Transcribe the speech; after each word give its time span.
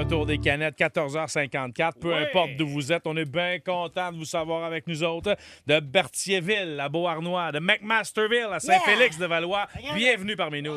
Retour 0.00 0.24
des 0.24 0.38
canettes, 0.38 0.78
14h54. 0.78 1.92
Peu 2.00 2.14
importe 2.14 2.52
d'où 2.56 2.66
vous 2.66 2.90
êtes, 2.90 3.02
on 3.06 3.16
est 3.18 3.26
bien 3.26 3.58
content 3.58 4.12
de 4.12 4.16
vous 4.16 4.24
savoir 4.24 4.64
avec 4.64 4.86
nous 4.86 5.02
autres. 5.02 5.36
De 5.66 5.78
Berthierville 5.78 6.80
à 6.80 6.88
Beauharnois, 6.88 7.52
de 7.52 7.58
McMasterville 7.58 8.48
à 8.50 8.60
Saint-Félix 8.60 9.18
de 9.18 9.26
Valois. 9.26 9.66
Bienvenue 9.94 10.36
parmi 10.36 10.62
nous. 10.62 10.74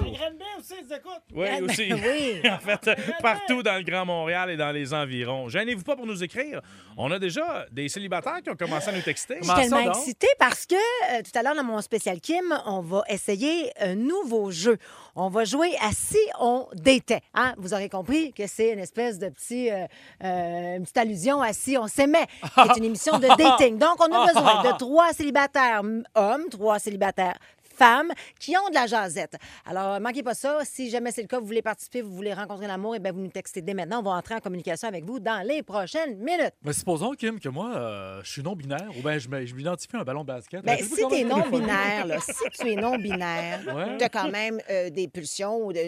Oui, 1.34 1.48
aussi. 1.62 1.94
Oui. 2.04 2.42
en 2.50 2.58
fait, 2.60 2.90
partout 3.22 3.64
dans 3.64 3.78
le 3.78 3.84
Grand 3.84 4.06
Montréal 4.06 4.50
et 4.50 4.58
dans 4.58 4.72
les 4.72 4.94
environs. 4.94 5.48
Gênez-vous 5.48 5.84
pas 5.84 5.96
pour 5.96 6.06
nous 6.06 6.22
écrire. 6.24 6.62
On 6.98 7.10
a 7.12 7.18
déjà 7.18 7.66
des 7.72 7.88
célibataires 7.88 8.42
qui 8.44 8.50
ont 8.50 8.56
commencé 8.56 8.90
à 8.90 8.92
nous 8.92 9.02
texter. 9.02 9.38
Je 9.42 9.46
suis 9.46 9.70
tellement 9.70 9.92
excitée 9.92 10.28
parce 10.38 10.66
que 10.66 10.76
euh, 10.76 11.22
tout 11.24 11.38
à 11.38 11.44
l'heure, 11.44 11.56
dans 11.56 11.64
mon 11.64 11.82
spécial 11.82 12.20
Kim, 12.20 12.54
on 12.66 12.82
va 12.82 13.04
essayer 13.08 13.72
un 13.80 13.96
nouveau 13.96 14.52
jeu. 14.52 14.78
On 15.16 15.30
va 15.30 15.46
jouer 15.46 15.76
à 15.80 15.92
si 15.92 16.18
on 16.40 16.66
datait. 16.74 17.22
Hein? 17.36 17.54
Vous 17.58 17.76
aurez 17.76 17.88
compris 17.88 18.34
que 18.34 18.48
c'est 18.48 18.72
une 18.72 18.80
espèce 18.80 19.20
de 19.20 19.30
petit, 19.30 19.70
euh, 19.70 19.86
euh, 20.24 20.78
une 20.78 20.84
petite 20.84 20.98
allusion 20.98 21.40
à 21.40 21.54
si 21.54 21.78
on 21.78 21.88
s'aimait. 21.88 22.26
C'est 22.56 22.78
une 22.78 22.86
émission 22.86 23.20
de 23.20 23.28
dating. 23.38 23.78
Donc, 23.78 23.98
on 24.00 24.12
a 24.12 24.26
besoin 24.34 24.64
de 24.64 24.78
trois 24.80 25.14
célibataires 25.14 25.84
hommes, 26.16 26.50
trois 26.50 26.80
célibataires 26.80 27.38
femmes 27.74 28.12
qui 28.40 28.56
ont 28.58 28.70
de 28.70 28.74
la 28.76 28.88
jasette. 28.88 29.36
Alors, 29.66 30.00
manquez 30.00 30.24
pas 30.24 30.34
ça. 30.34 30.60
Si 30.64 30.90
jamais 30.90 31.12
c'est 31.12 31.22
le 31.22 31.28
cas, 31.28 31.40
vous 31.40 31.46
voulez 31.46 31.62
participer, 31.62 32.02
vous 32.02 32.14
voulez 32.14 32.34
rencontrer 32.34 32.68
l'amour, 32.68 32.96
et 32.96 33.00
bien, 33.00 33.12
vous 33.12 33.20
nous 33.22 33.30
textez 33.30 33.62
dès 33.62 33.74
maintenant. 33.74 34.00
On 34.00 34.04
va 34.04 34.12
entrer 34.12 34.36
en 34.36 34.40
communication 34.40 34.88
avec 34.88 35.04
vous 35.06 35.20
dans 35.20 35.46
les 35.46 35.64
prochaines 35.64 36.18
minutes. 36.18 36.54
Mais 36.64 36.74
supposons, 36.74 37.12
Kim, 37.14 37.40
que 37.40 37.50
moi, 37.50 37.72
euh, 37.76 38.22
je 38.24 38.32
suis 38.32 38.44
non-binaire 38.44 38.90
ou 38.98 39.02
bien 39.02 39.18
je 39.18 39.28
m'identifie 39.56 39.96
à 39.96 40.00
un 40.00 40.04
ballon 40.04 40.22
de 40.22 40.28
basket. 40.28 40.64
Ben, 40.64 40.78
si 40.78 40.96
tu 41.08 41.16
es 41.16 41.24
non-binaire, 41.24 42.22
si 42.22 42.50
tu 42.60 42.72
es 42.72 42.76
non-binaire, 42.76 43.62
Ouais. 43.74 43.98
tu 43.98 44.04
as 44.04 44.10
quand 44.10 44.30
même 44.30 44.60
euh, 44.70 44.90
des 44.90 45.08
pulsions, 45.08 45.66
ou 45.66 45.74
tu 45.74 45.80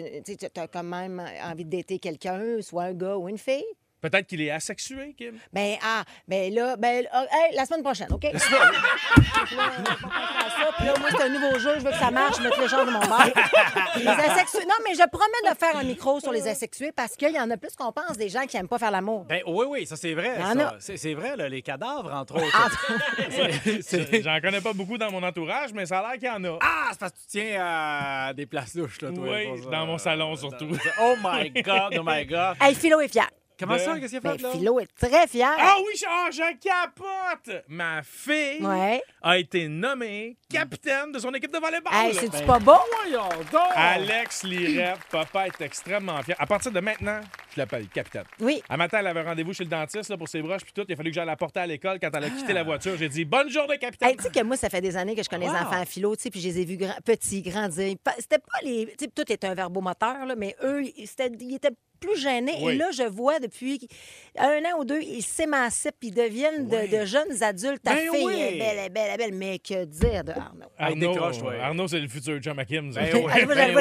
as 0.56 0.68
quand 0.68 0.82
même 0.82 1.22
envie 1.44 1.64
de 1.64 1.76
dater 1.76 1.98
quelqu'un, 1.98 2.40
soit 2.60 2.84
un 2.84 2.92
gars 2.94 3.16
ou 3.16 3.28
une 3.28 3.38
fille? 3.38 3.64
Peut-être 4.00 4.26
qu'il 4.26 4.40
est 4.42 4.50
asexué, 4.50 5.14
Kim. 5.16 5.38
Ben, 5.52 5.76
ah, 5.82 6.04
ben 6.28 6.52
là, 6.54 6.76
ben, 6.76 7.04
ah, 7.12 7.24
hey, 7.32 7.56
la 7.56 7.64
semaine 7.64 7.82
prochaine, 7.82 8.08
OK? 8.12 8.20
Puis 8.30 8.32
là, 8.32 8.38
ça. 8.38 8.56
Puis 10.76 10.86
là, 10.86 10.94
moi, 11.00 11.08
c'est 11.10 11.22
un 11.24 11.28
nouveau 11.28 11.58
jeu, 11.58 11.74
je 11.78 11.84
veux 11.84 11.90
que 11.90 11.96
ça 11.98 12.10
marche, 12.10 12.36
je 12.36 12.42
me 12.42 12.62
le 12.62 12.68
genre 12.68 12.84
de 12.86 12.90
mon 12.90 13.00
bar. 13.00 13.26
Les 13.96 14.06
asexués. 14.06 14.64
Non, 14.66 14.74
mais 14.86 14.94
je 14.94 15.08
promets 15.08 15.52
de 15.52 15.58
faire 15.58 15.76
un 15.76 15.84
micro 15.84 16.20
sur 16.20 16.32
les 16.32 16.46
asexués 16.48 16.92
parce 16.92 17.16
qu'il 17.16 17.30
y 17.32 17.40
en 17.40 17.50
a 17.50 17.56
plus 17.56 17.74
qu'on 17.74 17.92
pense 17.92 18.16
des 18.16 18.28
gens 18.28 18.46
qui 18.46 18.56
n'aiment 18.56 18.68
pas 18.68 18.78
faire 18.78 18.90
l'amour. 18.90 19.24
Ben 19.24 19.40
oui, 19.46 19.66
oui, 19.68 19.86
ça 19.86 19.96
c'est 19.96 20.14
vrai. 20.14 20.32
Il 20.36 20.40
y 20.40 20.44
en 20.44 20.54
ça. 20.54 20.68
a. 20.68 20.74
C'est 20.96 21.14
vrai, 21.14 21.36
là, 21.36 21.48
les 21.48 21.62
cadavres, 21.62 22.12
entre 22.12 22.36
autres. 22.36 22.86
C'est- 23.82 24.22
J'en 24.22 24.40
connais 24.40 24.60
pas 24.60 24.72
beaucoup 24.72 24.98
dans 24.98 25.10
mon 25.10 25.22
entourage, 25.22 25.72
mais 25.72 25.86
ça 25.86 26.00
a 26.00 26.02
l'air 26.02 26.12
qu'il 26.18 26.28
y 26.28 26.30
en 26.30 26.44
a. 26.44 26.58
Ah, 26.60 26.88
c'est 26.92 27.00
parce 27.00 27.12
que 27.12 27.18
tu 27.18 27.26
tiens 27.28 27.62
à 27.64 28.32
des 28.34 28.46
places 28.46 28.74
louches, 28.74 29.00
là, 29.00 29.10
toi. 29.10 29.26
Oui, 29.28 29.46
dans 29.70 29.86
mon 29.86 29.98
salon, 29.98 30.36
surtout. 30.36 30.68
Oh 31.00 31.14
my 31.22 31.50
God, 31.50 31.94
oh 31.98 32.02
my 32.04 32.24
God. 32.26 32.56
Hey, 32.60 32.74
Philo 32.74 33.00
est 33.00 33.08
fier. 33.08 33.28
Comment 33.58 33.74
De- 33.74 33.78
ça, 33.78 33.98
qu'est-ce 33.98 34.08
qu'il 34.08 34.18
a 34.18 34.20
Ben, 34.20 34.36
fait, 34.36 34.42
là? 34.42 34.50
Philo 34.52 34.80
est 34.80 34.88
très 34.98 35.26
fier. 35.26 35.50
Ah 35.58 35.76
oui, 35.78 35.92
je, 35.98 36.04
ah, 36.08 36.28
je 36.30 36.58
capote! 36.58 37.64
Ma 37.68 38.02
fille 38.02 38.60
Ouais. 38.64 39.02
a 39.22 39.38
été 39.38 39.66
nommée 39.68 40.36
capitaine 40.50 41.12
de 41.12 41.18
son 41.18 41.32
équipe 41.34 41.52
de 41.52 41.58
volleyball. 41.58 41.92
Hey, 41.94 42.14
c'est-tu 42.14 42.44
pas 42.44 42.58
beau? 42.58 42.74
Voyons 43.02 43.28
donc! 43.50 43.70
Alex 43.74 44.42
Lirette, 44.44 44.98
papa 45.10 45.46
est 45.46 45.60
extrêmement 45.60 46.22
fier. 46.22 46.36
À 46.38 46.46
partir 46.46 46.70
de 46.70 46.80
maintenant, 46.80 47.20
je 47.54 47.60
l'appelle 47.60 47.88
capitaine. 47.88 48.24
Oui. 48.40 48.62
Un 48.68 48.76
matin, 48.76 48.98
elle 49.00 49.06
avait 49.06 49.22
rendez-vous 49.22 49.52
chez 49.54 49.64
le 49.64 49.70
dentiste 49.70 50.10
là, 50.10 50.16
pour 50.16 50.28
ses 50.28 50.42
broches 50.42 50.62
puis 50.62 50.72
tout. 50.74 50.84
Il 50.88 50.92
a 50.92 50.96
fallu 50.96 51.10
que 51.10 51.14
j'aille 51.14 51.26
la 51.26 51.36
porter 51.36 51.60
à 51.60 51.66
l'école 51.66 51.98
quand 52.00 52.10
elle 52.14 52.24
a 52.24 52.30
quitté 52.30 52.52
la 52.52 52.62
voiture. 52.62 52.96
J'ai 52.98 53.08
dit 53.08 53.24
bonne 53.24 53.48
journée, 53.50 53.78
capitaine. 53.78 54.10
Hey, 54.10 54.16
tu 54.16 54.24
sais 54.24 54.30
que 54.30 54.42
moi, 54.42 54.56
ça 54.56 54.68
fait 54.68 54.80
des 54.80 54.96
années 54.96 55.14
que 55.16 55.22
je 55.22 55.28
connais 55.28 55.46
les 55.46 55.52
enfants 55.52 55.80
à 55.80 55.84
philo, 55.86 56.14
tu 56.14 56.22
sais, 56.24 56.30
puis 56.30 56.40
je 56.40 56.48
les 56.48 56.60
ai 56.60 56.64
vus 56.64 56.76
grands- 56.76 56.94
petits, 57.04 57.42
grandir. 57.42 57.96
Pa- 58.04 58.14
C'était 58.18 58.38
pas 58.38 58.58
les. 58.62 58.86
Tu 58.98 59.04
sais, 59.06 59.10
tout 59.14 59.30
est 59.32 59.44
un 59.44 59.54
verbomoteur, 59.54 60.26
là, 60.26 60.34
mais 60.36 60.54
eux, 60.62 60.82
ils 60.84 61.06
c'était- 61.06 61.30
ils 61.40 61.54
étaient 61.54 61.70
plus 62.00 62.16
gênés. 62.20 62.56
Oui. 62.60 62.72
Et 62.74 62.76
là, 62.76 62.86
je 62.92 63.02
vois 63.04 63.38
depuis 63.38 63.86
un 64.38 64.58
an 64.64 64.78
ou 64.80 64.84
deux, 64.84 65.00
ils 65.02 65.22
s'émancipent, 65.22 65.96
ils 66.02 66.12
deviennent 66.14 66.68
de, 66.68 66.98
de 67.00 67.04
jeunes 67.04 67.42
adultes. 67.42 67.82
Ta 67.82 67.94
Ben 67.94 68.10
fille 68.12 68.24
oui. 68.24 68.34
est 68.34 68.58
belle, 68.58 68.62
elle 68.72 68.78
est 68.86 68.88
belle, 68.88 69.02
elle 69.08 69.14
est 69.14 69.16
belle. 69.30 69.34
Mais 69.34 69.58
que 69.58 69.84
dire 69.84 70.24
de 70.24 70.32
Arnaud? 70.32 70.66
Ah, 70.78 70.90
il 70.90 70.98
décroche, 71.00 71.38
toi. 71.38 71.52
Arnaud, 71.62 71.88
c'est 71.88 72.00
le 72.00 72.08
futur 72.08 72.38
chum 72.40 72.58
à 72.58 72.64
Kim. 72.64 72.92
ça. 72.92 73.00
Ben 73.00 73.26
ben 73.46 73.76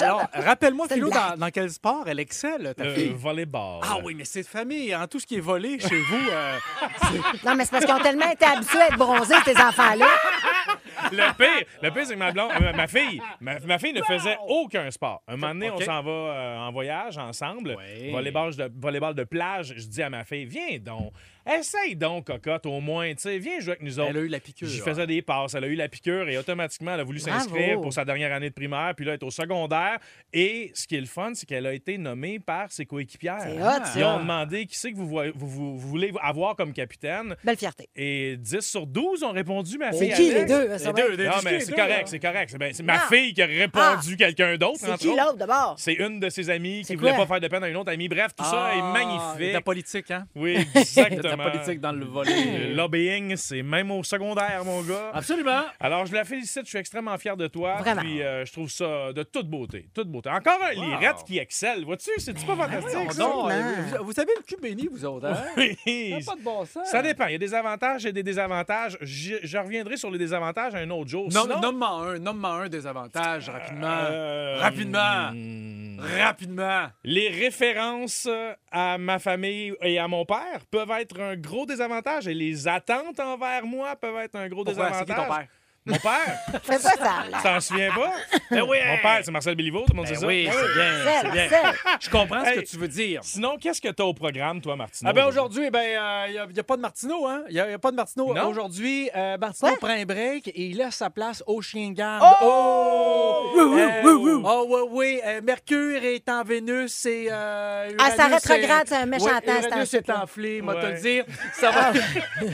Alors, 0.00 0.22
rappelle-moi, 0.32 0.86
Philo, 0.88 1.10
dans, 1.10 1.36
dans 1.36 1.50
quel 1.50 1.70
sport 1.70 2.04
elle 2.06 2.20
excelle, 2.20 2.74
ta 2.76 2.84
Le 2.84 2.94
fille? 2.94 3.14
volleyball. 3.16 3.80
Ah 3.82 3.98
oui, 4.04 4.14
mais 4.14 4.24
c'est 4.24 4.42
de 4.42 4.46
famille. 4.46 4.94
En 4.94 5.06
tout 5.06 5.20
ce 5.20 5.26
qui 5.26 5.36
est 5.36 5.40
volé 5.40 5.78
chez 5.78 5.98
vous, 6.00 6.28
euh, 6.30 6.56
Non, 7.44 7.54
mais 7.54 7.64
c'est 7.64 7.70
parce 7.70 7.84
qu'ils 7.84 7.94
ont 7.94 7.98
tellement 8.02 8.30
été 8.30 8.44
habitués 8.44 8.78
à 8.80 8.86
être 8.88 8.98
bronzés, 8.98 9.34
ces 9.44 9.56
enfants-là. 9.56 10.06
Le 11.12 11.36
pire, 11.36 11.66
le 11.82 11.90
pire, 11.90 12.06
c'est 12.06 12.14
que 12.14 12.18
ma 12.18 12.32
blonde, 12.32 12.50
euh, 12.60 12.72
ma 12.72 12.86
fille, 12.86 13.20
ma, 13.40 13.58
ma 13.60 13.78
fille 13.78 13.92
ne 13.92 14.02
faisait 14.02 14.36
aucun 14.46 14.90
sport. 14.90 15.22
Un 15.28 15.36
moment 15.36 15.54
donné, 15.54 15.70
on 15.70 15.80
s'en 15.80 16.02
va 16.02 16.10
euh, 16.10 16.56
en 16.58 16.72
voyage 16.72 17.18
ensemble. 17.18 17.76
Oui. 17.78 18.10
Volleyball 18.10 18.54
de, 18.54 18.70
volleyball 18.76 19.14
de 19.14 19.24
plage. 19.24 19.74
Je 19.76 19.86
dis 19.86 20.02
à 20.02 20.10
ma 20.10 20.24
fille, 20.24 20.46
viens 20.46 20.78
donc. 20.78 21.12
Essaye 21.48 21.96
donc, 21.96 22.26
cocotte, 22.26 22.66
au 22.66 22.80
moins. 22.80 23.08
Tu 23.14 23.20
sais, 23.22 23.38
viens 23.38 23.58
jouer 23.60 23.72
avec 23.72 23.82
nous 23.82 23.98
autres. 23.98 24.10
elle 24.10 24.16
a 24.18 24.20
eu 24.20 24.28
la 24.28 24.40
piqûre. 24.40 24.68
J'y 24.68 24.80
faisais 24.80 25.06
des 25.06 25.22
passes. 25.22 25.54
Elle 25.54 25.64
a 25.64 25.68
eu 25.68 25.74
la 25.74 25.88
piqûre 25.88 26.28
et 26.28 26.36
automatiquement, 26.38 26.94
elle 26.94 27.00
a 27.00 27.04
voulu 27.04 27.18
s'inscrire 27.20 27.80
pour 27.80 27.92
sa 27.92 28.04
dernière 28.04 28.32
année 28.32 28.50
de 28.50 28.54
primaire, 28.54 28.92
puis 28.96 29.04
là, 29.06 29.12
elle 29.12 29.18
est 29.20 29.24
au 29.24 29.30
secondaire. 29.30 29.98
Et 30.32 30.70
ce 30.74 30.86
qui 30.86 30.96
est 30.96 31.00
le 31.00 31.06
fun, 31.06 31.30
c'est 31.34 31.46
qu'elle 31.46 31.66
a 31.66 31.72
été 31.72 31.96
nommée 31.98 32.38
par 32.38 32.70
ses 32.70 32.84
coéquipières. 32.86 33.38
C'est 33.40 33.52
hot, 33.60 33.88
Ils 33.96 34.04
ont 34.04 34.18
demandé 34.18 34.66
qui 34.66 34.76
c'est 34.78 34.92
que 34.92 34.96
vous, 34.96 35.08
voyez- 35.08 35.32
vous- 35.34 35.48
vous- 35.48 35.78
vous 35.78 35.88
voulez 35.88 36.12
avoir 36.22 36.54
comme 36.56 36.72
capitaine. 36.72 37.34
Belle 37.44 37.56
fierté. 37.56 37.88
Et 37.96 38.36
10 38.36 38.60
sur 38.60 38.86
12 38.86 39.22
ont 39.22 39.32
répondu, 39.32 39.78
ma 39.78 39.92
C'est 39.92 40.06
fille. 40.06 40.14
qui, 40.14 40.34
les 40.34 40.44
deux? 40.44 40.68
Les 40.68 40.92
deux, 40.92 41.16
les 41.16 41.26
Non, 41.26 41.32
deux, 41.36 41.44
mais 41.44 41.60
c'est 41.60 41.74
correct, 41.74 42.08
c'est 42.08 42.18
correct. 42.20 42.50
C'est 42.50 42.58
ben- 42.58 42.72
c'est 42.74 42.82
ma 42.82 42.98
fille 43.00 43.32
qui 43.34 43.42
a 43.42 43.46
répondu 43.46 44.16
quelqu'un 44.16 44.56
d'autre. 44.56 44.78
C'est 44.80 44.96
qui 44.98 45.08
l'autre, 45.08 45.36
d'abord? 45.36 45.74
C'est 45.78 45.94
une 45.94 46.20
de 46.20 46.28
ses 46.28 46.50
amies 46.50 46.82
C'est 46.84 46.94
qui 46.94 47.00
voulait 47.00 47.16
pas 47.16 47.26
faire 47.26 47.40
de 47.40 47.48
peine 47.48 47.64
à 47.64 47.68
une 47.68 47.76
autre 47.76 47.90
amie. 47.90 48.08
Bref, 48.08 48.32
tout 48.36 48.44
ça 48.44 48.66
Ah, 48.70 48.72
est 48.74 48.76
De 48.76 48.82
la 48.82 48.92
magnifique. 48.92 49.64
politique, 49.64 50.10
hein? 50.10 50.26
Oui, 50.34 50.56
De 50.74 51.36
la 51.44 51.50
politique 51.50 51.80
dans 51.80 51.92
le 51.92 51.98
Le 52.00 52.04
volet. 52.06 52.74
lobbying, 52.74 53.36
c'est 53.36 53.62
même 53.62 53.90
au 53.90 54.02
secondaire, 54.02 54.62
mon 54.64 54.82
gars. 54.82 55.10
Absolument. 55.14 55.62
Alors, 55.80 56.06
je 56.06 56.14
la 56.14 56.24
félicite, 56.24 56.62
je 56.64 56.68
suis 56.68 56.78
extrêmement 56.78 57.16
fier 57.18 57.36
de 57.36 57.46
toi. 57.46 57.76
Vraiment. 57.78 58.00
Puis, 58.02 58.22
euh, 58.22 58.44
je 58.44 58.52
trouve 58.52 58.70
ça 58.70 59.12
de 59.12 59.22
toute 59.22 59.48
beauté. 59.48 59.88
Toute 59.94 60.08
beauté. 60.08 60.30
Encore 60.30 60.58
un 60.62 60.76
Wow. 60.78 60.84
lirette 60.98 61.24
qui 61.26 61.38
excelle. 61.38 61.84
Vois-tu, 61.84 62.10
c'est-tu 62.18 62.44
pas 62.46 62.56
fantastique, 62.56 63.12
ça? 63.12 63.22
Non, 63.22 63.48
euh, 63.50 63.62
vous, 63.98 64.04
vous 64.06 64.12
savez 64.12 64.32
le 64.36 64.42
cul 64.42 64.56
béni, 64.60 64.88
vous 64.90 65.04
autres, 65.04 65.26
hein? 65.26 65.44
Oui. 65.86 66.14
Ça 66.22 66.32
pas 66.32 66.38
de 66.38 66.44
bon 66.44 66.64
sens. 66.64 66.88
Ça 66.88 67.02
dépend. 67.02 67.26
Il 67.26 67.32
y 67.32 67.36
a 67.36 67.38
des 67.38 67.54
avantages 67.54 68.06
et 68.06 68.12
des 68.12 68.22
désavantages. 68.22 68.96
Je, 69.00 69.36
je 69.42 69.58
reviendrai 69.58 69.96
sur 69.96 70.10
les 70.10 70.18
désavantages 70.18 70.74
un 70.74 70.88
autre 70.90 71.08
jour. 71.10 71.30
Sinon- 71.30 71.60
Nomme-moi 71.60 71.88
un, 71.88 72.18
nomme-moi 72.18 72.50
un 72.64 72.68
des 72.68 72.86
avantages, 72.86 73.48
rapidement. 73.48 73.86
Euh, 74.10 74.56
Rapidement. 74.60 75.30
hmm. 75.32 75.87
Rapidement. 75.98 76.86
Les 77.04 77.28
références 77.28 78.26
euh, 78.30 78.54
à 78.70 78.98
ma 78.98 79.18
famille 79.18 79.74
et 79.82 79.98
à 79.98 80.06
mon 80.08 80.24
père 80.24 80.64
peuvent 80.70 80.90
être 81.00 81.20
un 81.20 81.36
gros 81.36 81.66
désavantage 81.66 82.28
et 82.28 82.34
les 82.34 82.68
attentes 82.68 83.20
envers 83.20 83.66
moi 83.66 83.96
peuvent 83.96 84.16
être 84.18 84.36
un 84.36 84.48
gros 84.48 84.64
Pourquoi? 84.64 84.90
Désavantage. 84.90 85.16
qui 85.16 85.22
ton 85.28 85.34
père? 85.34 85.48
Mon 85.88 85.96
père? 85.96 86.38
Fais 86.62 86.78
pas 86.78 86.78
ça, 86.78 87.24
là. 87.30 87.38
T'en 87.42 87.60
souviens 87.60 87.90
pas? 87.94 88.12
Ben 88.50 88.62
oui. 88.62 88.76
Mon 88.86 88.98
père, 88.98 89.20
c'est 89.24 89.30
Marcel 89.30 89.54
Béliveau, 89.54 89.80
tout 89.80 89.92
le 89.92 89.96
monde 89.96 90.06
Ben 90.06 90.14
sait 90.14 90.20
ça. 90.20 90.26
oui, 90.26 90.48
c'est 90.50 90.74
bien, 90.74 91.20
c'est 91.22 91.30
bien. 91.32 91.72
Je 92.00 92.10
comprends 92.10 92.44
ce 92.44 92.50
que 92.52 92.60
tu 92.60 92.76
veux 92.76 92.88
dire. 92.88 93.20
Sinon, 93.24 93.56
qu'est-ce 93.58 93.80
que 93.80 93.88
t'as 93.88 94.04
au 94.04 94.14
programme, 94.14 94.60
toi, 94.60 94.76
Martino? 94.76 95.08
Ah 95.10 95.12
ben 95.12 95.26
aujourd'hui, 95.26 95.64
il 95.66 95.70
ben, 95.70 96.30
n'y 96.30 96.38
a, 96.38 96.64
pas 96.64 96.76
de 96.76 96.82
Martineau, 96.82 97.26
hein? 97.26 97.42
Il 97.48 97.54
n'y 97.54 97.60
a, 97.60 97.70
y 97.70 97.72
a 97.74 97.78
pas 97.78 97.90
de 97.90 97.96
Martineau. 97.96 98.34
Non? 98.34 98.48
Aujourd'hui, 98.48 99.10
euh, 99.16 99.36
Martineau 99.38 99.70
Quoi? 99.76 99.88
prend 99.88 99.98
un 99.98 100.04
break 100.04 100.48
et 100.48 100.62
il 100.66 100.76
laisse 100.76 100.94
sa 100.96 101.10
place 101.10 101.42
au 101.46 101.60
chien 101.62 101.88
de 101.90 101.94
garde. 101.94 102.24
Oh! 102.42 103.52
Euh, 103.56 104.02
Wou, 104.02 104.10
wou, 104.10 104.28
wou. 104.38 104.42
oh, 104.44 104.66
oui, 104.68 104.80
oui. 104.92 105.20
euh, 105.26 105.40
Mercure 105.42 106.04
est 106.04 106.28
en 106.28 106.44
Vénus 106.44 107.06
et 107.06 107.28
euh, 107.30 107.90
Ah, 107.98 108.10
ça 108.10 108.26
rétrograde, 108.26 108.86
est- 108.86 108.88
c'est 108.90 108.96
un 108.96 109.06
méchant 109.06 109.24
Oui, 109.26 109.46
temps, 109.46 109.68
Uranus 109.68 109.94
est 109.94 110.10
enflé, 110.10 110.62
moi 110.62 110.74
te 110.74 110.80
Ouais. 110.86 110.92
le 110.94 111.00
dire. 111.00 111.24
Ça 111.54 111.70
va, 111.72 111.92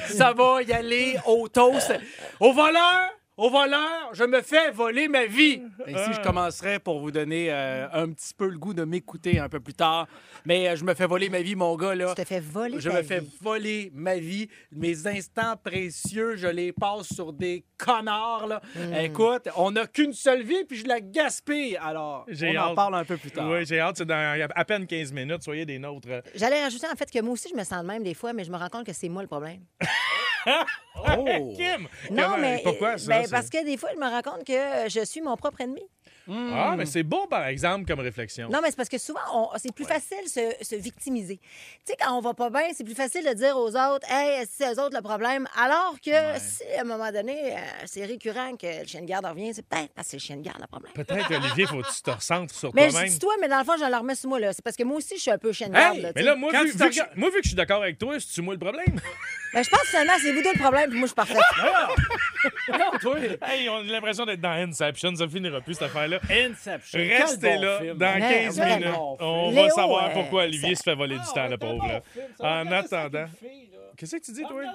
ça 0.08 0.32
va 0.32 0.62
y 0.62 0.72
aller 0.72 1.16
au 1.26 1.48
toast. 1.48 1.92
Au 2.40 2.52
voleur, 2.52 3.10
Au 3.36 3.50
voleur, 3.50 4.10
je 4.12 4.22
me 4.22 4.42
fais 4.42 4.70
voler 4.70 5.08
ma 5.08 5.26
vie. 5.26 5.60
Ici, 5.88 6.12
je 6.12 6.20
commencerai 6.22 6.78
pour 6.78 7.00
vous 7.00 7.10
donner 7.10 7.48
euh, 7.50 7.88
un 7.92 8.12
petit 8.12 8.32
peu 8.32 8.46
le 8.48 8.56
goût 8.58 8.75
de 8.75 8.84
m'écouter 8.84 9.40
un 9.40 9.48
peu 9.48 9.58
plus 9.58 9.75
tard. 9.75 10.06
Mais 10.44 10.69
euh, 10.69 10.76
je 10.76 10.84
me 10.84 10.94
fais 10.94 11.06
voler 11.08 11.28
ma 11.28 11.42
vie, 11.42 11.56
mon 11.56 11.75
gars, 11.75 11.96
là. 11.96 12.14
Tu 12.14 12.22
te 12.22 12.28
fais 12.28 12.38
voler 12.38 12.78
Je 12.78 12.88
ta 12.88 12.98
me 12.98 13.02
fais 13.02 13.20
voler 13.42 13.90
ma 13.92 14.14
vie. 14.19 14.46
Mes 14.70 15.08
instants 15.08 15.56
précieux, 15.56 16.36
je 16.36 16.46
les 16.46 16.72
passe 16.72 17.12
sur 17.12 17.32
des 17.32 17.64
connards, 17.76 18.46
là. 18.46 18.60
Hmm. 18.76 18.94
Écoute, 19.00 19.48
on 19.56 19.72
n'a 19.72 19.88
qu'une 19.88 20.12
seule 20.12 20.44
vie, 20.44 20.62
puis 20.69 20.78
je 20.78 20.87
la 20.87 21.00
gaspille. 21.00 21.76
Alors, 21.78 22.26
J'ai 22.28 22.56
on 22.56 22.60
en 22.60 22.69
hâte. 22.69 22.75
parle 22.76 22.94
un 22.94 23.04
peu 23.04 23.16
plus 23.16 23.32
tard. 23.32 23.50
Oui, 23.50 23.66
j'ai 23.66 23.80
hâte. 23.80 23.96
C'est 23.98 24.04
dans 24.06 24.48
à 24.54 24.64
peine 24.64 24.87
15 24.87 25.12
minutes. 25.12 25.42
Soyez 25.42 25.66
des 25.66 25.80
nôtres. 25.80 26.06
J'allais 26.37 26.62
rajouter 26.62 26.87
en 26.87 26.94
fait 26.94 27.10
que 27.10 27.20
moi 27.20 27.32
aussi, 27.32 27.48
je 27.52 27.58
me 27.58 27.64
sens 27.64 27.82
de 27.82 27.88
même 27.88 28.04
des 28.04 28.14
fois, 28.14 28.32
mais 28.32 28.44
je 28.44 28.52
me 28.52 28.56
rends 28.56 28.69
compte 28.69 28.87
que 28.87 28.92
c'est 28.92 29.08
moi 29.08 29.22
le 29.22 29.28
problème. 29.28 29.64
Oh! 30.46 31.55
Kim! 31.56 31.88
Non, 32.11 32.23
comment- 32.25 32.37
mais 32.38 32.61
Pourquoi 32.62 32.99
ça? 32.99 33.08
ben, 33.08 33.26
parce 33.31 33.49
que 33.50 33.64
des 33.64 33.76
fois, 33.76 33.91
je 33.94 33.99
me 33.99 34.08
rends 34.08 34.23
compte 34.23 34.44
que 34.44 34.52
euh, 34.52 34.88
je 34.88 35.05
suis 35.05 35.20
mon 35.20 35.37
propre 35.37 35.61
ennemi. 35.61 35.82
Ah, 36.31 36.75
mais 36.76 36.87
c'est 36.87 37.03
bon, 37.03 37.26
par 37.26 37.47
exemple, 37.47 37.87
comme 37.87 38.00
réflexion. 38.00 38.49
Non, 38.49 38.61
mais 38.62 38.71
c'est 38.71 38.76
parce 38.76 38.88
que 38.88 38.99
souvent, 38.99 39.21
on- 39.32 39.50
c'est 39.59 39.73
plus 39.75 39.85
facile 39.85 40.19
de 40.25 40.29
se, 40.29 40.65
se 40.65 40.75
victimiser. 40.76 41.37
Tu 41.38 41.93
sais, 41.93 41.97
quand 42.00 42.17
on 42.17 42.21
va 42.21 42.32
pas 42.35 42.49
bien, 42.50 42.62
c'est 42.75 42.85
plus 42.85 42.94
facile 42.94 43.25
de 43.26 43.32
dire 43.35 43.56
aux 43.56 43.69
autres, 43.76 44.06
hey, 44.11 44.47
c'est 44.50 44.67
eux 44.75 44.81
autres 44.81 44.97
le 44.97 45.03
problème? 45.03 45.47
Alors 45.56 45.97
que 46.05 46.11
si, 46.38 46.62
à 46.79 46.81
un 46.81 46.85
moment 46.85 47.12
donné, 47.12 47.55
euh, 47.55 47.59
c'est 47.87 48.05
récurrent 48.06 48.56
que 48.56 48.81
le 48.82 48.87
chien 48.87 49.03
de 49.03 49.06
garde 49.06 49.26
revient, 49.26 49.53
c'est 49.55 49.67
peut-être 49.67 49.93
parce 49.94 50.06
que 50.06 50.11
c'est 50.12 50.17
le 50.17 50.23
chien 50.23 50.37
de 50.37 50.43
garde 50.43 50.61
le 50.61 50.67
problème. 50.67 50.93
Peut-être, 50.94 51.31
Olivier, 51.35 51.67
faut 51.67 51.82
que 51.82 51.94
tu 51.94 52.03
te 52.03 52.11
recentres 52.11 52.55
sur 52.55 52.75
Mais 52.75 52.87
je 52.87 52.91
toi-même. 52.93 53.11
dis 53.11 53.19
toi, 53.19 53.35
mais 53.41 53.49
dans 53.49 53.59
le 53.59 53.65
fond, 53.65 53.75
je 53.79 53.85
le 53.85 53.97
remets 53.97 54.15
sur 54.15 54.29
moi. 54.31 54.41
là. 54.41 54.53
C'est 54.53 54.62
parce 54.65 54.76
que 54.76 54.85
moi 54.85 54.97
aussi, 54.97 55.17
je 55.17 55.21
suis 55.23 55.31
un 55.31 55.38
peu 55.38 55.53
chien 55.53 55.69
de 55.69 55.75
garde. 55.75 55.97
Hey, 55.97 56.03
là, 56.03 56.09
tu 56.09 56.15
Mais 56.17 56.23
là, 56.23 56.37
moi, 56.37 56.53
vu, 56.53 56.73
que 56.73 56.79
je, 56.79 56.85
regardes- 56.85 57.11
moi, 57.17 57.29
vu 57.31 57.37
que 57.37 57.43
je 57.44 57.49
suis 57.49 57.56
d'accord 57.56 57.82
avec 57.82 57.99
toi, 57.99 58.19
c'est-tu 58.19 58.41
moi 58.43 58.55
le 58.55 58.61
problème? 58.61 58.99
Ben, 59.55 59.62
je 59.62 59.71
pense 59.71 59.82
que 59.82 59.87
finalement, 59.87 60.15
c'est 60.21 60.32
vous 60.32 60.43
deux 60.43 60.53
le 60.53 60.59
problème, 60.59 60.91
puis 60.91 60.99
moi, 60.99 61.06
je 61.06 61.11
suis 61.11 61.15
parfaite. 61.15 61.37
Non, 62.69 62.99
toi! 63.00 63.17
hey, 63.49 63.69
on 63.69 63.76
a 63.79 63.82
l'impression 63.85 64.26
d'être 64.26 64.41
dans 64.41 64.50
Inception. 64.50 65.15
Ça 65.15 65.29
finira 65.29 65.61
plus, 65.61 65.75
cette 65.75 65.85
affaire-là. 65.85 66.13
Inception. 66.31 66.99
Restez 66.99 67.38
Quel 67.40 67.56
bon 67.61 67.62
là 67.66 67.78
film. 67.81 67.99
dans 67.99 68.14
Ouais, 68.14 68.20
15 68.44 68.56
vraiment. 68.58 68.76
minutes. 68.76 68.93
Bon 68.94 69.16
On 69.20 69.43
film. 69.44 69.55
va 69.55 69.62
Léo, 69.62 69.75
savoir 69.75 70.05
euh, 70.06 70.11
pourquoi 70.14 70.43
Olivier 70.44 70.75
ça- 70.75 70.78
se 70.78 70.82
fait 70.90 70.94
voler 70.96 71.14
du 71.16 71.20
Ah, 71.25 71.32
temps, 71.34 71.46
le 71.49 71.55
un 71.55 71.58
pauvre. 71.58 71.78
bon 71.78 71.87
là. 71.88 72.62
En 72.62 72.72
attendant. 72.72 73.20
une 73.20 73.28
fille, 73.49 73.69
là. 73.72 73.78
Qu'est-ce 73.96 74.16
que 74.16 74.22
tu 74.25 74.32
dis, 74.32 74.43
toi? 74.43 74.61
Une 74.64 74.70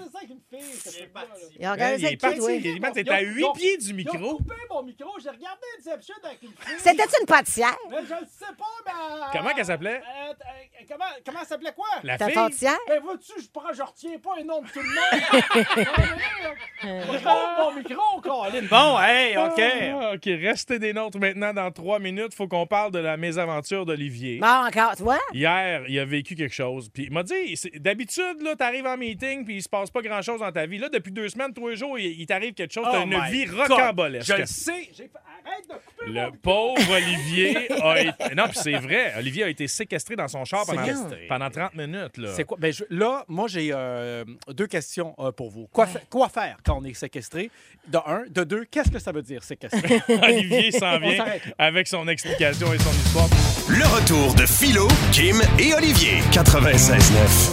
fille, 0.50 1.09
là. 1.13 1.21
Il 1.59 1.65
a 1.65 1.71
regardé 1.74 1.94
ça 1.95 1.97
il 2.00 2.03
est 2.03 2.07
avec 2.07 2.21
parti. 2.21 2.38
toi? 2.38 2.51
Il 2.53 2.68
est 2.68 2.80
parti. 2.80 3.00
Ont- 3.06 3.12
à 3.12 3.21
ils 3.21 3.33
8 3.36 3.44
ont- 3.44 3.51
pieds 3.53 3.77
du 3.77 3.94
micro. 3.94 4.38
coupé 4.38 4.56
mon 4.69 4.83
micro. 4.83 5.09
J'ai 5.21 5.30
regardé 5.30 5.62
Inception 5.77 6.15
avec 6.24 6.41
une 6.41 6.50
fille. 6.57 6.75
C'était 6.77 7.03
une 7.19 7.25
pâtissière? 7.25 7.75
Mais 7.91 7.97
je 7.97 8.13
le 8.13 8.27
sais 8.30 8.45
pas, 8.57 8.65
mais... 8.86 9.38
Comment 9.38 9.53
qu'elle 9.53 9.65
s'appelait? 9.65 9.97
Euh, 9.97 10.30
euh, 10.31 10.86
comment, 10.89 11.03
comment 11.25 11.39
elle 11.41 11.47
s'appelait 11.47 11.74
quoi? 11.74 11.88
La 12.03 12.18
Ta 12.18 12.27
fille? 12.27 12.36
pâtissière? 12.36 12.77
Ben, 12.88 13.01
vois-tu, 13.01 13.33
je 13.41 13.47
prends, 13.51 13.74
je 13.74 13.81
retiens 13.83 14.18
pas 14.19 14.36
les 14.38 14.44
noms 14.45 14.62
de 14.62 14.68
tout 14.69 14.80
le 14.80 14.86
monde. 14.88 15.86
Je 16.81 17.62
mon 17.62 17.74
micro, 17.74 18.21
Colin. 18.21 18.65
Bon, 18.69 19.00
hey, 19.01 19.36
OK. 19.38 20.15
OK, 20.15 20.25
restez 20.25 20.80
des 20.80 20.94
nôtres 20.94 21.19
maintenant. 21.33 21.53
Dans 21.53 21.71
trois 21.71 21.99
minutes, 21.99 22.33
faut 22.33 22.47
qu'on 22.47 22.67
parle 22.67 22.91
de 22.91 22.99
la 22.99 23.17
mésaventure 23.17 23.85
d'Olivier. 23.85 24.39
Bon, 24.39 24.47
encore, 24.47 24.95
tu 24.95 25.03
vois? 25.03 25.19
Hier, 25.33 25.83
il 25.87 25.97
a 25.99 26.05
vécu 26.05 26.35
quelque 26.35 26.53
chose. 26.53 26.89
Puis 26.93 27.05
il 27.05 27.11
m'a 27.11 27.23
dit, 27.23 27.55
d'habitude, 27.75 28.41
là, 28.43 28.55
t'arrives 28.55 28.85
en 28.85 28.97
meeting, 28.97 29.45
puis 29.45 29.55
il 29.57 29.61
se 29.63 29.69
passe 29.69 29.89
pas 29.89 30.01
grand-chose 30.01 30.39
dans 30.39 30.51
ta 30.51 30.65
vie. 30.65 30.77
Là, 30.77 30.89
depuis 30.89 31.11
deux 31.11 31.29
semaines, 31.29 31.53
trois 31.53 31.73
jours, 31.75 31.97
il, 31.97 32.19
il 32.19 32.25
t'arrive 32.25 32.53
quelque 32.53 32.73
chose. 32.73 32.85
T'as 32.91 32.99
Oh 33.01 33.03
une 33.03 33.09
my 33.19 33.31
vie 33.31 33.45
God. 33.45 33.69
rocambolesque. 33.69 34.27
Je 34.27 34.33
le 34.41 34.45
sais. 34.45 34.89
J'ai 34.93 35.03
fait- 35.03 35.11
Arrête 35.45 35.67
de 35.69 35.73
couper 35.73 36.11
Le 36.11 36.13
mon 36.25 36.31
pauvre 36.33 36.91
Olivier 36.93 37.71
a 37.81 38.01
été... 38.01 38.35
Non, 38.35 38.43
puis 38.49 38.59
c'est 38.61 38.73
vrai. 38.73 39.13
Olivier 39.17 39.45
a 39.45 39.49
été 39.49 39.67
séquestré 39.67 40.15
dans 40.15 40.27
son 40.27 40.43
char 40.45 40.65
pendant, 40.65 40.83
pendant 41.27 41.49
30 41.49 41.75
minutes. 41.75 42.17
Là. 42.17 42.33
C'est 42.35 42.43
quoi? 42.43 42.57
Ben, 42.59 42.71
je- 42.73 42.83
là, 42.89 43.23
moi, 43.27 43.47
j'ai 43.47 43.69
euh, 43.73 44.25
deux 44.49 44.67
questions 44.67 45.15
euh, 45.17 45.31
pour 45.31 45.49
vous. 45.49 45.67
Quoi, 45.67 45.87
fa- 45.87 46.01
quoi 46.09 46.27
faire 46.29 46.57
quand 46.63 46.77
on 46.79 46.83
est 46.83 46.93
séquestré? 46.93 47.49
De 47.87 47.97
un. 48.05 48.25
De 48.29 48.43
deux, 48.43 48.65
qu'est-ce 48.65 48.91
que 48.91 48.99
ça 48.99 49.11
veut 49.11 49.21
dire 49.21 49.41
séquestré? 49.43 50.01
Olivier 50.23 50.71
s'en 50.71 50.99
vient 50.99 51.19
avec 51.57 51.88
son 51.88 52.07
explication 52.07 52.74
et 52.74 52.77
son 52.80 52.92
histoire. 52.92 53.27
Le 53.68 53.86
retour 53.86 54.33
de 54.36 54.45
Philo, 54.45 54.88
Kim 55.12 55.42
et 55.57 55.74
Olivier. 55.74 56.21
96.9. 56.31 57.51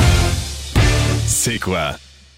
C'est 1.27 1.59
quoi? 1.59 1.97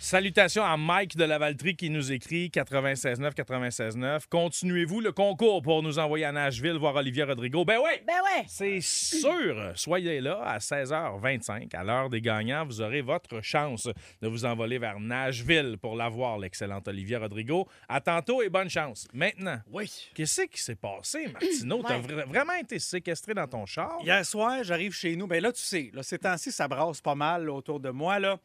Salutations 0.09 0.65
à 0.65 0.79
Mike 0.79 1.19
de 1.19 1.25
la 1.25 1.37
Valtrie 1.37 1.77
qui 1.77 1.91
nous 1.91 2.13
écrit 2.13 2.51
969 2.57 3.35
969. 3.47 4.27
Continuez-vous 4.31 5.03
le 5.03 5.13
concours 5.13 5.61
pour 5.61 5.83
nous 5.83 5.99
envoyer 5.99 6.25
à 6.25 6.33
Nashville 6.33 6.79
voir 6.79 6.95
Olivier 6.95 7.25
Rodrigo? 7.25 7.67
Ben 7.67 7.77
oui! 7.77 7.91
Ben 8.07 8.15
ouais. 8.25 8.45
C'est 8.49 8.81
sûr. 8.81 9.71
Soyez 9.75 10.23
là 10.23 10.41
à 10.43 10.61
16h25. 10.61 11.77
À 11.77 11.85
l'heure 11.85 12.09
des 12.09 12.23
gagnants, 12.23 12.65
vous 12.65 12.81
aurez 12.81 13.03
votre 13.03 13.43
chance 13.43 13.87
de 14.23 14.29
vous 14.29 14.47
envoler 14.47 14.79
vers 14.79 14.99
Nashville 14.99 15.77
pour 15.79 15.95
la 15.95 16.09
voir, 16.09 16.39
l'excellent 16.39 16.81
Olivier 16.87 17.19
Rodrigo. 17.19 17.69
À 17.87 18.01
tantôt 18.01 18.41
et 18.41 18.49
bonne 18.49 18.71
chance. 18.71 19.07
Maintenant, 19.13 19.59
Oui. 19.71 19.91
qu'est-ce 20.15 20.41
qui 20.47 20.63
s'est 20.63 20.75
passé, 20.77 21.29
Martino? 21.31 21.83
T'as 21.87 21.99
vra- 21.99 22.27
vraiment 22.27 22.55
été 22.55 22.79
séquestré 22.79 23.35
dans 23.35 23.47
ton 23.47 23.67
char? 23.67 23.99
Hier 24.03 24.25
soir, 24.25 24.65
j'arrive 24.65 24.95
chez 24.95 25.15
nous. 25.17 25.27
Ben 25.27 25.43
là, 25.43 25.53
tu 25.53 25.61
sais, 25.61 25.91
là, 25.93 26.03
ces 26.03 26.17
temps-ci, 26.19 26.51
ça 26.51 26.67
brasse 26.67 27.03
pas 27.03 27.15
mal 27.15 27.45
là, 27.45 27.53
autour 27.53 27.79
de 27.79 27.91
moi. 27.91 28.19
Là. 28.19 28.39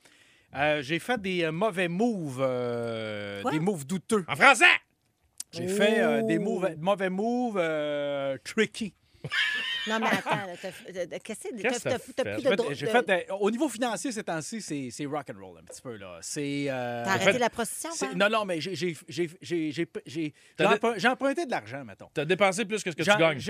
Euh, 0.56 0.82
j'ai 0.82 1.00
fait 1.00 1.20
des 1.22 1.44
euh, 1.44 1.52
mauvais 1.52 1.88
moves, 1.88 2.40
euh, 2.42 3.44
des 3.52 3.60
moves 3.60 3.86
douteux. 3.86 4.24
En 4.28 4.36
français! 4.36 4.66
J'ai 5.52 5.68
fait 5.68 6.00
euh, 6.00 6.22
des 6.24 6.38
Oh. 6.40 6.42
moves- 6.44 6.76
mauvais 6.80 7.10
moves 7.10 7.58
euh, 7.60 8.38
tricky. 8.44 8.94
Non, 9.86 10.00
mais 10.00 10.08
attends, 10.08 10.38
qu'est-ce 10.62 11.44
que 11.44 12.14
t'as- 12.14 12.24
plus 12.24 12.42
de 12.42 12.48
fait- 12.48 12.56
dro- 12.56 12.74
j'ai 12.74 12.88
fait, 12.88 13.28
au 13.38 13.52
niveau 13.52 13.68
financier, 13.68 14.14
ces 14.14 14.24
temps-ci, 14.24 14.62
c'est, 14.62 14.88
c'est 14.92 15.06
rock 15.06 15.26
and 15.30 15.46
roll 15.46 15.58
un 15.60 15.64
petit 15.66 15.82
peu. 15.82 15.98
là. 15.98 16.20
C'est, 16.22 16.68
euh, 16.70 17.04
T'as 17.04 17.12
arrêté 17.12 17.34
fait- 17.34 17.40
la 17.40 17.50
prostitution, 17.50 17.90
c'est- 17.94 18.06
quoi? 18.08 18.16
non, 18.16 18.30
non, 18.30 18.46
mais 18.46 18.62
j'ai, 18.62 18.76
j'ai, 18.76 18.96
j'ai, 19.10 19.30
j'ai, 19.42 19.72
j'ai, 19.74 19.88
j'ai- 20.06 20.34
T'as 20.56 20.64
j'ai 20.64 20.70
de- 20.70 20.76
emprunt- 20.80 20.94
j'ai 20.98 21.08
emprunté 21.10 21.46
de 21.46 21.52
l'argent, 21.52 21.84
mettons. 21.84 22.08
T'as 22.14 22.24
dépensé 22.24 22.64
plus 22.64 22.82
que 22.82 22.92
ce 22.92 22.96
que 22.96 23.04
tu 23.04 23.10
gagnes. 23.10 23.42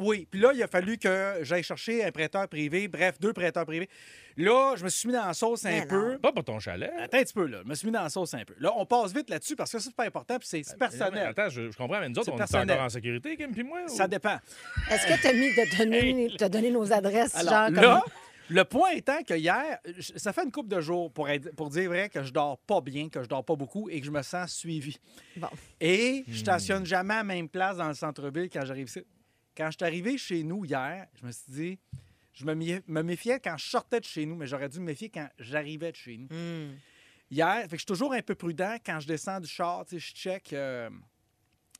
oui, 0.00 0.26
puis 0.30 0.40
là, 0.40 0.52
il 0.54 0.62
a 0.62 0.68
fallu 0.68 0.96
que 0.96 1.40
j'aille 1.42 1.62
chercher 1.62 2.02
un 2.02 2.10
prêteur 2.12 2.48
privé, 2.48 2.88
bref, 2.88 3.20
deux 3.20 3.34
prêteurs 3.34 3.66
privés. 3.66 3.90
Là, 4.36 4.74
je 4.76 4.84
me 4.84 4.88
suis 4.88 5.06
mis 5.08 5.14
dans 5.14 5.26
la 5.26 5.32
sauce 5.34 5.64
un 5.64 5.70
Mais 5.70 5.86
peu. 5.86 6.18
Pas 6.18 6.32
pour 6.32 6.42
ton 6.44 6.58
chalet. 6.58 6.90
Attends 6.98 7.18
un 7.18 7.22
petit 7.22 7.32
peu, 7.34 7.46
là. 7.46 7.60
Je 7.62 7.68
me 7.68 7.74
suis 7.74 7.86
mis 7.86 7.92
dans 7.92 8.02
la 8.02 8.08
sauce 8.08 8.34
un 8.34 8.44
peu. 8.44 8.54
Là, 8.58 8.72
on 8.76 8.84
passe 8.84 9.12
vite 9.14 9.30
là-dessus 9.30 9.54
parce 9.54 9.70
que 9.70 9.78
ça, 9.78 9.84
c'est 9.88 9.94
pas 9.96 10.06
important, 10.06 10.38
puis 10.38 10.48
c'est 10.48 10.62
c'est 10.64 10.76
personnel. 10.78 11.28
Attends, 11.28 11.48
je, 11.48 11.70
je 11.70 11.76
comprends, 11.76 12.00
mais 12.00 12.08
nous 12.08 12.18
autres, 12.18 12.32
on 12.32 12.38
est 12.38 12.54
encore 12.72 12.80
en 12.82 12.88
sécurité, 12.88 13.36
Kim 13.36 13.52
puis 13.52 13.62
moi? 13.62 13.80
ou- 13.84 13.88
Ça 13.88 14.08
dépend. 14.08 14.38
Est-ce 14.90 15.06
que 15.06 15.22
t'as 15.22 15.32
mis 15.32 15.50
de 15.54 15.78
donner, 15.78 16.34
t'as 16.36 16.48
donné 16.48 16.70
nos 16.70 16.92
adresses, 16.92 17.34
Alors, 17.36 17.52
genre 17.52 17.70
là, 17.70 18.00
comme... 18.02 18.12
le 18.56 18.64
point 18.64 18.90
étant 18.90 19.22
que 19.22 19.34
hier, 19.34 19.78
ça 20.16 20.32
fait 20.32 20.42
une 20.44 20.50
couple 20.52 20.68
de 20.68 20.80
jours 20.80 21.12
pour, 21.12 21.28
être- 21.28 21.54
pour 21.54 21.70
dire 21.70 21.88
vrai 21.90 22.08
que 22.08 22.22
je 22.24 22.32
dors 22.32 22.58
pas 22.58 22.80
bien, 22.80 23.08
que 23.08 23.22
je 23.22 23.28
dors 23.28 23.44
pas 23.44 23.54
beaucoup 23.54 23.88
et 23.88 24.00
que 24.00 24.06
je 24.06 24.10
me 24.10 24.22
sens 24.22 24.52
suivi. 24.52 24.98
Bon. 25.36 25.48
Et 25.80 26.24
je 26.28 26.38
stationne 26.38 26.84
jamais 26.84 27.14
à 27.14 27.18
la 27.18 27.24
même 27.24 27.48
place 27.48 27.76
dans 27.76 27.88
le 27.88 27.94
centre-ville 27.94 28.50
quand 28.52 28.64
j'arrive 28.64 28.88
ici. 28.88 29.04
Quand 29.56 29.66
je 29.70 29.76
suis 29.76 29.84
arrivé 29.86 30.18
chez 30.18 30.42
nous 30.42 30.64
hier, 30.64 31.06
je 31.20 31.24
me 31.26 31.30
suis 31.30 31.44
dit, 31.52 31.78
je 32.34 32.44
me, 32.44 32.54
mé- 32.54 32.82
me 32.86 33.02
méfiais 33.02 33.40
quand 33.40 33.56
je 33.56 33.64
sortais 33.66 34.00
de 34.00 34.04
chez 34.04 34.26
nous, 34.26 34.36
mais 34.36 34.46
j'aurais 34.46 34.68
dû 34.68 34.80
me 34.80 34.84
méfier 34.86 35.08
quand 35.08 35.28
j'arrivais 35.38 35.90
de 35.92 35.96
chez 35.96 36.16
nous. 36.18 36.26
Hmm. 36.30 36.74
Hier, 37.30 37.62
fait 37.62 37.68
que 37.68 37.72
je 37.76 37.78
suis 37.78 37.86
toujours 37.86 38.12
un 38.12 38.22
peu 38.22 38.34
prudent 38.34 38.76
quand 38.84 39.00
je 39.00 39.06
descends 39.06 39.40
du 39.40 39.48
char, 39.48 39.84
tu 39.86 39.98
sais, 39.98 40.06
je 40.06 40.14
check. 40.14 40.52
euh, 40.52 40.90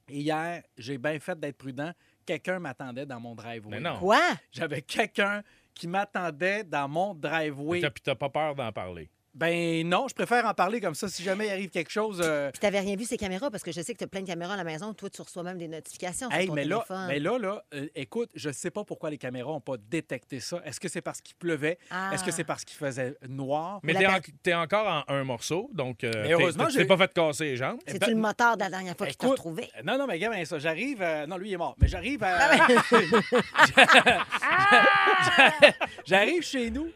et 0.09 0.21
hier, 0.21 0.63
j'ai 0.77 0.99
bien 0.99 1.19
fait 1.19 1.39
d'être 1.39 1.57
prudent. 1.59 1.93
Quelqu'un 2.27 2.59
m'attendait 2.59 3.07
dans 3.07 3.21
mon 3.21 3.35
driveway. 3.35 3.71
Mais 3.71 3.81
non. 3.81 3.99
Quoi? 3.99 4.21
J'avais 4.53 4.81
quelqu'un 4.83 5.43
qui 5.75 5.87
m'attendait 5.89 6.65
dans 6.65 6.89
mon 6.89 7.15
driveway. 7.15 7.81
Puis 7.81 8.03
t'as 8.03 8.15
pas 8.15 8.29
peur 8.31 8.55
d'en 8.55 8.73
parler. 8.73 9.11
Ben 9.35 9.87
non, 9.89 10.07
je 10.09 10.15
préfère 10.15 10.47
en 10.47 10.55
parler 10.55 10.81
comme 10.81 10.95
ça. 10.95 11.09
Si 11.09 11.23
jamais 11.25 11.47
il 11.47 11.51
arrive 11.51 11.71
quelque 11.71 11.91
chose. 11.91 12.21
euh, 12.23 12.51
Puis 12.53 12.61
t'avais 12.61 12.79
rien 12.79 12.95
vu 12.95 13.05
ces 13.05 13.17
caméras 13.17 13.51
parce 13.51 13.65
que 13.65 13.73
je 13.73 13.81
sais 13.81 13.93
que 13.93 13.99
t'as 13.99 14.07
plein 14.07 14.21
de 14.23 14.27
caméras 14.29 14.55
à 14.55 14.57
la 14.57 14.63
maison. 14.65 14.95
Toi, 14.95 15.11
tu 15.11 15.21
reçois 15.23 15.43
même 15.43 15.59
des 15.59 15.67
notifications 15.67 16.31
sur 16.31 16.47
ton 16.47 16.55
mais 16.55 16.65
là, 16.65 16.77
téléphone. 16.87 17.07
mais 17.09 17.19
là, 17.19 17.39
là 17.39 17.65
euh, 17.75 17.89
écoute, 17.97 18.31
je 18.35 18.51
sais 18.51 18.71
pas 18.71 18.85
pourquoi 18.85 19.11
les 19.11 19.19
caméras 19.19 19.51
n'ont 19.51 19.61
pas 19.61 19.77
détecté 19.77 20.39
ça. 20.39 20.63
Est-ce 20.65 20.79
que 20.79 20.89
c'est 20.89 21.01
parce 21.01 21.21
qu'il 21.21 21.35
pleuvait? 21.35 21.79
Ah. 21.91 22.11
Est-ce 22.15 22.23
que 22.23 22.31
c'est 22.31 22.45
parce 22.45 22.65
qu'il 22.65 22.77
faisait 22.77 23.17
noir? 23.29 23.81
Mais 23.83 23.95
t'es, 23.95 24.07
per- 24.07 24.07
en- 24.07 24.21
t'es 24.43 24.55
encore 24.55 25.05
en 25.09 25.13
un 25.13 25.25
morceau, 25.25 25.69
donc 25.73 26.05
euh, 26.05 26.13
Mais 26.15 26.29
t'es- 26.29 26.33
heureusement, 26.35 26.65
t'es- 26.67 26.71
j'ai- 26.71 26.79
t'es 26.81 26.87
pas 26.87 26.97
fait 26.97 27.13
casser 27.13 27.45
les 27.45 27.57
jambes. 27.57 27.81
C'est-tu 27.87 27.99
ben- 27.99 28.11
le 28.11 28.17
moteur 28.17 28.57
de 28.57 28.63
la 28.63 28.71
dernière 28.71 28.97
fois 28.97 29.09
qu'il 29.09 29.17
t'a 29.17 29.27
retrouvé? 29.29 29.69
euh, 29.77 29.83
Non, 29.85 29.99
non, 29.99 30.07
mais 30.07 30.19
gamin, 30.21 30.45
ça, 30.45 30.61
j'arrive. 30.61 31.03
euh, 31.03 31.27
non, 31.27 31.39
lui, 31.39 31.51
il 31.51 31.55
est 31.55 31.59
mort. 31.59 31.75
Mais 31.81 31.89
j'arrive 31.89 32.23
à. 32.23 32.39
j'arrive 36.07 36.43
chez 36.43 36.71
nous. 36.71 36.89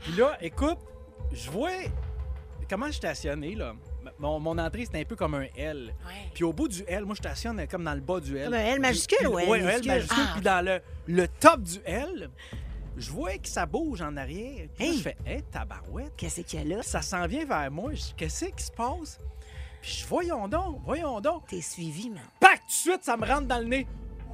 Puis 0.00 0.12
là, 0.16 0.36
écoute, 0.40 0.78
je 1.32 1.50
vois 1.50 1.70
comment 2.68 2.86
je 2.86 2.92
stationnais, 2.92 3.54
là. 3.54 3.74
Mon, 4.18 4.40
mon 4.40 4.56
entrée, 4.58 4.84
c'était 4.86 5.00
un 5.00 5.04
peu 5.04 5.16
comme 5.16 5.34
un 5.34 5.46
L. 5.56 5.94
Puis 6.34 6.44
au 6.44 6.52
bout 6.52 6.68
du 6.68 6.82
L, 6.86 7.04
moi, 7.04 7.14
je 7.14 7.20
stationne 7.20 7.66
comme 7.68 7.84
dans 7.84 7.94
le 7.94 8.00
bas 8.00 8.20
du 8.20 8.36
L. 8.36 8.44
Comme 8.44 8.54
un 8.54 8.64
L 8.64 8.80
majuscule 8.80 9.26
ou 9.28 9.38
L 9.38 9.48
un 9.50 9.68
L 9.68 9.86
majuscule. 9.86 10.18
Ah. 10.26 10.30
Puis 10.34 10.42
dans 10.42 10.64
le, 10.64 10.80
le 11.06 11.28
top 11.28 11.62
du 11.62 11.78
L, 11.84 12.30
je 12.96 13.10
vois 13.10 13.36
que 13.38 13.48
ça 13.48 13.66
bouge 13.66 14.00
en 14.02 14.16
arrière. 14.16 14.68
Puis 14.74 14.86
là, 14.86 14.90
Hey! 14.92 14.96
je 14.98 15.02
fais, 15.02 15.16
hé, 15.26 15.42
tabarouette. 15.50 16.12
Qu'est-ce 16.16 16.40
qu'il 16.42 16.66
y 16.68 16.72
a 16.72 16.76
là? 16.76 16.82
Ça 16.82 17.02
s'en 17.02 17.26
vient 17.26 17.44
vers 17.44 17.70
moi. 17.70 17.92
Qu'est-ce 18.16 18.46
qui 18.46 18.64
se 18.64 18.72
passe? 18.72 19.18
Puis 19.82 19.98
je 20.02 20.06
voyons 20.06 20.48
donc, 20.48 20.80
voyons 20.84 21.20
donc. 21.20 21.46
T'es 21.48 21.60
suivi, 21.62 22.10
man. 22.10 22.22
Pac, 22.38 22.60
tout 22.60 22.66
de 22.66 22.72
suite, 22.72 23.04
ça 23.04 23.16
me 23.16 23.26
rentre 23.26 23.46
dans 23.46 23.58
le 23.58 23.64
nez. 23.66 23.86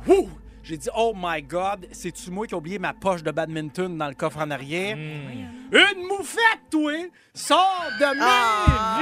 Ouh! 0.08 0.28
J'ai 0.68 0.78
dit, 0.78 0.88
oh 0.96 1.12
my 1.16 1.42
God, 1.42 1.86
c'est-tu 1.92 2.28
moi 2.32 2.44
qui 2.44 2.54
ai 2.54 2.56
oublié 2.56 2.80
ma 2.80 2.92
poche 2.92 3.22
de 3.22 3.30
badminton 3.30 3.96
dans 3.96 4.08
le 4.08 4.14
coffre 4.14 4.38
en 4.38 4.50
arrière? 4.50 4.96
Hmm. 4.96 5.70
Une 5.72 6.08
moufette, 6.08 6.58
toi! 6.72 6.90
Sors 7.32 7.84
de 8.00 8.14
mes 8.16 8.20
Ah! 8.20 8.96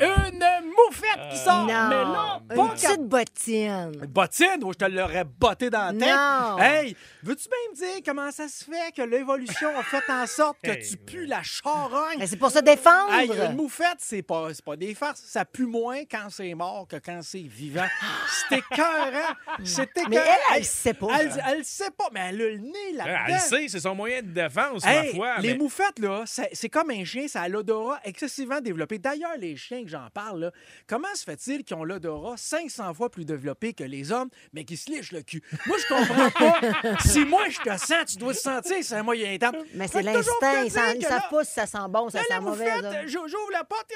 vidanges! 0.00 0.28
Une 0.32 0.42
moufette 0.86 1.30
qui 1.30 1.36
ça. 1.38 1.64
Non. 1.68 2.42
Mais 2.48 2.54
Une 2.56 2.62
pas 2.68 2.74
petite 2.74 3.02
bottine. 3.08 3.92
Une 4.02 4.06
bottine 4.06 4.64
où 4.64 4.72
je 4.72 4.78
te 4.78 4.84
l'aurais 4.84 5.24
botté 5.24 5.70
dans 5.70 5.86
la 5.86 5.92
tête. 5.92 6.16
Non. 6.16 6.58
Hey, 6.58 6.96
veux-tu 7.22 7.48
bien 7.48 7.58
me 7.70 7.76
dire 7.76 8.02
comment 8.04 8.30
ça 8.30 8.48
se 8.48 8.64
fait 8.64 8.92
que 8.94 9.02
l'évolution 9.02 9.68
a 9.78 9.82
fait 9.82 10.02
en 10.10 10.26
sorte 10.26 10.58
que 10.62 10.70
Hey, 10.70 10.82
tu 10.88 10.96
pues 10.96 11.26
la 11.26 11.42
charogne? 11.42 12.16
Mais 12.18 12.26
c'est 12.26 12.36
pour 12.36 12.50
se 12.50 12.58
défendre. 12.60 13.12
Hey, 13.12 13.30
une 13.30 13.56
moufette, 13.56 13.98
c'est 13.98 14.22
pas, 14.22 14.48
c'est 14.52 14.64
pas 14.64 14.76
des 14.76 14.94
farces. 14.94 15.22
Ça 15.26 15.44
pue 15.44 15.66
moins 15.66 16.00
quand 16.10 16.28
c'est 16.30 16.54
mort 16.54 16.86
que 16.88 16.96
quand 16.96 17.20
c'est 17.22 17.38
vivant. 17.42 17.86
C'est 18.50 18.58
écœurant. 18.58 19.34
C'est 19.64 19.82
écœurant. 19.96 20.08
Mais 20.10 20.16
elle, 20.16 20.56
elle 20.56 20.64
sait 20.64 20.94
pas. 20.94 21.08
Elle, 21.20 21.42
elle 21.54 21.64
sait 21.64 21.90
pas, 21.90 22.08
mais 22.12 22.20
elle 22.30 22.40
a 22.42 22.48
le 22.50 22.58
nez 22.58 22.92
là-dedans. 22.94 23.16
Elle 23.28 23.34
le 23.34 23.38
sait, 23.40 23.68
c'est 23.68 23.80
son 23.80 23.94
moyen 23.94 24.22
de 24.22 24.28
défense, 24.28 24.84
Hey, 24.84 25.08
ma 25.08 25.14
foi. 25.14 25.38
les 25.40 25.52
mais- 25.52 25.58
moufettes, 25.58 25.98
là, 25.98 26.22
c'est 26.26 26.48
c'est 26.52 26.68
comme 26.68 26.90
un 26.90 27.04
chien, 27.04 27.28
ça 27.28 27.42
a 27.42 27.48
l'odorat 27.48 28.00
excessivement 28.04 28.60
développé. 28.60 28.98
D'ailleurs, 28.98 29.36
les 29.38 29.56
chiens 29.56 29.82
que 29.84 29.88
j'en 29.90 30.08
parle, 30.12 30.40
là, 30.40 30.50
comment 30.86 31.14
se 31.14 31.24
fait-il 31.24 31.64
qu'ils 31.64 31.76
ont 31.76 31.84
l'odorat 31.84 32.36
500 32.36 32.94
fois 32.94 33.10
plus 33.10 33.24
développé 33.24 33.74
que 33.74 33.84
les 33.84 34.12
hommes, 34.12 34.28
mais 34.52 34.64
qui 34.64 34.76
se 34.76 34.90
lichent 34.90 35.12
le 35.12 35.22
cul? 35.22 35.42
Moi, 35.66 35.76
je 35.78 35.86
comprends 35.94 36.30
pas. 36.30 36.98
si 37.04 37.24
moi, 37.24 37.48
je 37.48 37.58
te 37.60 37.76
sens, 37.78 38.06
tu 38.12 38.16
dois 38.18 38.34
te 38.34 38.38
sentir, 38.38 38.76
c'est 38.82 38.94
un 38.94 39.02
moyen 39.02 39.36
temps. 39.38 39.52
Mais 39.74 39.88
c'est 39.88 40.02
l'instinct. 40.02 40.64
Ils 40.64 40.70
savent- 40.70 41.28
pas 41.30 41.44
si 41.44 41.52
ça 41.52 41.66
sent 41.66 41.78
bon, 41.88 42.08
ça 42.10 42.22
sent 42.24 42.40
mauvais. 42.40 43.06
j'ouvre 43.06 43.50
la 43.52 43.64
porte 43.64 43.90
et... 43.90 43.94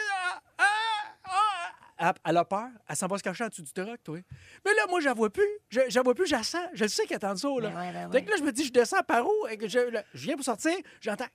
ah, 0.58 0.64
ah, 1.24 1.65
ah. 1.98 2.14
Elle 2.24 2.36
a 2.36 2.44
peur. 2.44 2.68
Elle 2.88 2.96
s'en 2.96 3.06
va 3.06 3.18
se 3.18 3.22
cacher 3.22 3.44
en 3.44 3.48
dessous 3.48 3.62
du 3.62 3.72
truck, 3.72 4.02
toi. 4.02 4.18
Mais 4.64 4.74
là, 4.74 4.82
moi, 4.88 5.00
je 5.00 5.06
la 5.06 5.14
vois 5.14 5.30
plus. 5.30 5.48
Je 5.70 5.80
la 5.94 6.02
vois 6.02 6.14
plus, 6.14 6.26
je 6.26 6.34
la 6.34 6.42
sens. 6.42 6.66
Je 6.74 6.86
sais 6.86 7.06
qu'elle 7.06 7.18
est 7.18 7.24
en 7.24 7.34
dessous, 7.34 7.60
là. 7.60 7.70
Ben 7.70 7.80
ouais, 7.80 8.08
ben 8.10 8.24
que 8.24 8.30
là, 8.30 8.36
je 8.38 8.42
me 8.42 8.52
dis, 8.52 8.64
je 8.64 8.72
descends 8.72 9.02
par 9.06 9.26
où? 9.26 9.46
Et 9.50 9.56
que 9.56 9.68
je, 9.68 9.78
là, 9.78 10.04
je 10.14 10.22
viens 10.22 10.36
pour 10.36 10.44
sortir, 10.44 10.74
j'entends... 11.00 11.26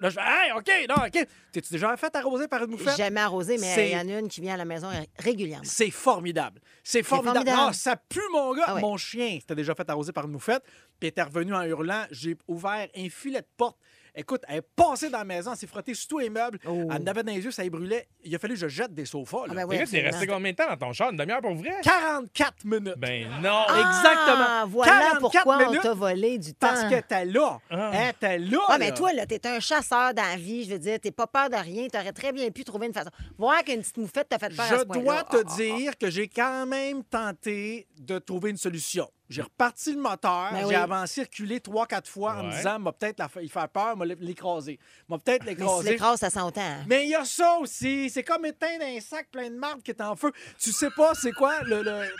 Là, 0.00 0.10
je 0.10 0.14
fais, 0.14 0.20
hey, 0.20 0.52
OK, 0.52 0.70
non, 0.88 1.06
OK. 1.06 1.26
T'es-tu 1.52 1.72
déjà 1.72 1.96
fait 1.96 2.14
arroser 2.16 2.48
par 2.48 2.64
une 2.64 2.70
moufette? 2.70 2.96
Jamais 2.96 3.20
arrosé, 3.20 3.58
mais 3.58 3.90
il 3.90 3.92
y 3.92 3.96
en 3.96 4.08
a 4.08 4.18
une 4.20 4.28
qui 4.28 4.40
vient 4.40 4.54
à 4.54 4.58
la 4.58 4.64
maison 4.64 4.90
régulièrement. 5.18 5.64
C'est 5.66 5.90
formidable. 5.90 6.60
C'est 6.82 7.02
formidable. 7.02 7.46
formidable. 7.46 7.68
Ah, 7.70 7.72
ça 7.72 7.96
pue, 7.96 8.20
mon 8.32 8.54
gars. 8.54 8.64
Ah 8.66 8.74
ouais. 8.74 8.80
Mon 8.80 8.96
chien 8.96 9.38
s'était 9.40 9.54
déjà 9.54 9.74
fait 9.74 9.88
arroser 9.88 10.12
par 10.12 10.24
une 10.24 10.32
moufette, 10.32 10.64
puis 10.98 11.08
était 11.08 11.22
revenu 11.22 11.54
en 11.54 11.62
hurlant. 11.62 12.04
J'ai 12.10 12.36
ouvert 12.48 12.88
un 12.96 13.08
filet 13.08 13.40
de 13.40 13.46
porte. 13.56 13.78
Écoute, 14.14 14.42
elle 14.46 14.56
est 14.58 14.62
passée 14.62 15.08
dans 15.08 15.18
la 15.18 15.24
maison, 15.24 15.52
elle 15.52 15.56
s'est 15.58 15.66
frottée 15.66 15.94
sur 15.94 16.06
tous 16.08 16.18
les 16.18 16.28
meubles. 16.28 16.58
Oh. 16.66 16.70
Elle 16.90 17.02
en 17.02 17.06
avait 17.06 17.22
dans 17.22 17.32
les 17.32 17.40
yeux, 17.42 17.50
ça 17.50 17.64
y 17.64 17.70
brûlait. 17.70 18.06
Il 18.24 18.34
a 18.34 18.38
fallu 18.38 18.54
que 18.54 18.60
je 18.60 18.68
jette 18.68 18.92
des 18.92 19.06
sofas. 19.06 19.46
là. 19.46 19.54
Ah 19.58 19.66
ben 19.66 19.86
T'es 19.86 20.00
resté 20.00 20.26
combien 20.26 20.50
de 20.52 20.56
temps 20.56 20.68
dans 20.68 20.76
ton 20.76 20.92
char? 20.92 21.10
Une 21.10 21.16
demi-heure 21.16 21.40
pour 21.40 21.54
vrai? 21.54 21.70
44 21.82 22.64
minutes. 22.64 22.94
Ben 22.98 23.26
non! 23.42 23.64
Ah, 23.68 23.88
Exactement. 23.88 24.66
Voilà 24.68 24.92
44 24.92 25.20
pourquoi 25.20 25.58
on 25.68 25.74
t'a 25.80 25.94
volé 25.94 26.38
du 26.38 26.52
temps. 26.52 26.66
Parce 26.68 26.84
que 26.84 27.00
t'es 27.00 27.24
là. 27.24 27.58
Ah. 27.70 27.90
Hein, 27.94 28.10
t'es 28.20 28.38
là. 28.38 28.58
Ah, 28.68 28.76
mais 28.78 28.92
toi, 28.92 29.12
là, 29.14 29.24
t'es 29.26 29.46
un 29.46 29.60
chasseur 29.60 30.12
dans 30.12 30.22
la 30.22 30.36
vie. 30.36 30.64
Je 30.64 30.72
veux 30.72 30.78
dire, 30.78 30.98
t'es 31.00 31.10
pas 31.10 31.26
peur 31.26 31.48
de 31.48 31.56
rien. 31.56 31.88
T'aurais 31.88 32.12
très 32.12 32.32
bien 32.32 32.50
pu 32.50 32.64
trouver 32.64 32.88
une 32.88 32.92
façon. 32.94 33.10
Voir 33.38 33.64
qu'une 33.64 33.80
petite 33.80 33.96
moufette 33.96 34.28
t'a 34.28 34.38
fait 34.38 34.54
peur 34.54 34.66
à 34.66 34.74
Je 34.74 34.78
ce 34.80 34.84
dois 34.84 35.24
te 35.24 35.36
Ah, 35.36 35.42
ah, 35.46 35.56
dire 35.56 35.96
que 35.98 36.10
j'ai 36.10 36.28
quand 36.28 36.66
même 36.66 37.02
tenté 37.04 37.86
de 37.98 38.18
trouver 38.18 38.50
une 38.50 38.56
solution. 38.58 39.08
J'ai 39.28 39.40
reparti 39.42 39.94
le 39.94 40.00
moteur, 40.00 40.48
Ben 40.52 40.58
j'ai 40.60 40.64
oui. 40.66 40.74
avancé 40.74 41.14
circulé 41.22 41.58
trois, 41.60 41.86
quatre 41.86 42.08
fois 42.10 42.34
en 42.34 42.42
me 42.44 42.50
disant, 42.52 42.78
m'a 42.78 42.92
peut-être 42.92 43.18
la 43.18 43.28
il 43.40 43.48
fait 43.50 43.68
peur, 43.72 43.96
m'a 43.96 44.04
l'écraser. 44.04 44.78
M'a 45.08 45.16
peut-être 45.18 45.44
Mais 45.44 45.52
si 45.52 45.58
l'écraser. 45.58 45.90
l'écrase, 45.90 46.18
ça 46.20 46.28
sent 46.28 46.40
autant. 46.40 46.60
hein. 46.60 46.84
Mais 46.86 47.04
il 47.04 47.10
y 47.10 47.14
a 47.14 47.24
ça 47.24 47.56
aussi. 47.58 48.10
C'est 48.10 48.24
comme 48.24 48.44
éteindre 48.44 48.84
un 48.84 49.00
sac 49.00 49.28
plein 49.32 49.48
de 49.48 49.56
marde 49.56 49.82
qui 49.82 49.90
est 49.90 50.00
en 50.02 50.16
feu. 50.16 50.32
Tu 50.58 50.70
sais 50.72 50.90
pas 50.90 51.14
c'est 51.14 51.32
quoi 51.32 51.62
le, 51.62 51.82
le- 51.82 52.10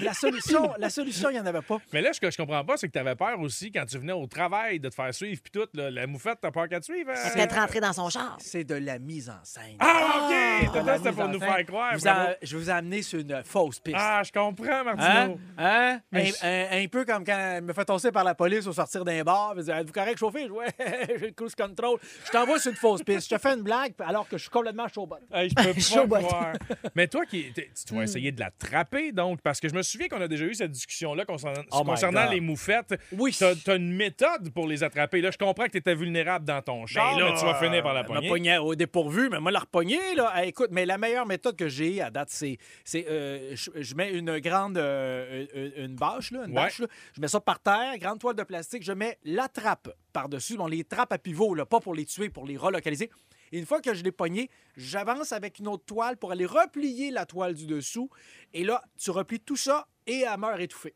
la 0.00 0.12
solution. 0.14 0.72
La 0.78 0.90
solution, 0.90 1.30
il 1.30 1.34
n'y 1.34 1.40
en 1.40 1.46
avait 1.46 1.62
pas. 1.62 1.78
Mais 1.92 2.00
là, 2.00 2.12
ce 2.12 2.20
que 2.20 2.30
je 2.30 2.36
comprends 2.36 2.64
pas, 2.64 2.76
c'est 2.76 2.88
que 2.88 2.92
t'avais 2.92 3.14
peur 3.14 3.38
aussi 3.40 3.70
quand 3.70 3.84
tu 3.84 3.98
venais 3.98 4.12
au 4.12 4.26
travail 4.26 4.80
de 4.80 4.88
te 4.88 4.94
faire 4.94 5.14
suivre 5.14 5.40
puis 5.42 5.52
tout. 5.52 5.68
là, 5.74 5.90
la 5.90 6.06
moufette, 6.06 6.38
t'as 6.40 6.50
peur 6.50 6.68
qu'elle 6.68 6.80
te 6.80 6.86
suive? 6.86 7.08
hein? 7.08 7.14
Parce 7.14 7.34
qu'elle 7.34 7.48
est 7.48 7.54
rentrée 7.54 7.80
dans 7.80 7.92
son 7.92 8.08
char. 8.10 8.36
C'est 8.40 8.64
de 8.64 8.74
la 8.74 8.98
mise 8.98 9.30
en 9.30 9.44
scène. 9.44 9.76
Ah, 9.78 10.26
OK! 10.26 10.84
La 10.84 10.96
c'était 10.98 11.12
pour 11.12 11.28
nous 11.28 11.38
scène. 11.38 11.48
faire 11.48 11.66
croire. 11.66 11.92
Je 11.94 11.98
vous, 11.98 12.08
a- 12.08 12.34
je 12.42 12.56
vous 12.56 12.68
ai 12.70 12.72
amené 12.72 13.02
sur 13.02 13.20
une 13.20 13.42
fausse 13.44 13.78
piste. 13.78 13.96
Ah, 14.00 14.22
je 14.24 14.32
comprends, 14.32 14.66
Hein? 14.70 14.84
Martino. 14.84 15.38
Hein? 15.58 15.99
Mais 16.12 16.32
Un, 16.42 16.48
un- 16.48 16.82
un 16.84 16.88
peu 16.88 17.04
comme 17.04 17.24
quand 17.24 17.36
elle 17.38 17.62
me 17.64 17.72
fait 17.72 17.84
tosser 17.84 18.10
par 18.12 18.24
la 18.24 18.34
police 18.34 18.66
au 18.66 18.72
sortir 18.72 19.04
d'un 19.04 19.22
bar. 19.22 19.54
Elle 19.56 19.64
dit 19.64 19.70
Êtes-vous 19.70 19.92
correct, 19.92 20.18
chauffé? 20.18 20.48
Ouais, 20.48 20.66
j'ai 21.18 21.26
le 21.26 21.30
cruise 21.32 21.54
control. 21.54 21.98
Je 22.26 22.30
t'envoie 22.30 22.58
sur 22.58 22.70
une 22.70 22.76
fausse 22.76 23.02
piste. 23.02 23.28
Je 23.30 23.34
te 23.36 23.40
fais 23.40 23.54
une 23.54 23.62
blague 23.62 23.92
alors 24.00 24.28
que 24.28 24.36
je 24.36 24.42
suis 24.42 24.50
complètement 24.50 24.88
chaud 24.88 25.06
bot. 25.06 25.16
Hey, 25.32 25.50
je 25.50 25.54
peux 26.02 26.08
pas 26.08 26.20
croire. 26.20 26.52
Mais 26.94 27.06
toi, 27.08 27.24
qui, 27.26 27.52
tu 27.52 27.62
Hmm. 27.92 27.96
vas 27.98 28.02
essayer 28.04 28.32
de 28.32 28.40
l'attraper, 28.40 29.12
donc, 29.12 29.40
parce 29.42 29.60
que 29.60 29.68
je 29.68 29.74
me 29.74 29.82
souviens 29.82 30.08
qu'on 30.08 30.20
a 30.20 30.28
déjà 30.28 30.44
eu 30.44 30.54
cette 30.54 30.70
discussion-là 30.70 31.24
concernant, 31.24 31.62
Oh 31.72 31.82
concernant 31.84 32.28
les 32.30 32.40
moufettes. 32.40 32.94
Oui. 33.12 33.36
T'as 33.38 33.52
as 33.72 33.76
une 33.76 33.92
méthode 33.94 34.50
pour 34.50 34.66
les 34.66 34.82
attraper. 34.84 35.20
Là, 35.20 35.30
je 35.30 35.38
comprends 35.38 35.64
que 35.66 35.70
tu 35.72 35.78
étais 35.78 35.94
vulnérable 35.94 36.44
dans 36.44 36.62
ton 36.62 36.86
char, 36.86 37.14
Ben 37.16 37.20
là, 37.24 37.30
mais 37.32 37.38
tu 37.38 37.44
vas 37.44 37.54
finir 37.54 37.82
par 37.82 37.94
la 37.94 38.02
m'a 38.02 38.20
poignée. 38.22 38.58
au 38.58 38.74
dépourvu, 38.74 39.28
mais 39.30 39.40
moi, 39.40 39.50
la 39.50 39.60
repogner, 39.60 39.98
là. 40.16 40.32
Hey, 40.36 40.48
écoute, 40.50 40.68
mais 40.70 40.86
la 40.86 40.98
meilleure 40.98 41.26
méthode 41.26 41.56
que 41.56 41.68
j'ai 41.68 42.00
à 42.00 42.10
date, 42.10 42.28
c'est. 42.30 42.58
euh, 42.94 43.54
je, 43.54 43.94
mets 43.94 44.10
une 44.12 44.38
grande. 44.38 44.78
euh, 44.78 45.46
une, 45.76 45.79
une 45.84 45.96
bâche, 45.96 46.30
là, 46.32 46.40
une 46.44 46.50
Ouais. 46.50 46.62
bâche, 46.62 46.78
là. 46.80 46.86
Je 47.14 47.20
mets 47.20 47.28
ça 47.28 47.40
par 47.40 47.60
terre, 47.60 47.96
grande 47.98 48.18
toile 48.18 48.36
de 48.36 48.42
plastique. 48.42 48.82
Je 48.82 48.92
mets 48.92 49.18
la 49.24 49.48
trappe 49.48 49.88
par-dessus. 50.12 50.56
Bon, 50.56 50.66
les 50.66 50.84
trappes 50.84 51.12
à 51.12 51.18
pivot, 51.18 51.54
là, 51.54 51.66
pas 51.66 51.80
pour 51.80 51.94
les 51.94 52.04
tuer, 52.06 52.28
pour 52.30 52.46
les 52.46 52.56
relocaliser. 52.56 53.10
Et 53.52 53.58
une 53.58 53.66
fois 53.66 53.80
que 53.80 53.94
je 53.94 54.04
l'ai 54.04 54.12
pogné, 54.12 54.48
j'avance 54.76 55.32
avec 55.32 55.58
une 55.58 55.66
autre 55.68 55.84
toile 55.84 56.16
pour 56.16 56.30
aller 56.32 56.46
replier 56.46 57.10
la 57.10 57.26
toile 57.26 57.54
du 57.54 57.66
dessous. 57.66 58.08
Et 58.54 58.62
là, 58.64 58.82
tu 58.96 59.10
replies 59.10 59.40
tout 59.40 59.56
ça 59.56 59.86
et 60.10 60.22
elle 60.30 60.38
meurt 60.38 60.60
étouffée. 60.60 60.94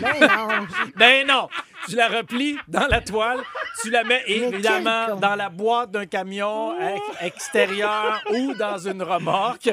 Mais 0.00 0.20
non. 0.26 0.66
Ben 0.96 1.26
non! 1.26 1.48
Tu 1.88 1.96
la 1.96 2.08
replies 2.08 2.56
dans 2.68 2.86
la 2.88 3.00
toile, 3.00 3.40
tu 3.82 3.90
la 3.90 4.04
mets 4.04 4.22
évidemment 4.26 5.16
dans 5.16 5.34
la 5.34 5.48
boîte 5.48 5.90
d'un 5.90 6.04
camion 6.06 6.78
ex- 6.78 7.22
extérieur 7.22 8.22
ou 8.30 8.54
dans 8.54 8.76
une 8.78 9.02
remorque. 9.02 9.66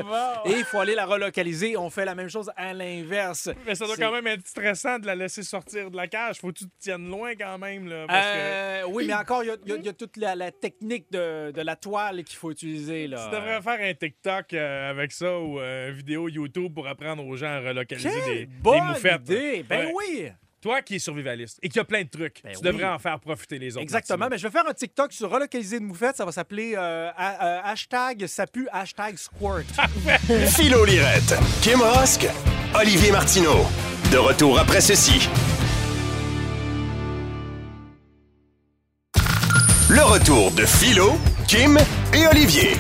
Et 0.46 0.52
il 0.52 0.64
faut 0.64 0.80
aller 0.80 0.96
la 0.96 1.06
relocaliser. 1.06 1.76
On 1.78 1.90
fait 1.90 2.06
la 2.06 2.16
même 2.16 2.30
chose 2.30 2.50
à 2.56 2.74
l'inverse. 2.74 3.50
Mais 3.66 3.76
ça 3.76 3.86
doit 3.86 3.98
quand 3.98 4.12
même 4.12 4.26
être 4.28 4.48
stressant 4.48 5.00
de 5.00 5.06
la 5.06 5.16
laisser 5.16 5.44
sortir 5.44 5.92
de 5.92 5.98
la 5.98 6.08
cage. 6.08 6.38
Faut 6.40 6.48
que 6.48 6.60
tu 6.60 6.66
te 6.66 6.74
tiennes 6.80 7.10
loin 7.10 7.36
quand 7.36 7.58
même. 7.58 7.88
Là, 7.90 8.06
parce 8.08 8.26
que 8.26 8.32
Euh, 8.38 8.84
oui, 8.88 9.06
mais 9.08 9.14
encore, 9.14 9.44
il 9.44 9.48
y 9.48 9.52
a- 9.52 9.76
y, 9.78 9.88
y 9.90 9.94
toute 9.94 10.16
la, 10.18 10.36
la 10.36 10.52
technique 10.52 11.12
de, 11.12 11.52
de 11.52 11.62
la 11.62 11.76
toile 11.76 12.24
qu'il 12.24 12.38
faut 12.38 12.52
utiliser. 12.52 13.08
Là. 13.08 13.28
tu 13.30 13.36
devrais 13.36 13.62
faire 13.62 13.80
un 13.82 13.94
TikTok 13.94 14.54
euh, 14.54 14.90
avec 14.90 15.12
ça 15.12 15.38
ou 15.40 15.60
euh, 15.60 15.90
une 15.90 15.96
vidéo 15.96 16.30
YouTube 16.30 16.74
pour 16.74 16.88
apprendre 16.88 17.26
aux 17.26 17.36
gens 17.36 17.48
à 17.52 17.60
relocaliser 17.60 18.07
Quelle 18.12 18.36
des, 18.36 18.46
des 18.46 18.82
moufettes. 18.82 19.22
idée! 19.22 19.66
Ben 19.68 19.86
Ouais. 19.88 19.94
oui! 19.96 20.30
Toi 20.60 20.82
qui 20.82 20.96
es 20.96 21.00
survivaliste 21.00 21.60
et 21.62 21.70
qui 21.70 21.80
a 21.80 21.84
plein 21.86 22.02
de 22.04 22.10
trucs, 22.10 22.42
Ben 22.44 22.52
tu 22.52 22.58
oui. 22.58 22.64
devrais 22.64 22.86
en 22.90 22.98
faire 22.98 23.20
profiter 23.20 23.60
les 23.60 23.74
autres. 23.74 23.84
Exactement. 23.84 24.28
Mais 24.30 24.40
je 24.40 24.48
vais 24.48 24.52
faire 24.52 24.68
un 24.68 24.74
TikTok 24.74 25.14
sur 25.14 25.30
relocaliser 25.30 25.78
une 25.78 25.86
moufette. 25.86 26.16
Ça 26.18 26.26
va 26.26 26.32
s'appeler 26.32 26.74
euh, 26.76 27.10
euh, 27.10 27.60
hashtag 27.64 28.26
ça 28.26 28.48
pue, 28.48 28.68
hashtag 28.72 29.16
squirt. 29.18 29.66
Philo 30.56 30.84
Lirette, 30.84 31.36
Kim 31.62 31.80
Rosk, 31.82 32.26
Olivier 32.74 33.12
Martineau. 33.12 33.66
De 34.12 34.18
retour 34.18 34.58
après 34.60 34.82
ceci. 34.82 35.30
Le 39.90 40.02
retour 40.04 40.52
de 40.52 40.66
Philo, 40.66 41.14
Kim 41.48 41.78
et 42.14 42.28
Olivier. 42.28 42.72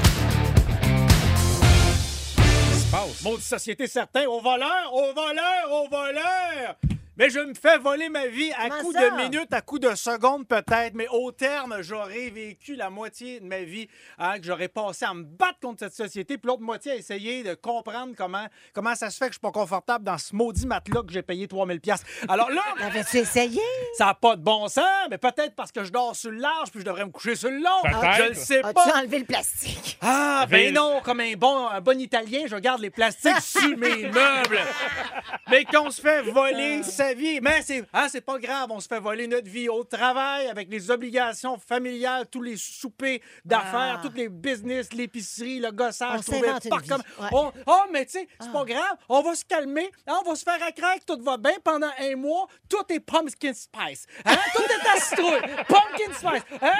Maudite 3.27 3.45
société 3.45 3.87
certain, 3.87 4.25
au 4.25 4.39
voleur, 4.39 4.93
au 4.93 5.13
voleur, 5.13 5.71
au 5.71 5.89
voleur! 5.89 6.75
Mais 7.17 7.29
je 7.29 7.39
me 7.39 7.53
fais 7.53 7.77
voler 7.79 8.09
ma 8.09 8.27
vie 8.27 8.51
à 8.53 8.69
Comment 8.69 8.81
coup 8.81 8.91
ça? 8.93 9.09
de 9.09 9.15
minutes, 9.15 9.51
à 9.53 9.61
coup 9.61 9.79
de 9.79 9.95
secondes 9.95 10.47
peut-être, 10.47 10.93
mais 10.93 11.07
au 11.09 11.31
terme, 11.31 11.77
j'aurais 11.81 12.29
vécu 12.29 12.75
la 12.75 12.89
moitié 12.89 13.39
de 13.39 13.45
ma 13.45 13.61
vie 13.61 13.87
hein, 14.19 14.37
que 14.39 14.45
j'aurais 14.45 14.67
passé 14.67 15.05
à 15.05 15.13
me 15.13 15.23
battre 15.23 15.59
contre 15.61 15.79
cette 15.79 15.95
société, 15.95 16.37
puis 16.37 16.47
l'autre 16.47 16.61
moitié 16.61 16.91
à 16.91 16.95
essayer 16.95 17.43
de 17.43 17.55
comprendre 17.55 18.13
comment, 18.15 18.45
comment 18.73 18.93
ça 18.95 19.09
se 19.09 19.17
fait 19.17 19.25
que 19.25 19.31
je 19.31 19.39
suis 19.39 19.41
pas 19.41 19.51
confortable 19.51 20.03
dans 20.05 20.17
ce 20.17 20.35
maudit 20.35 20.67
matelas 20.67 21.01
que 21.01 21.11
j'ai 21.11 21.23
payé 21.23 21.47
3000 21.47 21.79
pièces. 21.81 22.03
Alors 22.27 22.49
là, 22.51 22.61
Avais-tu 22.81 23.17
essayé? 23.17 23.61
ça 23.97 24.05
n'a 24.05 24.13
pas 24.13 24.35
de 24.35 24.41
bon 24.43 24.67
sens, 24.67 24.83
mais 25.09 25.17
peut-être 25.17 25.55
parce 25.55 25.71
que 25.71 25.83
je 25.83 25.91
dors 25.91 26.15
sur 26.15 26.29
le 26.31 26.37
large 26.37 26.69
puis 26.71 26.81
je 26.81 26.85
devrais 26.85 27.05
me 27.05 27.11
coucher 27.11 27.35
sur 27.35 27.49
le 27.49 27.57
long. 27.57 27.81
Peut-être. 27.83 28.13
Je 28.17 28.23
le 28.29 28.33
sais 28.35 28.63
As-tu 28.63 28.73
pas. 28.73 28.99
enlevé 28.99 29.19
le 29.19 29.25
plastique? 29.25 29.97
Ah, 30.01 30.45
ben 30.49 30.65
Ville. 30.65 30.73
non, 30.73 31.01
comme 31.03 31.19
un 31.21 31.33
bon, 31.33 31.67
un 31.67 31.81
bon 31.81 31.99
Italien, 31.99 32.41
je 32.45 32.55
garde 32.57 32.81
les 32.81 32.91
plastiques 32.91 33.41
sur 33.41 33.75
mes 33.77 34.03
meubles. 34.03 34.59
Mais 35.49 35.65
qu'on 35.65 35.89
se 35.89 36.01
fait 36.01 36.21
voler 36.21 36.83
sa 37.07 37.13
vie. 37.13 37.39
Mais 37.41 37.61
c'est 37.61 37.83
hein, 37.93 38.07
c'est 38.09 38.21
pas 38.21 38.37
grave, 38.39 38.67
on 38.69 38.79
se 38.79 38.87
fait 38.87 38.99
voler 38.99 39.27
notre 39.27 39.47
vie 39.49 39.69
au 39.69 39.83
travail 39.83 40.47
avec 40.47 40.69
les 40.69 40.91
obligations 40.91 41.57
familiales, 41.57 42.25
tous 42.31 42.41
les 42.41 42.57
soupers 42.57 43.19
d'affaires, 43.45 43.99
Ah. 43.99 44.01
tous 44.07 44.13
les 44.15 44.29
business, 44.29 44.91
l'épicerie, 44.93 45.59
le 45.59 45.71
gossage. 45.71 46.19
On 46.19 46.21
trouver 46.21 46.47
s'invente 46.47 46.63
une 46.65 46.69
par 46.69 46.79
vie. 46.79 46.87
comme- 46.89 47.03
Ouais. 47.19 47.29
On- 47.31 47.51
Oh, 47.65 47.81
mais 47.91 48.05
tu 48.05 48.11
sais, 48.13 48.27
c'est 48.39 48.47
Ah. 48.49 48.53
pas 48.53 48.65
grave, 48.65 48.97
on 49.09 49.21
va 49.21 49.35
se 49.35 49.45
calmer, 49.45 49.89
hein, 50.07 50.19
on 50.25 50.29
va 50.29 50.35
se 50.35 50.43
faire 50.43 50.61
accraire 50.63 50.95
que 50.95 51.05
tout 51.13 51.21
va 51.23 51.37
bien 51.37 51.53
pendant 51.63 51.89
un 51.99 52.15
mois. 52.15 52.47
Tout 52.69 52.83
est 52.89 52.99
pumpkin 52.99 53.53
spice. 53.53 54.05
Hein? 54.25 54.35
Tout 54.55 54.61
est 54.63 54.87
à 54.89 54.99
citrouille. 54.99 55.41
Pumpkin 55.67 56.13
spice. 56.13 56.43
Hein? 56.61 56.71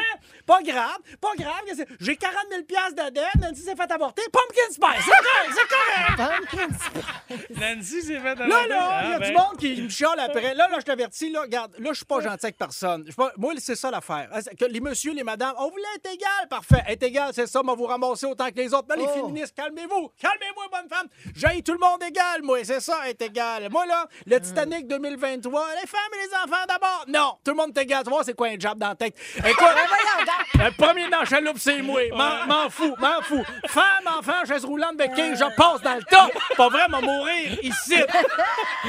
Pas 0.46 0.62
grave, 0.62 0.98
pas 1.22 1.34
grave. 1.38 1.62
qu'est-ce 1.66 1.82
que 1.84 1.88
c'est? 1.90 1.96
J'ai 2.00 2.16
40 2.18 2.38
000 2.50 2.62
de 2.62 3.10
dette, 3.14 3.26
Nancy 3.42 3.62
s'est 3.62 3.76
fait 3.76 3.92
avorter. 3.92 4.22
Pumpkin 4.32 4.72
spice. 4.72 5.06
C'est 5.06 5.12
correct, 5.12 5.52
c'est 5.56 5.68
correct. 5.76 6.18
Pumpkin 6.18 6.68
spice. 6.80 7.58
Nancy 7.60 8.02
s'est 8.02 8.20
fait 8.20 8.36
Là, 8.36 8.46
là, 8.48 8.64
il 8.66 8.70
y 8.70 8.74
a 8.74 9.16
Ah, 9.16 9.20
ben. 9.20 9.30
du 9.30 9.36
monde 9.36 9.58
qui 9.58 9.82
me 9.82 9.90
chiale 9.90 10.17
après. 10.20 10.54
Là, 10.54 10.68
là, 10.70 10.78
je 10.80 10.86
t'avertis, 10.86 11.30
là, 11.32 11.42
regarde, 11.42 11.74
là, 11.80 11.90
je 11.92 11.98
suis 11.98 12.06
pas 12.06 12.20
gentil 12.22 12.46
avec 12.46 12.58
personne. 12.58 13.02
Je 13.06 13.12
suis 13.12 13.16
pas- 13.16 13.32
Moi, 13.38 13.54
c'est 13.58 13.76
ça 13.76 13.92
l'affaire. 13.92 14.30
Hein, 14.34 14.40
Que 14.60 14.66
les 14.66 14.80
messieurs, 14.80 15.14
les 15.14 15.24
madames, 15.24 15.54
on 15.58 15.70
voulait 15.70 15.84
être 15.96 16.12
égal, 16.14 16.48
parfait. 16.50 16.84
Être 16.88 17.04
égal, 17.04 17.32
c'est 17.34 17.48
ça, 17.48 17.62
moi, 17.64 17.76
vous 17.76 17.86
ramasser 17.86 18.26
autant 18.26 18.50
que 18.50 18.56
les 18.56 18.74
autres. 18.74 18.88
Mais 18.90 18.98
les 18.98 19.06
Oh. 19.08 19.14
féministes, 19.14 19.56
calmez-vous. 19.56 20.12
Calmez-moi, 20.20 20.66
bonne 20.72 20.90
femme. 20.90 21.08
J'ai 21.36 21.62
tout 21.62 21.74
le 21.74 21.80
monde 21.80 22.02
égal, 22.04 22.42
moi. 22.44 22.60
C'est 22.64 22.80
ça, 22.80 23.08
être 23.10 23.22
égal. 23.22 23.70
Moi, 23.70 23.86
là, 23.86 24.08
le 24.26 24.40
Titanic 24.40 24.88
2023, 24.88 25.66
les 25.82 25.88
femmes 25.88 26.00
et 26.14 26.28
les 26.28 26.34
enfants 26.36 26.66
d'abord. 26.68 27.06
Non, 27.08 27.38
tout 27.44 27.52
le 27.52 27.58
monde 27.58 27.78
est 27.78 27.82
égal. 27.82 28.04
Tu 28.04 28.10
vois, 28.10 28.24
c'est 28.24 28.34
quoi 28.34 28.48
un 28.48 28.60
job 28.60 28.78
dans 28.78 28.90
la 28.90 28.96
tête? 28.96 29.16
Écoute, 29.38 29.68
le 30.56 30.72
premier 30.78 31.10
dans 31.10 31.26
chaloupe, 31.26 31.58
c'est 31.60 31.82
moi. 31.82 32.02
M'en 32.12 32.46
m'en 32.46 32.70
fous, 32.70 32.96
m'en 33.00 33.22
fous. 33.22 33.44
Femme, 33.68 34.08
enfant, 34.18 34.46
chaise 34.48 34.66
roulante, 34.66 34.98
béquille, 34.98 35.36
je 35.36 35.56
passe 35.56 35.82
dans 35.82 35.96
le 35.96 36.04
tas. 36.04 36.30
Pas 36.56 36.70
vrai, 36.70 36.88
m'a 36.90 37.02
mourir 37.02 37.58
ici. 37.64 37.96
Là, 37.96 38.06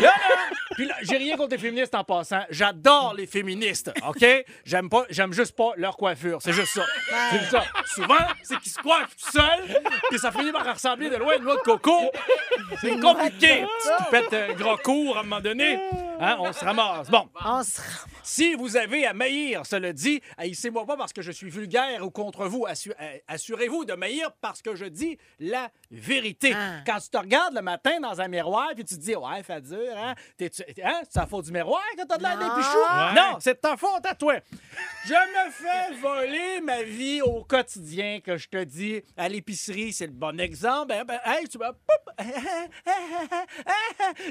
là, 0.03 0.11
puis 0.75 0.87
là, 0.87 0.95
j'ai 1.03 1.18
rien 1.19 1.37
contre 1.37 1.51
les 1.53 1.59
féministes 1.59 1.95
en 1.95 2.05
passant. 2.05 2.41
J'adore 2.51 3.15
les 3.17 3.27
féministes, 3.27 3.91
OK? 4.07 4.25
J'aime 4.65 4.89
pas, 4.89 5.05
j'aime 5.11 5.33
juste 5.33 5.55
pas 5.57 5.73
leur 5.77 5.97
coiffure. 5.97 6.39
C'est 6.41 6.53
juste 6.53 6.73
ça. 6.75 6.85
C'est 7.31 7.39
juste 7.39 7.51
ça. 7.51 7.65
Souvent, 7.87 8.15
c'est 8.43 8.59
qu'ils 8.61 8.73
se 8.73 8.79
coiffent 8.79 9.17
tout 9.17 9.31
seuls, 9.33 9.83
puis 10.11 10.19
ça 10.19 10.33
finit 10.33 10.53
par 10.53 10.73
ressembler 10.73 11.11
de 11.11 11.17
loin 11.17 11.33
à 11.33 11.37
une 11.37 11.45
noix 11.45 11.57
de 11.57 11.61
coco. 11.61 12.11
C'est 12.81 12.99
compliqué. 13.01 13.65
Tu 13.83 14.05
te 14.05 14.11
pètes 14.11 14.33
un 14.33 14.55
gros 14.55 14.77
cours 14.79 15.17
à 15.17 15.21
un 15.21 15.23
moment 15.25 15.41
donné, 15.41 15.79
hein, 16.21 16.37
on 16.39 16.53
se 16.53 16.65
ramasse. 16.65 17.11
Bon, 17.11 17.29
On 17.45 17.63
se... 17.63 17.81
si 18.29 18.55
vous 18.55 18.77
avez 18.77 19.07
à 19.07 19.15
maillir, 19.15 19.65
cela 19.65 19.91
dit, 19.95 20.21
haïssez-moi 20.37 20.85
pas 20.85 20.99
parce 20.99 21.15
que 21.15 21.23
je 21.23 21.33
suis 21.33 21.49
vulgaire 21.49 22.05
ou 22.05 22.11
contre 22.11 22.47
vous. 22.47 22.67
Euh, 22.67 23.19
Assurez-vous 23.27 23.87
de 23.87 23.95
maillir 23.95 24.31
parce 24.43 24.61
que 24.61 24.75
je 24.75 24.85
dis 24.85 25.17
la 25.41 25.71
vérité. 25.91 26.53
Ah. 26.55 26.83
Quand 26.87 26.99
tu 27.01 27.09
te 27.09 27.17
regardes 27.17 27.55
le 27.55 27.63
matin 27.63 27.99
dans 28.01 28.21
un 28.21 28.29
miroir 28.29 28.69
puis 28.75 28.85
tu 28.85 28.97
te 28.97 29.01
dis, 29.01 29.17
ouais, 29.17 29.43
fait 29.43 29.63
dur, 29.63 29.97
hein? 29.97 30.15
Hein? 30.85 31.01
C'est 31.09 31.27
faute 31.27 31.47
du 31.47 31.53
miroir 31.53 31.83
que 31.97 32.05
t'as 32.07 32.19
de 32.19 32.23
l'air 32.23 32.39
d'un 32.39 32.49
Non. 32.49 32.55
pichou? 32.57 32.77
Ouais. 32.77 33.15
Non, 33.15 33.37
c'est 33.41 33.55
de 33.55 33.61
ta 33.61 33.77
faute 33.79 34.05
à 34.05 34.15
toi. 34.15 34.35
Je 35.07 35.15
me 35.15 35.51
fais 35.51 35.95
voler 35.99 36.61
ma 36.61 36.83
vie 36.83 37.23
au 37.23 37.45
quotidien, 37.45 38.21
que 38.21 38.37
je 38.37 38.47
te 38.49 38.63
dis. 38.63 39.03
À 39.17 39.29
l'épicerie, 39.31 39.95
c'est 39.95 40.07
le 40.07 40.13
bon 40.13 40.39
exemple. 40.39 40.89
Ben, 40.89 41.05
ben, 41.05 41.19
hey, 41.25 41.49
tu 41.49 41.57
vas... 41.57 41.73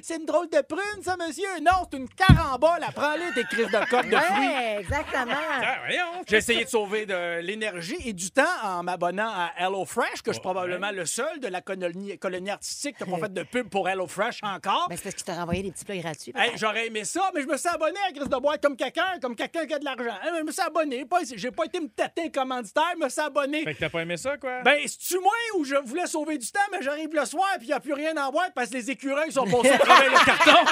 C'est 0.04 0.18
une 0.18 0.26
drôle 0.26 0.50
de 0.50 0.62
prune, 0.62 1.04
ça, 1.04 1.16
monsieur? 1.18 1.48
Non, 1.62 1.88
c'est 1.90 1.98
une 1.98 2.10
carambole. 2.10 2.80
Prends-les, 2.96 3.32
tes 3.34 3.44
crises 3.46 3.68
de 3.72 3.87
coque 3.90 4.10
de 4.10 4.16
fruits. 4.18 4.48
Ouais, 4.48 4.78
exactement. 4.80 5.34
Ah, 5.36 5.78
voyons. 5.86 6.24
J'ai 6.28 6.38
essayé 6.38 6.64
de 6.66 6.70
sauver 6.70 7.06
de 7.06 7.40
l'énergie 7.42 7.98
et 8.06 8.14
du 8.14 8.32
temps 8.32 8.44
en 8.64 8.84
m'abonnant 8.84 9.30
à 9.30 9.52
HelloFresh, 9.58 10.22
que 10.22 10.32
je 10.32 10.34
suis 10.34 10.42
probablement 10.42 10.92
le 10.92 11.06
seul 11.06 11.40
de 11.40 11.48
la 11.48 11.62
colonie, 11.62 12.18
colonie 12.18 12.50
artistique 12.50 12.98
qui 12.98 13.04
n'a 13.04 13.18
pas 13.18 13.26
fait 13.28 13.34
de 13.34 13.44
pub 13.44 13.70
pour 13.70 13.88
HelloFresh 13.88 14.40
encore. 14.44 14.88
Ben, 14.90 14.96
c'est 14.98 15.04
parce 15.04 15.16
qu'il 15.16 15.26
t'a 15.26 15.34
renvoyé 15.36 15.64
des 15.64 15.72
petits 15.72 15.86
plats 15.86 15.98
gratuits. 15.98 16.34
Hey. 16.36 16.52
J'aurais 16.56 16.88
aimé 16.88 17.04
ça, 17.04 17.30
mais 17.34 17.42
je 17.42 17.48
me 17.48 17.58
suis 17.58 17.70
abonné 17.70 17.98
à 18.08 18.12
Chris 18.12 18.28
de 18.28 18.38
Bois 18.38 18.58
comme 18.58 18.76
quelqu'un, 18.76 19.20
comme 19.22 19.36
quelqu'un 19.36 19.66
qui 19.66 19.74
a 19.74 19.80
de 19.80 19.86
l'argent. 19.86 20.18
Je 20.38 20.44
me 20.44 20.52
suis 20.52 20.62
abonné. 20.62 21.06
Pas, 21.06 21.20
j'ai 21.36 21.52
pas 21.52 21.66
été 21.66 21.80
me 21.80 21.88
tâter 21.88 22.32
commanditaire, 22.32 22.84
je 23.00 23.04
me 23.04 23.10
suis 23.10 23.22
abonné. 23.22 23.64
Fait 23.64 23.74
que 23.74 23.80
t'as 23.80 23.90
pas 23.90 24.02
aimé 24.02 24.18
ça, 24.18 24.38
quoi? 24.38 24.62
Ben, 24.64 24.80
c'est-tu 24.86 25.20
moi 25.20 25.34
où 25.58 25.64
je 25.64 25.76
voulais 25.76 26.08
sauver 26.08 26.38
du 26.38 26.50
temps, 26.52 26.60
mais 26.72 26.82
j'arrive 26.82 27.10
le 27.14 27.26
soir 27.26 27.48
puis 27.58 27.68
il 27.68 27.70
n'y 27.70 27.74
a 27.74 27.80
plus 27.80 27.94
rien 27.94 28.16
à 28.18 28.30
boire 28.32 28.48
parce 28.54 28.70
que 28.70 28.76
les 28.76 28.92
écureuils 28.92 29.32
sont 29.32 29.42
au 29.52 29.62
travers 29.64 30.12
le 30.12 30.26
carton. 30.26 30.66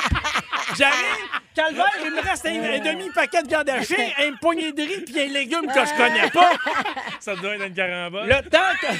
J'arrive, 0.77 1.29
calvaire, 1.53 1.91
il 2.03 2.11
me 2.11 2.21
reste 2.21 2.45
un, 2.45 2.63
un 2.63 2.99
demi-paquet 3.05 3.43
de 3.43 3.47
viande 3.47 3.69
hachée, 3.69 4.13
une 4.27 4.37
poignée 4.37 4.71
de 4.71 4.81
riz 4.81 5.01
puis 5.01 5.21
un 5.21 5.27
légume 5.27 5.67
que 5.67 5.85
je 5.85 5.97
connais 5.97 6.29
pas. 6.29 6.51
Ça 7.19 7.35
doit 7.35 7.55
être 7.55 7.67
une 7.67 7.73
carambole. 7.73 8.27
Le 8.27 8.49
temps 8.49 8.59
que... 8.81 8.87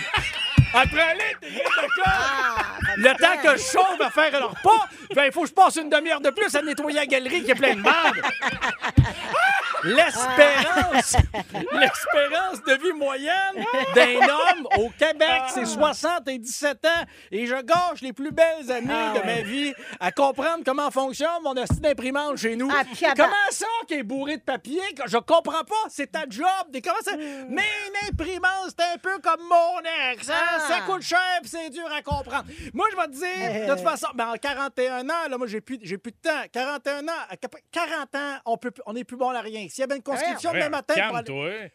Après 0.73 1.17
t'es 1.39 1.47
d'accord? 1.51 2.65
Le 2.97 3.13
temps 3.13 3.41
que 3.41 3.57
je 3.57 3.63
sauve 3.63 4.01
à 4.01 4.09
faire 4.09 4.31
le 4.31 4.45
repas, 4.45 4.89
ben, 5.15 5.25
il 5.25 5.31
faut 5.31 5.43
que 5.43 5.47
je 5.47 5.53
passe 5.53 5.77
une 5.77 5.89
demi-heure 5.89 6.19
de 6.19 6.31
plus 6.31 6.53
à 6.53 6.61
nettoyer 6.61 6.97
la 6.97 7.05
galerie 7.05 7.43
qui 7.43 7.51
est 7.51 7.55
pleine 7.55 7.77
de 7.77 7.83
merde. 7.83 8.21
L'espérance, 9.85 11.15
l'espérance 11.73 12.61
de 12.63 12.73
vie 12.81 12.93
moyenne 12.93 13.65
d'un 13.95 14.15
homme 14.27 14.67
au 14.77 14.89
Québec, 14.97 15.43
c'est 15.53 15.65
77 15.65 16.85
ans. 16.85 16.89
Et 17.31 17.45
je 17.45 17.55
gâche 17.61 18.01
les 18.01 18.13
plus 18.13 18.31
belles 18.31 18.71
années 18.71 18.87
Ah 18.93 19.13
de 19.19 19.25
ma 19.25 19.41
vie 19.41 19.73
à 19.99 20.11
comprendre 20.11 20.63
comment 20.65 20.89
fonctionne 20.91 21.29
mon 21.43 21.53
astuce 21.57 21.79
d'imprimante 21.81 22.37
chez 22.37 22.55
nous. 22.55 22.69
Ah, 22.71 22.83
comment 23.15 23.33
ça 23.51 23.65
qui 23.87 23.95
est 23.95 24.03
bourré 24.03 24.37
de 24.37 24.41
papier? 24.41 24.81
Je 25.05 25.17
comprends 25.17 25.63
pas? 25.63 25.75
C'est 25.89 26.11
ta 26.11 26.23
job. 26.27 26.45
Comment 26.83 26.95
ça? 27.03 27.15
Mais 27.17 27.63
une 27.87 28.09
imprimante, 28.09 28.69
c'est 28.77 28.93
un 28.93 28.97
peu 28.97 29.19
comme 29.19 29.41
mon 29.47 29.79
ex. 30.11 30.29
hein? 30.29 30.33
Ah. 30.55 30.59
Ça 30.67 30.79
coûte 30.81 31.01
cher 31.03 31.19
puis 31.41 31.49
c'est 31.49 31.69
dur 31.69 31.87
à 31.95 32.01
comprendre. 32.01 32.45
Moi, 32.73 32.87
je 32.91 32.95
vais 32.97 33.07
te 33.07 33.11
dire, 33.11 33.67
de 33.67 33.73
toute 33.73 33.83
façon, 33.83 34.07
ben, 34.15 34.29
en 34.29 34.35
41 34.37 35.07
ans, 35.09 35.29
là, 35.29 35.37
moi, 35.37 35.47
j'ai 35.47 35.61
plus, 35.61 35.79
j'ai 35.83 35.97
plus 35.97 36.11
de 36.11 36.17
temps. 36.17 36.41
41 36.51 37.07
ans, 37.07 37.11
à 37.29 37.37
cap- 37.37 37.55
40 37.71 38.15
ans, 38.15 38.37
on 38.45 38.57
peut, 38.57 38.71
on 38.85 38.93
n'est 38.93 39.03
plus 39.03 39.17
bon 39.17 39.29
à 39.29 39.41
rien. 39.41 39.67
S'il 39.75 39.81
y 39.81 39.83
avait 39.83 39.97
une 39.97 40.03
conscription 40.03 40.53
demain 40.53 40.69
matin... 40.69 40.93
Calme-toi. 40.95 41.69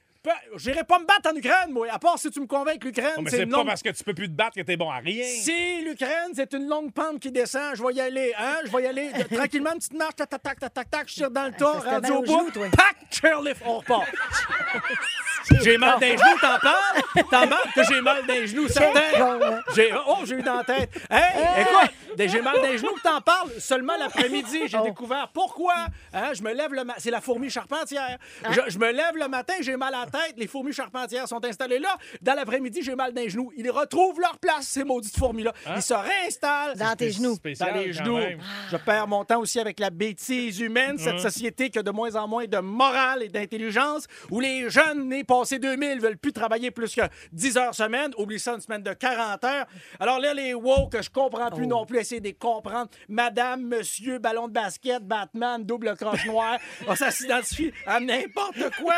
J'irai 0.57 0.85
pas 0.85 0.99
me 0.99 1.07
battre 1.07 1.31
en 1.33 1.37
Ukraine, 1.37 1.71
moi. 1.71 1.87
À 1.91 1.99
part 1.99 2.19
si 2.19 2.31
tu 2.31 2.41
me 2.41 2.47
convaincs 2.47 2.79
que 2.79 2.87
l'Ukraine, 2.89 3.13
mais 3.23 3.31
c'est 3.31 3.47
pas 3.47 3.57
longue... 3.57 3.67
parce 3.67 3.83
que 3.83 3.89
tu 3.89 4.05
peux 4.05 4.13
plus 4.13 4.27
te 4.29 4.35
battre 4.35 4.57
que 4.57 4.61
t'es 4.61 4.77
bon 4.77 4.91
à 4.91 4.97
rien. 4.99 5.25
Si 5.25 5.81
l'Ukraine, 5.83 6.33
c'est 6.35 6.53
une 6.53 6.69
longue 6.69 6.93
pente 6.93 7.21
qui 7.21 7.33
descend, 7.33 7.75
je 7.75 7.83
vais 7.83 7.95
y 7.95 8.01
aller, 8.03 8.35
hein? 8.39 8.57
Je 8.67 8.71
vais 8.71 8.83
y 8.83 8.87
aller 8.87 9.11
de- 9.13 9.35
tranquillement, 9.35 9.71
une 9.73 9.79
petite 9.79 9.95
marche, 9.95 10.17
tac, 10.17 10.29
tac, 10.29 10.43
tac, 10.43 10.61
tac, 10.61 10.75
tac, 10.75 10.91
tac, 10.91 11.09
je 11.09 11.15
tire 11.15 11.31
dans 11.31 11.47
le 11.47 11.53
tas, 11.53 11.73
Ah, 11.87 11.91
rendu 11.93 12.07
c'était 12.09 12.13
au 12.13 12.23
bout, 12.23 12.51
pack, 12.77 12.97
chairlift, 13.11 13.63
on 13.65 13.79
repart. 13.79 14.05
j'ai 15.63 15.79
mal 15.79 15.99
d'un 15.99 16.09
genou, 16.17 16.39
t'en 16.41 16.59
parles? 16.59 17.03
T'en 17.31 17.49
parles 17.49 17.73
que 17.75 17.83
j'ai 17.85 18.01
mal 18.03 18.27
d'un 18.27 18.45
genou, 18.47 18.69
certain? 18.69 19.01
hein? 19.19 19.61
J'ai, 19.75 19.91
oh, 20.07 20.19
j'ai 20.25 20.35
eu 20.37 20.43
dans 20.43 20.57
la 20.57 20.65
tête. 20.65 20.91
Hey, 21.11 21.63
écoute, 21.63 22.17
des- 22.17 22.29
j'ai 22.29 22.43
mal 22.43 22.61
d'un 22.61 22.77
genou 22.77 22.93
que 22.95 23.01
t'en 23.01 23.21
parles. 23.23 23.51
Seulement 23.59 23.97
l'après-midi, 23.99 24.63
j'ai 24.67 24.79
Oh. 24.79 24.85
découvert 24.85 25.29
pourquoi. 25.33 25.75
Hein, 26.13 26.33
je 26.35 26.43
me 26.43 26.53
lève 26.53 26.73
le 26.73 26.85
matin. 26.85 27.01
C'est 27.03 27.11
la 27.11 27.21
fourmi 27.21 27.51
charpentière. 27.51 28.19
Ah. 28.45 28.49
Je, 28.53 28.61
je 28.73 28.79
me 28.79 28.91
lève 28.93 29.17
le 29.17 29.29
matin, 29.29 29.55
j'ai 29.61 29.77
mal 29.77 29.95
à 29.95 30.01
la 30.01 30.07
tête. 30.11 30.35
Les 30.37 30.47
fourmis 30.47 30.73
charpentières 30.73 31.29
sont 31.29 31.45
installées 31.45 31.79
là. 31.79 31.97
Dans 32.21 32.35
l'après-midi, 32.35 32.81
j'ai 32.83 32.95
mal 32.95 33.13
d'un 33.13 33.29
genou. 33.29 33.53
Ils 33.57 33.71
retrouvent 33.71 34.21
leur 34.21 34.39
place, 34.39 34.67
ces 34.67 34.85
maudites 34.85 35.17
fourmis-là. 35.17 35.53
Ils 35.77 35.83
se 35.83 35.95
réinstallent. 35.95 36.77
Dans 36.77 36.95
tes 36.97 37.11
genoux. 37.11 37.35
Spécial, 37.35 37.75
Dans 37.75 37.81
les 37.81 37.93
genoux. 37.93 38.17
même. 38.19 38.41
Je 38.71 38.77
perds 38.77 39.09
mon 39.09 39.25
temps 39.25 39.41
aussi 39.41 39.59
avec 39.61 39.79
la 39.81 39.91
bêtise 39.91 40.61
humaine, 40.61 40.99
cette 40.99 41.21
société 41.21 41.71
qui 41.71 41.79
a 41.79 41.83
de 41.83 41.91
moins 41.91 42.15
en 42.17 42.29
moins 42.29 42.47
de 42.47 42.59
morale 42.59 43.23
et 43.23 43.29
d'intelligence, 43.29 44.07
où 44.31 44.41
les 44.41 44.69
jeunes 44.71 45.09
nés 45.09 45.25
passés 45.25 45.59
2000 45.59 46.01
veulent 46.01 46.19
plus 46.19 46.33
travailler 46.33 46.71
plus 46.71 46.95
que 46.95 47.03
10 47.33 47.57
heures 47.57 47.75
semaine. 47.75 48.13
Oublie 48.19 48.39
ça, 48.39 48.55
une 48.55 48.61
semaine 48.61 48.83
de 48.83 48.93
40 48.93 49.45
heures. 49.45 49.67
Alors 49.99 50.19
là, 50.19 50.35
les 50.35 50.55
woke, 50.55 50.93
que 50.93 51.03
je 51.03 51.11
comprends 51.11 51.51
plus 51.51 51.67
non 51.67 51.87
plus, 51.87 51.99
essayer 51.99 52.21
de 52.21 52.27
les 52.27 52.35
comprendre. 52.35 52.91
Madame, 53.09 53.63
monsieur, 53.63 54.19
ballon 54.19 54.49
de 54.49 54.53
basket, 54.53 55.03
Batman, 55.07 55.65
double 55.65 55.97
croche 55.97 56.27
noire. 56.27 56.59
Oh, 56.89 56.95
ça 56.95 57.11
s'identifie 57.11 57.73
à 57.87 58.01
n'importe 58.01 58.59
quoi. 58.81 58.95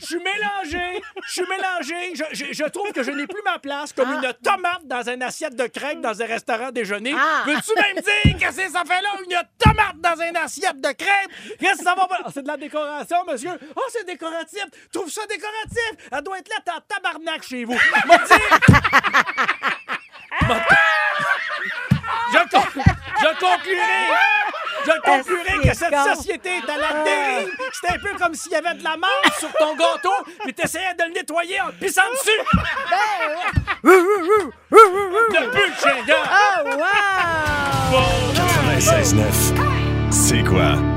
Je 0.00 0.06
suis 0.06 0.18
mélangé. 0.42 1.02
Je 1.26 1.32
suis 1.32 1.42
mélangé. 1.48 2.14
Je, 2.14 2.24
je- 2.32 2.52
je 2.52 2.64
trouve 2.64 2.92
que 2.92 3.02
je 3.02 3.10
n'ai 3.10 3.26
plus 3.26 3.42
ma 3.44 3.58
place 3.58 3.92
comme 3.92 4.10
une 4.12 4.32
tomate 4.42 4.84
dans 4.84 5.02
une 5.08 5.22
assiette 5.22 5.54
de 5.56 5.66
crêpes 5.66 6.00
dans 6.00 6.20
un 6.20 6.26
restaurant 6.26 6.70
déjeuner. 6.70 7.14
Ah. 7.16 7.42
Veux-tu 7.46 7.72
même 7.80 8.02
dire 8.02 8.36
que 8.48 8.54
c'est 8.54 8.68
ça 8.68 8.82
fait 8.86 9.00
là 9.00 9.10
une 9.28 9.36
tomate 9.58 9.96
dans 9.98 10.20
une 10.22 10.36
assiette 10.36 10.80
de 10.80 10.92
crêpes? 10.92 11.30
Qu'est-ce 11.60 11.78
que 11.78 11.84
ça 11.84 11.94
va 11.94 12.06
pas? 12.06 12.18
Ah, 12.24 12.28
c'est 12.32 12.42
de 12.42 12.48
la 12.48 12.56
décoration, 12.56 13.16
monsieur. 13.30 13.52
Oh, 13.76 13.82
c'est 13.90 14.06
décoratif. 14.06 14.64
Trouve 14.92 15.10
ça 15.10 15.22
décoratif. 15.26 16.08
Elle 16.10 16.22
doit 16.22 16.38
être 16.38 16.48
là, 16.48 16.74
en 16.76 16.80
tabarnak 16.80 17.42
chez 17.42 17.64
vous. 17.64 17.74
M'a 18.06 18.16
dit- 18.18 18.32
M'a- 20.48 20.66
je 22.32 22.38
conclurai. 23.42 24.06
Je 24.84 25.00
conclurai 25.00 25.68
que 25.68 25.74
cette 25.74 25.94
société 26.16 26.48
est 26.56 26.70
à 26.70 26.76
la 26.76 27.04
dérive. 27.04 27.50
C'est 27.80 27.90
un 27.90 27.98
peu 27.98 28.18
comme 28.18 28.34
s'il 28.34 28.52
y 28.52 28.56
avait 28.56 28.74
de 28.74 28.84
la 28.84 28.96
marde 28.96 29.32
sur 29.38 29.52
ton 29.52 29.74
gâteau, 29.74 30.14
puis 30.42 30.54
t'essayais 30.54 30.94
de 30.98 31.04
le 31.04 31.12
nettoyer 31.12 31.60
en 31.60 31.70
pissant 31.80 32.02
dessus. 32.12 32.40
Depuis 33.82 35.66
le 35.68 35.74
chien 35.80 36.04
gars. 36.06 36.26
Oh, 36.32 36.68
wow! 36.76 38.02
96.9. 38.78 40.10
C'est 40.10 40.42
quoi? 40.44 40.91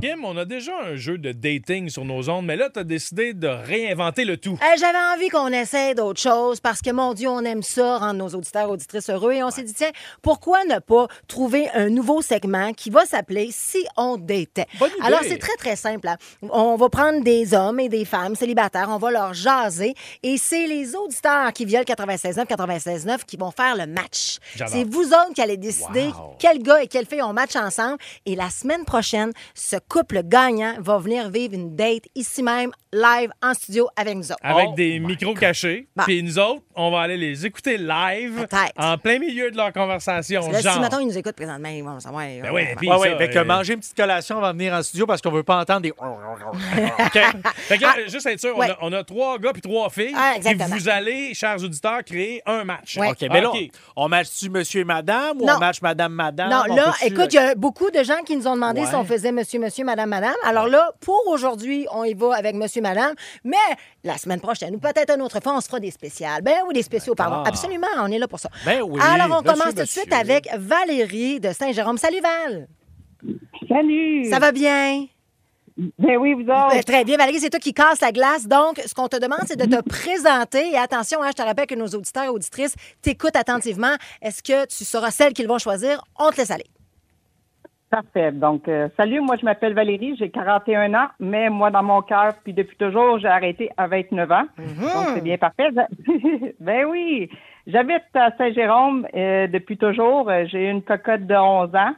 Kim, 0.00 0.24
on 0.24 0.34
a 0.38 0.46
déjà 0.46 0.72
un 0.82 0.96
jeu 0.96 1.18
de 1.18 1.30
dating 1.32 1.90
sur 1.90 2.06
nos 2.06 2.30
ondes, 2.30 2.46
mais 2.46 2.56
là, 2.56 2.70
t'as 2.72 2.84
décidé 2.84 3.34
de 3.34 3.46
réinventer 3.48 4.24
le 4.24 4.38
tout. 4.38 4.58
Euh, 4.62 4.76
J'avais 4.78 4.96
envie 5.14 5.28
qu'on 5.28 5.48
essaie 5.48 5.94
d'autres 5.94 6.22
choses 6.22 6.58
parce 6.58 6.80
que, 6.80 6.90
mon 6.90 7.12
Dieu, 7.12 7.28
on 7.28 7.40
aime 7.44 7.62
ça, 7.62 7.98
rendre 7.98 8.14
nos 8.14 8.28
auditeurs, 8.30 8.70
auditrices 8.70 9.10
heureux. 9.10 9.32
Et 9.34 9.42
on 9.42 9.50
s'est 9.50 9.62
dit, 9.62 9.74
tiens, 9.74 9.90
pourquoi 10.22 10.64
ne 10.64 10.78
pas 10.78 11.06
trouver 11.28 11.68
un 11.74 11.90
nouveau 11.90 12.22
segment 12.22 12.72
qui 12.72 12.88
va 12.88 13.04
s'appeler 13.04 13.50
Si 13.52 13.84
on 13.98 14.16
datait? 14.16 14.64
Bonne 14.78 14.88
idée. 14.90 15.06
Alors, 15.06 15.20
c'est 15.22 15.36
très, 15.36 15.54
très 15.56 15.76
simple. 15.76 16.08
hein. 16.08 16.16
On 16.48 16.76
va 16.76 16.88
prendre 16.88 17.22
des 17.22 17.52
hommes 17.52 17.78
et 17.78 17.90
des 17.90 18.06
femmes 18.06 18.36
célibataires, 18.36 18.88
on 18.88 18.96
va 18.96 19.10
leur 19.10 19.34
jaser 19.34 19.94
et 20.22 20.38
c'est 20.38 20.66
les 20.66 20.96
auditeurs 20.96 21.52
qui 21.52 21.66
viennent 21.66 21.84
96.9, 21.84 22.46
96.9 22.46 23.24
qui 23.26 23.36
vont 23.36 23.50
faire 23.50 23.76
le 23.76 23.86
match. 23.86 24.38
C'est 24.66 24.84
vous 24.88 25.08
autres 25.08 25.34
qui 25.34 25.42
allez 25.42 25.58
décider 25.58 26.06
Wow. 26.06 26.36
quel 26.38 26.62
gars 26.62 26.82
et 26.82 26.86
quelle 26.86 27.04
fille 27.04 27.20
on 27.22 27.34
match 27.34 27.54
ensemble. 27.56 27.98
Et 28.24 28.34
la 28.34 28.48
semaine 28.48 28.86
prochaine, 28.86 29.32
ce 29.54 29.76
couple 29.90 30.22
gagnant 30.24 30.74
va 30.78 30.98
venir 30.98 31.28
vivre 31.30 31.54
une 31.54 31.74
date 31.74 32.04
ici 32.14 32.42
même, 32.42 32.70
live, 32.92 33.30
en 33.42 33.54
studio 33.54 33.88
avec 33.96 34.14
nous 34.14 34.30
autres. 34.30 34.38
Avec 34.42 34.68
Oh 34.70 34.74
des 34.76 34.98
micros 35.00 35.34
cachés. 35.34 35.88
Bon. 35.96 36.04
Puis 36.04 36.22
nous 36.22 36.38
autres, 36.38 36.62
on 36.76 36.90
va 36.90 37.00
aller 37.00 37.16
les 37.16 37.44
écouter 37.44 37.76
live 37.76 38.46
en 38.76 38.98
plein 38.98 39.18
milieu 39.18 39.50
de 39.50 39.56
leur 39.56 39.72
conversation. 39.72 40.48
Là, 40.50 40.60
genre. 40.60 40.74
si, 40.74 40.80
mettons, 40.80 41.00
ils 41.00 41.06
nous 41.08 41.18
écoutent 41.18 41.36
présentement, 41.36 41.68
ils 41.68 41.82
vont 41.82 41.98
savoir. 42.00 42.22
Ben 42.24 42.50
oui, 42.52 42.62
puis 42.76 42.88
Ouais, 42.88 42.96
ouais, 42.96 43.10
avec 43.10 43.34
euh, 43.36 43.44
manger 43.44 43.74
une 43.74 43.80
petite 43.80 43.96
collation 43.96 44.38
avant 44.38 44.52
de 44.52 44.58
venir 44.58 44.72
en 44.74 44.82
studio 44.82 45.06
parce 45.06 45.20
qu'on 45.20 45.30
veut 45.30 45.42
pas 45.42 45.58
entendre 45.60 45.80
des. 45.80 45.90
OK. 45.90 47.18
Fait 47.56 47.78
que, 47.78 47.84
euh, 47.84 48.08
juste 48.08 48.26
être 48.26 48.40
sûr, 48.40 48.54
on, 48.56 48.62
a, 48.62 48.76
on 48.80 48.92
a 48.92 49.04
trois 49.04 49.38
gars 49.38 49.52
puis 49.52 49.62
trois 49.62 49.90
filles. 49.90 50.14
Ah, 50.16 50.32
et 50.34 50.38
exactement. 50.38 50.76
vous 50.76 50.88
allez, 50.88 51.34
chers 51.34 51.62
auditeurs, 51.62 52.04
créer 52.04 52.42
un 52.46 52.64
match. 52.64 52.96
Ouais. 52.96 53.10
OK, 53.10 53.20
mais 53.30 53.40
là, 53.40 53.50
on 53.96 54.08
match-tu 54.08 54.50
monsieur 54.50 54.80
et 54.82 54.84
madame 54.84 55.40
ou 55.40 55.46
Non. 55.46 55.54
on 55.56 55.58
match 55.58 55.82
madame, 55.82 56.12
madame? 56.12 56.50
Non, 56.50 56.62
On 56.70 56.74
là, 56.76 56.94
écoute, 57.02 57.32
il 57.32 57.36
y 57.36 57.38
a 57.38 57.54
beaucoup 57.54 57.90
de 57.90 58.02
gens 58.02 58.22
qui 58.24 58.36
nous 58.36 58.46
ont 58.46 58.54
demandé 58.54 58.80
Ouais. 58.82 58.86
si 58.86 58.94
on 58.94 59.04
faisait 59.04 59.32
monsieur, 59.32 59.58
monsieur, 59.60 59.79
madame, 59.84 60.10
madame. 60.10 60.34
Alors 60.44 60.66
là, 60.68 60.92
pour 61.00 61.22
aujourd'hui, 61.28 61.86
on 61.92 62.04
y 62.04 62.14
va 62.14 62.34
avec 62.34 62.54
monsieur, 62.54 62.82
madame. 62.82 63.14
Mais 63.44 63.56
la 64.04 64.18
semaine 64.18 64.40
prochaine, 64.40 64.74
ou 64.74 64.78
peut-être 64.78 65.14
une 65.14 65.22
autre 65.22 65.40
fois, 65.42 65.54
on 65.56 65.60
se 65.60 65.66
fera 65.66 65.80
des 65.80 65.90
spéciales. 65.90 66.42
Ben 66.42 66.56
oui, 66.66 66.74
des 66.74 66.82
spéciaux, 66.82 67.14
pardon. 67.14 67.42
Absolument, 67.44 67.86
on 67.98 68.06
est 68.08 68.18
là 68.18 68.28
pour 68.28 68.38
ça. 68.40 68.48
Ben 68.64 68.82
oui, 68.82 69.00
Alors, 69.02 69.26
on 69.38 69.42
monsieur, 69.42 69.58
commence 69.58 69.74
tout 69.74 69.82
de 69.82 69.86
suite 69.86 70.12
avec 70.12 70.48
Valérie 70.56 71.40
de 71.40 71.52
Saint-Jérôme. 71.52 71.98
Salut, 71.98 72.20
Val. 72.20 72.68
Salut! 73.68 74.24
Ça 74.30 74.38
va 74.38 74.52
bien? 74.52 75.06
Ben 75.98 76.16
oui, 76.18 76.34
vous 76.34 76.42
autres. 76.42 76.70
Ben, 76.70 76.82
très 76.82 77.04
bien, 77.04 77.16
Valérie, 77.16 77.40
c'est 77.40 77.48
toi 77.50 77.60
qui 77.60 77.72
casse 77.72 78.00
la 78.00 78.12
glace. 78.12 78.46
Donc, 78.46 78.82
ce 78.84 78.92
qu'on 78.92 79.08
te 79.08 79.16
demande, 79.16 79.40
c'est 79.46 79.56
de 79.56 79.64
te 79.64 79.80
présenter. 79.88 80.70
Et 80.72 80.76
attention, 80.76 81.22
hein, 81.22 81.28
je 81.28 81.34
te 81.34 81.42
rappelle 81.42 81.66
que 81.66 81.74
nos 81.74 81.86
auditeurs 81.86 82.24
et 82.24 82.28
auditrices 82.28 82.74
t'écoutent 83.00 83.36
attentivement. 83.36 83.94
Est-ce 84.20 84.42
que 84.42 84.66
tu 84.66 84.84
seras 84.84 85.10
celle 85.10 85.32
qu'ils 85.32 85.48
vont 85.48 85.58
choisir? 85.58 86.02
On 86.18 86.30
te 86.30 86.36
laisse 86.38 86.50
aller. 86.50 86.66
Parfait. 87.90 88.30
Donc, 88.30 88.68
euh, 88.68 88.88
salut, 88.96 89.20
moi, 89.20 89.36
je 89.36 89.44
m'appelle 89.44 89.74
Valérie, 89.74 90.14
j'ai 90.16 90.30
41 90.30 90.94
ans, 90.94 91.08
mais 91.18 91.50
moi, 91.50 91.72
dans 91.72 91.82
mon 91.82 92.02
cœur, 92.02 92.34
puis 92.44 92.52
depuis 92.52 92.76
toujours, 92.76 93.18
j'ai 93.18 93.26
arrêté 93.26 93.68
à 93.76 93.88
29 93.88 94.30
ans. 94.30 94.44
Donc, 94.56 95.06
c'est 95.14 95.24
bien 95.24 95.38
parfait. 95.38 95.70
ben 96.60 96.84
oui. 96.88 97.28
J'habite 97.66 98.04
à 98.14 98.30
Saint-Jérôme 98.36 99.08
euh, 99.14 99.48
depuis 99.48 99.76
toujours. 99.76 100.30
Euh, 100.30 100.44
J'ai 100.46 100.70
une 100.70 100.82
cocotte 100.82 101.26
de 101.26 101.34
11 101.34 101.74
ans. 101.74 101.94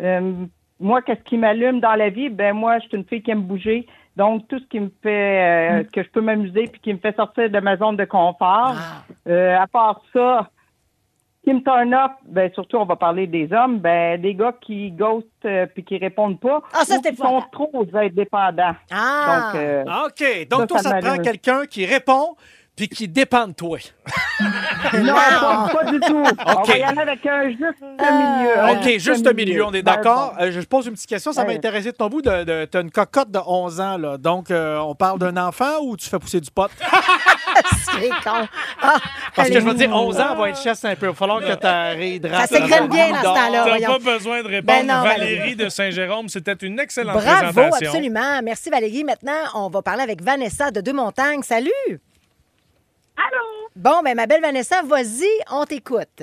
Euh, 0.00 0.32
moi, 0.80 1.02
qu'est-ce 1.02 1.22
qui 1.22 1.36
m'allume 1.36 1.80
dans 1.80 1.94
la 1.94 2.08
vie? 2.08 2.30
Ben 2.30 2.54
moi, 2.54 2.78
je 2.78 2.88
suis 2.88 2.96
une 2.96 3.04
fille 3.04 3.22
qui 3.22 3.30
aime 3.30 3.42
bouger. 3.42 3.86
Donc, 4.16 4.48
tout 4.48 4.58
ce 4.58 4.64
qui 4.66 4.80
me 4.80 4.90
fait, 5.02 5.80
euh, 5.80 5.84
que 5.92 6.02
je 6.02 6.08
peux 6.08 6.22
m'amuser 6.22 6.66
puis 6.68 6.80
qui 6.80 6.94
me 6.94 6.98
fait 6.98 7.14
sortir 7.14 7.50
de 7.50 7.60
ma 7.60 7.76
zone 7.76 7.96
de 7.96 8.06
confort. 8.06 8.74
Euh, 9.28 9.58
à 9.58 9.66
part 9.66 10.00
ça, 10.14 10.48
qui 11.46 11.54
me 11.54 11.60
turn 11.62 11.94
up, 11.94 12.12
ben 12.26 12.50
surtout 12.54 12.78
on 12.78 12.84
va 12.84 12.96
parler 12.96 13.28
des 13.28 13.48
hommes, 13.52 13.78
ben 13.78 14.20
des 14.20 14.34
gars 14.34 14.52
qui 14.60 14.90
ghostent 14.90 15.26
euh, 15.44 15.66
puis 15.72 15.84
qui 15.84 15.96
répondent 15.96 16.40
pas, 16.40 16.60
Ah, 16.72 16.84
ça, 16.84 16.96
ou 16.96 17.00
qui 17.00 17.14
sont 17.14 17.40
trop 17.52 17.86
indépendants. 17.94 18.74
Ah! 18.90 19.50
Donc 19.52 19.60
euh, 19.60 19.84
Ah, 19.86 20.06
OK. 20.06 20.48
Donc, 20.48 20.60
Ça, 20.62 20.66
toi, 20.66 20.78
ça 20.78 20.90
ça 20.90 21.00
te 21.00 21.06
prend 21.06 21.18
quelqu'un 21.18 21.66
qui 21.66 21.86
répond 21.86 22.34
puis 22.76 22.88
qui 22.88 23.08
dépend 23.08 23.46
de 23.48 23.52
toi. 23.54 23.78
non, 24.92 25.14
pas, 25.14 25.68
pas 25.72 25.90
du 25.90 25.98
tout. 26.00 26.22
On 26.46 26.52
OK. 26.52 26.68
va 26.68 26.76
y 26.76 26.82
aller 26.82 27.00
avec 27.00 27.26
un 27.26 27.48
juste 27.48 27.82
Ah. 27.98 28.12
milieu. 28.12 28.58
un 28.60 28.80
OK, 28.80 28.98
juste 28.98 29.34
milieu, 29.34 29.64
on 29.64 29.72
est 29.72 29.82
Ben, 29.82 29.94
d'accord. 29.96 30.34
bon. 30.38 30.44
Euh, 30.44 30.52
je 30.52 30.60
pose 30.60 30.86
une 30.86 30.92
petite 30.92 31.08
question, 31.08 31.32
ça 31.32 31.42
m'a 31.42 31.48
Ouais. 31.48 31.56
intéressé 31.56 31.90
de 31.92 31.96
ton 31.96 32.08
bout. 32.08 32.20
De, 32.22 32.44
de, 32.44 32.64
tu 32.70 32.76
as 32.76 32.80
une 32.82 32.90
cocotte 32.90 33.30
de 33.30 33.38
11 33.44 33.80
ans, 33.80 33.96
là. 33.96 34.18
Donc, 34.18 34.50
euh, 34.50 34.76
on 34.78 34.94
parle 34.94 35.18
d'un 35.18 35.36
enfant 35.38 35.80
ou 35.82 35.96
tu 35.96 36.08
fais 36.08 36.18
pousser 36.18 36.40
du 36.40 36.50
pot? 36.50 36.70
C'est 37.98 38.08
con. 38.22 38.46
Ah, 38.82 38.96
Parce 39.34 39.48
que 39.48 39.54
je 39.60 39.64
veux 39.64 39.74
dire, 39.74 39.90
11 39.90 40.20
ans, 40.20 40.34
va 40.34 40.50
être 40.50 40.60
chasse 40.60 40.84
un 40.84 40.94
peu. 40.96 41.06
Il 41.06 41.10
va 41.10 41.14
falloir 41.14 41.40
que 41.40 41.54
tu 41.54 41.66
réhydrates. 41.98 42.48
Ça 42.50 42.58
s'égrène 42.58 42.88
bien 42.88 43.10
dans 43.10 43.18
ce 43.18 43.22
temps-là. 43.24 43.62
T'as 43.64 43.68
voyons. 43.68 43.88
pas 43.88 43.98
besoin 43.98 44.42
de 44.42 44.48
répondre. 44.48 44.78
Ben 44.80 44.86
non, 44.86 45.02
Valérie 45.02 45.36
Valérie. 45.38 45.56
de 45.56 45.68
Saint-Jérôme, 45.70 46.28
c'était 46.28 46.52
une 46.66 46.78
excellente 46.78 47.14
Bravo, 47.22 47.52
présentation. 47.52 47.88
absolument. 47.90 48.42
Merci 48.44 48.68
Valérie. 48.68 49.04
Maintenant, 49.04 49.32
on 49.54 49.70
va 49.70 49.80
parler 49.80 50.02
avec 50.02 50.20
Vanessa 50.22 50.70
de 50.70 50.80
Deux-Montagnes. 50.82 51.42
Salut! 51.42 51.70
Allô? 53.16 53.70
Bon, 53.74 54.02
ben 54.02 54.14
ma 54.14 54.26
belle 54.26 54.40
Vanessa, 54.42 54.82
vas-y, 54.82 55.28
on 55.50 55.64
t'écoute. 55.64 56.22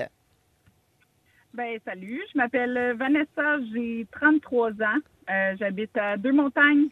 Ben, 1.53 1.79
salut, 1.85 2.21
je 2.31 2.37
m'appelle 2.37 2.77
euh, 2.77 2.93
Vanessa, 2.95 3.59
j'ai 3.73 4.07
33 4.11 4.71
ans. 4.71 4.99
Euh, 5.29 5.55
J'habite 5.59 5.95
à 5.97 6.17
Deux-Montagnes. 6.17 6.87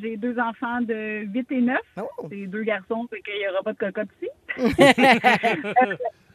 J'ai 0.00 0.16
deux 0.16 0.38
enfants 0.38 0.80
de 0.82 1.24
8 1.32 1.52
et 1.52 1.60
9. 1.60 1.78
Oh. 1.98 2.28
C'est 2.30 2.46
deux 2.46 2.62
garçons, 2.62 3.06
fait 3.08 3.20
qu'il 3.22 3.38
n'y 3.38 3.48
aura 3.48 3.62
pas 3.62 3.72
de 3.72 3.78
cocotte 3.78 4.08
ici. 4.20 4.30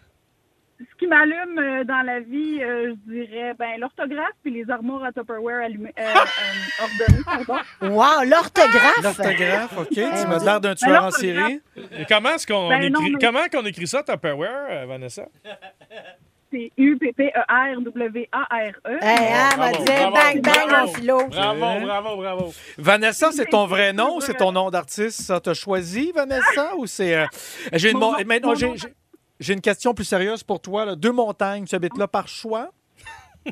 Qui 1.02 1.08
m'allume 1.08 1.58
euh, 1.58 1.84
dans 1.84 2.04
la 2.06 2.20
vie, 2.20 2.60
euh, 2.62 2.94
je 2.94 2.96
dirais 3.12 3.56
ben, 3.58 3.80
l'orthographe 3.80 4.36
puis 4.44 4.54
les 4.54 4.70
armoires 4.70 5.04
à 5.06 5.12
Tupperware 5.12 5.64
allumées, 5.66 5.92
euh, 6.00 6.04
euh, 6.04 6.84
ordonnées. 6.84 7.24
Pardon. 7.26 7.58
Wow, 7.82 8.22
l'orthographe! 8.30 9.02
L'orthographe, 9.02 9.76
OK. 9.80 9.88
Tu 9.90 10.02
m'as 10.28 10.38
l'air 10.46 10.62
d'un 10.62 10.70
Ben, 10.70 10.76
tueur 10.76 11.02
en 11.02 11.06
l'orthographe, 11.06 11.20
série. 11.20 11.60
Et 12.00 12.06
Comment 12.08 12.30
est-ce 12.36 12.46
qu'on 12.46 12.70
Ben 12.70 12.78
écrit, 12.84 12.92
non, 12.92 13.00
mais- 13.02 13.18
comment 13.20 13.48
qu'on 13.52 13.66
écrit 13.66 13.88
ça, 13.88 14.04
Tupperware, 14.04 14.86
Vanessa? 14.86 15.26
C'est 16.54 16.70
U-P-P-E-R-W-A-R-E. 16.78 18.98
Hey, 19.02 19.34
hein, 19.34 19.50
Bravo, 19.58 19.62
m'a 19.62 19.72
dit, 19.72 19.86
bang, 19.86 20.12
bang, 20.42 20.68
bravo. 20.70 20.86
mon 20.88 20.94
philo. 20.94 21.28
Bravo, 21.30 21.80
bravo, 21.86 22.18
bravo. 22.18 22.54
Vanessa, 22.78 23.32
c'est 23.32 23.46
ton 23.46 23.66
vrai 23.66 23.94
nom 23.94 24.18
ou 24.18 24.22
c'est 24.22 24.34
ton 24.36 24.52
nom 24.52 24.70
d'artiste? 24.70 25.22
Ça 25.22 25.40
t'a 25.40 25.54
choisi, 25.54 26.12
Vanessa, 26.14 26.76
ou 26.76 26.86
c'est... 26.88 27.16
euh, 27.16 27.26
J'ai 27.74 27.92
une, 27.92 28.00
maintenant, 28.00 28.54
j'ai- 28.54 28.68
j'ai- 29.42 29.54
une 29.54 29.62
question 29.62 29.94
plus 29.94 30.06
sérieuse 30.06 30.44
pour 30.44 30.62
toi. 30.62 30.86
là. 30.86 30.96
Deux 30.96 31.12
montagnes, 31.12 31.66
tu 31.66 31.76
habites 31.76 31.98
là 31.98 32.08
par 32.08 32.28
choix? 32.30 32.72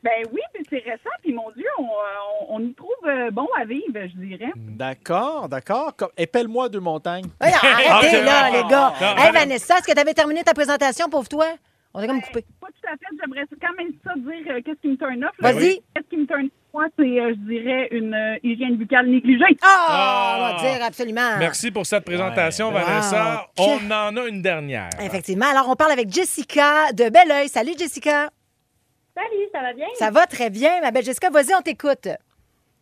Ben 0.00 0.24
oui, 0.32 0.40
puis 0.54 0.64
c'est 0.70 0.78
récent, 0.78 1.10
puis 1.22 1.32
mon 1.32 1.50
Dieu, 1.56 1.66
on, 1.76 1.82
on- 1.82 2.54
on 2.56 2.60
y 2.64 2.72
trouve 2.72 2.88
euh, 3.06 3.32
bon 3.32 3.48
à 3.60 3.64
vivre, 3.64 3.84
je 3.94 4.16
dirais. 4.26 4.52
D'accord, 4.56 5.48
d'accord. 5.48 5.96
Comme- 5.96 6.10
Épelle-moi 6.16 6.68
deux 6.68 6.78
montagnes. 6.78 7.24
Hey, 7.40 7.52
arrêtez, 7.62 8.22
là, 8.22 8.48
les 8.48 8.62
gars. 8.68 8.92
Non, 9.00 9.06
Hey, 9.16 9.26
Van- 9.32 9.40
Vanessa, 9.40 9.76
est-ce 9.78 9.86
que 9.88 9.92
tu 9.92 9.98
avais 9.98 10.14
terminé 10.14 10.44
ta 10.44 10.54
présentation, 10.54 11.08
pauvre 11.10 11.28
toi? 11.28 11.46
On 11.92 12.00
est 12.00 12.06
comme 12.06 12.22
coupé. 12.22 12.44
Pas 12.60 12.68
tout 12.68 12.86
à 12.86 12.92
fait, 12.92 13.16
j'aimerais 13.20 13.44
quand 13.60 13.74
même 13.76 13.92
ça 14.04 14.12
dire 14.14 14.52
euh, 14.54 14.60
qu'est-ce 14.64 14.80
qui 14.80 14.88
me 14.88 14.96
turn 14.96 15.24
off. 15.24 15.32
là. 15.40 15.52
Vas-y. 15.52 15.82
Qu'est-ce 15.94 16.08
qui 16.08 16.16
me 16.16 16.26
turn 16.26 16.44
off, 16.44 16.50
moi, 16.74 16.86
c'est, 16.98 17.02
euh, 17.20 17.30
je 17.30 17.48
dirais, 17.50 17.88
une 17.92 18.14
euh, 18.14 18.36
hygiène 18.42 18.76
buccale 18.76 19.06
négligée. 19.08 19.56
Ah, 19.62 20.36
on 20.38 20.42
va 20.64 20.70
dire 20.70 20.84
absolument. 20.84 21.36
Merci 21.38 21.70
pour 21.70 21.86
cette 21.86 22.04
présentation, 22.04 22.68
Ouais. 22.68 22.82
Vanessa. 22.82 23.46
Wow. 23.58 23.66
On 23.82 23.90
en 23.90 24.16
a 24.16 24.28
une 24.28 24.42
dernière. 24.42 24.90
Effectivement. 25.02 25.46
Alors, 25.50 25.68
on 25.68 25.76
parle 25.76 25.92
avec 25.92 26.10
Jessica 26.12 26.92
de 26.92 27.08
Belleuil. 27.08 27.48
Salut, 27.48 27.72
Jessica. 27.78 28.28
Salut, 29.16 29.46
ça 29.52 29.60
va 29.62 29.72
bien? 29.72 29.86
Ça 29.94 30.10
va 30.10 30.26
très 30.26 30.50
bien, 30.50 30.80
ma 30.80 30.90
belle 30.90 31.04
Jessica. 31.04 31.30
Vas-y, 31.30 31.54
on 31.58 31.62
t'écoute. 31.62 32.08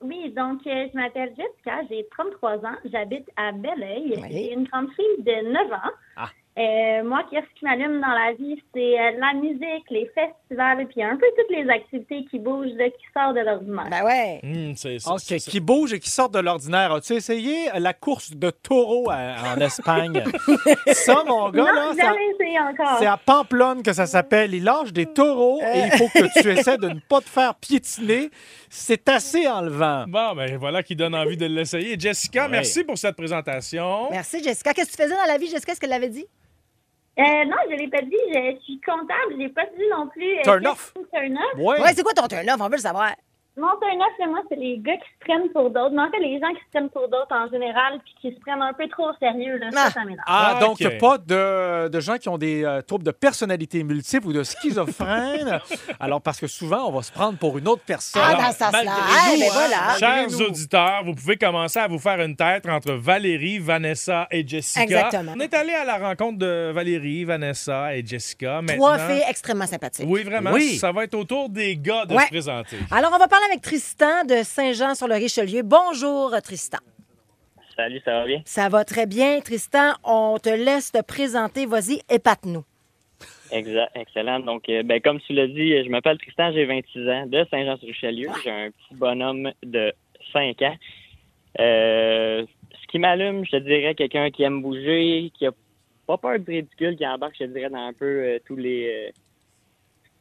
Oui, 0.02 0.30
donc 0.36 0.60
euh, 0.66 0.86
je 0.92 0.98
m'appelle 0.98 1.30
Jessica, 1.30 1.80
j'ai 1.88 2.06
33 2.10 2.56
ans, 2.56 2.76
j'habite 2.92 3.26
à 3.36 3.52
Belleuil. 3.52 4.14
Oui. 4.20 4.28
J'ai 4.30 4.52
une 4.52 4.64
grande 4.64 4.88
fille 4.94 5.24
de 5.24 5.50
9 5.52 5.72
ans. 5.72 5.90
Ah. 6.16 6.28
Euh, 6.58 7.04
moi, 7.04 7.20
qu'est-ce 7.30 7.44
qui 7.58 7.66
m'allume 7.66 8.00
dans 8.00 8.08
la 8.08 8.32
vie, 8.32 8.56
c'est 8.72 8.98
euh, 8.98 9.10
la 9.18 9.34
musique, 9.38 9.84
les 9.90 10.10
festivals, 10.14 10.86
puis 10.88 11.02
un 11.02 11.14
peu 11.16 11.26
toutes 11.36 11.54
les 11.54 11.68
activités 11.68 12.24
qui 12.30 12.38
bougent, 12.38 12.72
là, 12.78 12.88
qui 12.88 13.04
sortent 13.14 13.36
de 13.36 13.40
l'ordinaire. 13.40 13.84
Ben 13.90 14.02
ouais. 14.04 14.40
Hum, 14.42 14.72
c'est 14.74 14.98
ça. 14.98 15.12
OK, 15.12 15.20
c'est 15.20 15.38
ça. 15.38 15.50
qui 15.50 15.60
bouge 15.60 15.92
et 15.92 16.00
qui 16.00 16.08
sort 16.08 16.30
de 16.30 16.38
l'ordinaire. 16.38 16.92
As-tu 16.92 17.12
essayé 17.12 17.68
la 17.78 17.92
course 17.92 18.30
de 18.32 18.48
taureau 18.48 19.10
à- 19.10 19.54
en 19.54 19.60
Espagne? 19.60 20.24
ça, 20.92 21.22
mon 21.26 21.50
gars, 21.50 21.64
là, 21.64 21.88
non, 21.90 21.94
ça- 21.94 22.12
essayé 22.34 22.58
encore. 22.58 22.98
c'est 23.00 23.06
à 23.06 23.18
Pamplonne 23.18 23.82
que 23.82 23.92
ça 23.92 24.06
s'appelle. 24.06 24.54
Il 24.54 24.64
lâche 24.64 24.94
des 24.94 25.04
taureaux 25.04 25.60
et 25.60 25.80
il 25.86 25.90
faut 25.98 26.08
que 26.08 26.40
tu 26.40 26.48
essaies 26.50 26.78
de 26.78 26.88
ne 26.88 27.00
pas 27.00 27.20
te 27.20 27.28
faire 27.28 27.54
piétiner. 27.56 28.30
C'est 28.70 29.06
assez 29.10 29.46
enlevant. 29.46 30.04
Bon, 30.08 30.34
ben 30.34 30.56
voilà 30.56 30.82
qui 30.82 30.96
donne 30.96 31.14
envie 31.14 31.36
de 31.36 31.44
l'essayer. 31.44 31.96
Jessica, 31.98 32.44
Ouais. 32.44 32.50
merci 32.50 32.82
pour 32.82 32.96
cette 32.96 33.16
présentation. 33.16 34.08
Merci, 34.10 34.42
Jessica. 34.42 34.72
Qu'est-ce 34.72 34.90
que 34.92 34.96
tu 34.96 35.02
faisais 35.02 35.14
dans 35.16 35.26
la 35.30 35.36
vie, 35.36 35.48
Jessica? 35.48 35.72
Est-ce 35.72 35.80
qu'elle 35.80 35.90
l'avait 35.90 36.08
dit? 36.08 36.24
Euh, 37.18 37.44
non, 37.46 37.56
je 37.70 37.76
l'ai 37.76 37.88
pas 37.88 38.02
dit, 38.02 38.16
je 38.28 38.58
suis 38.64 38.80
comptable, 38.80 39.34
j'ai 39.38 39.48
pas 39.48 39.64
dit 39.64 39.84
non 39.90 40.06
plus. 40.08 40.38
euh, 40.38 40.42
Turn 40.42 40.60
qu'est-ce 40.60 40.70
off. 40.72 40.94
me 40.96 41.04
turn 41.18 41.38
off. 41.38 41.58
Ouais. 41.58 41.80
Ouais, 41.80 41.92
c'est 41.94 42.02
quoi 42.02 42.12
ton 42.12 42.26
turn-off? 42.28 42.60
On 42.60 42.64
veut 42.66 42.72
le 42.72 42.78
savoir. 42.78 43.12
Mon 43.58 43.68
turn 43.80 43.96
off, 44.00 44.12
c'est 44.18 44.26
moi, 44.26 44.40
c'est 44.50 44.56
les 44.56 44.78
gars 44.78 44.96
qui 44.96 45.08
se 45.14 45.24
prennent 45.24 45.48
pour 45.50 45.70
d'autres. 45.70 45.90
Mais 45.94 46.02
en 46.02 46.10
fait, 46.10 46.18
les 46.20 46.38
gens 46.38 46.48
qui 46.50 46.60
se 46.60 46.70
prennent 46.72 46.90
pour 46.90 47.08
d'autres 47.08 47.32
en 47.34 47.48
général, 47.50 47.98
puis 48.04 48.14
qui 48.20 48.36
se 48.36 48.40
prennent 48.40 48.60
un 48.60 48.74
peu 48.74 48.86
trop 48.88 49.08
au 49.10 49.14
sérieux, 49.18 49.56
là, 49.56 49.68
Ah. 49.74 49.86
ça, 49.86 49.90
ça 49.92 50.00
m'énerve. 50.00 50.20
Ah, 50.26 50.54
Ah, 50.56 50.60
donc 50.60 50.78
ok. 50.80 50.98
pas 50.98 51.16
de, 51.18 51.88
de 51.88 52.00
gens 52.00 52.18
qui 52.18 52.28
ont 52.28 52.36
des 52.36 52.64
euh, 52.64 52.82
troubles 52.82 53.04
de 53.04 53.10
personnalité 53.12 53.82
multiples 53.82 54.26
ou 54.26 54.32
de 54.34 54.42
schizophrène? 54.42 55.58
Alors, 56.00 56.20
parce 56.20 56.38
que 56.38 56.46
souvent, 56.46 56.86
on 56.88 56.92
va 56.92 57.02
se 57.02 57.10
prendre 57.12 57.38
pour 57.38 57.56
une 57.58 57.66
autre 57.68 57.82
personne. 57.86 58.22
Ah, 58.24 58.34
dans 58.34 58.52
ce 58.52 58.58
sens-là. 58.58 58.70
Malgré 58.72 58.92
Eh, 58.92 59.34
nous, 59.34 59.40
ben 59.40 59.46
hein, 59.46 59.50
voilà. 59.54 59.98
Chers 59.98 60.30
nous. 60.30 60.42
auditeurs, 60.42 61.02
vous 61.04 61.14
pouvez 61.14 61.36
commencer 61.36 61.78
à 61.78 61.88
vous 61.88 61.98
faire 61.98 62.20
une 62.20 62.36
tête 62.36 62.68
entre 62.68 62.92
Valérie, 62.92 63.58
Vanessa 63.58 64.26
et 64.30 64.46
Jessica. 64.46 64.82
Exactement. 64.82 65.32
On 65.34 65.40
est 65.40 65.54
allé 65.54 65.72
à 65.72 65.84
la 65.84 65.96
rencontre 65.96 66.38
de 66.38 66.72
Valérie, 66.72 67.24
Vanessa 67.24 67.96
et 67.96 68.04
Jessica. 68.04 68.60
Trois 68.68 68.96
Maintenant- 68.98 69.14
filles 69.14 69.24
extrêmement 69.30 69.66
sympathiques. 69.66 70.04
Oui, 70.08 70.24
vraiment. 70.24 70.50
Oui. 70.52 70.76
Ça 70.76 70.92
va 70.92 71.04
être 71.04 71.14
au 71.14 71.24
tour 71.24 71.48
des 71.48 71.76
gars 71.76 72.04
de 72.04 72.14
Ouais. 72.14 72.22
se 72.24 72.28
présenter. 72.28 72.76
Alors, 72.90 73.10
on 73.14 73.18
va 73.18 73.28
parler 73.28 73.45
avec 73.48 73.62
Tristan 73.62 74.24
de 74.24 74.42
Saint-Jean-sur-le-Richelieu. 74.42 75.62
Bonjour, 75.62 76.34
Tristan. 76.42 76.78
Salut, 77.76 78.00
ça 78.04 78.20
va 78.20 78.24
bien? 78.24 78.42
Ça 78.44 78.68
va 78.68 78.84
très 78.84 79.06
bien, 79.06 79.40
Tristan. 79.40 79.92
On 80.02 80.38
te 80.42 80.48
laisse 80.48 80.90
te 80.90 81.02
présenter. 81.02 81.66
Vas-y, 81.66 82.00
épate-nous. 82.10 82.64
Exact, 83.52 83.90
excellent. 83.94 84.40
Donc, 84.40 84.68
euh, 84.68 84.82
ben, 84.82 85.00
comme 85.00 85.20
tu 85.20 85.32
l'as 85.32 85.46
dit, 85.46 85.84
je 85.84 85.88
m'appelle 85.90 86.18
Tristan, 86.18 86.52
j'ai 86.52 86.64
26 86.64 87.08
ans, 87.08 87.26
de 87.26 87.44
Saint-Jean-sur-Richelieu. 87.50 88.28
J'ai 88.42 88.50
un 88.50 88.70
petit 88.70 88.94
bonhomme 88.94 89.52
de 89.62 89.92
5 90.32 90.62
ans. 90.62 90.76
Euh, 91.60 92.44
ce 92.80 92.86
qui 92.88 92.98
m'allume, 92.98 93.44
je 93.44 93.52
te 93.52 93.56
dirais, 93.56 93.94
quelqu'un 93.94 94.30
qui 94.30 94.42
aime 94.42 94.62
bouger, 94.62 95.30
qui 95.34 95.46
a 95.46 95.52
pas 96.06 96.18
peur 96.18 96.38
du 96.40 96.50
ridicule, 96.50 96.96
qui 96.96 97.06
embarque, 97.06 97.36
je 97.38 97.44
te 97.44 97.50
dirais, 97.50 97.70
dans 97.70 97.86
un 97.86 97.92
peu 97.92 98.04
euh, 98.06 98.38
tous 98.44 98.56
les... 98.56 99.12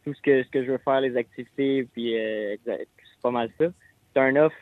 tout 0.03 0.13
ce 0.13 0.21
que, 0.21 0.43
ce 0.43 0.49
que 0.49 0.63
je 0.63 0.71
veux 0.71 0.79
faire, 0.79 1.01
les 1.01 1.17
activités, 1.17 1.87
puis 1.91 2.17
euh, 2.17 2.55
pas 3.25 3.31
mal 3.31 3.49
ça. 3.59 3.65
Turn 4.13 4.37
off, 4.37 4.53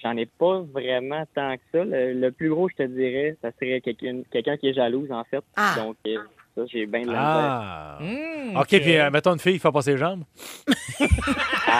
j'en 0.00 0.16
ai 0.16 0.26
pas 0.26 0.60
vraiment 0.72 1.24
tant 1.34 1.56
que 1.56 1.62
ça. 1.72 1.84
Le, 1.84 2.12
le 2.12 2.30
plus 2.30 2.48
gros, 2.48 2.68
je 2.68 2.76
te 2.76 2.82
dirais, 2.84 3.36
ça 3.42 3.50
serait 3.58 3.80
quelqu'un 3.80 4.22
quelqu'un 4.30 4.56
qui 4.56 4.68
est 4.68 4.74
jalouse, 4.74 5.10
en 5.10 5.24
fait. 5.24 5.42
Ah. 5.56 5.74
Donc, 5.76 5.96
euh, 6.06 6.18
ça, 6.54 6.62
j'ai 6.66 6.86
bien 6.86 7.02
de 7.02 7.10
la. 7.10 7.18
Ah. 7.20 7.98
Hmm, 8.00 8.56
OK, 8.56 8.68
puis 8.68 8.96
euh, 8.96 9.10
mettons 9.10 9.32
une 9.32 9.40
fille 9.40 9.54
qui 9.54 9.58
fait 9.58 9.72
pas 9.72 9.82
ses 9.82 9.96
jambes. 9.96 10.22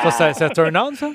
ça, 0.03 0.11
ça, 0.11 0.33
ça 0.33 0.51
turn 0.51 0.77
on, 0.77 0.94
ça? 0.94 1.11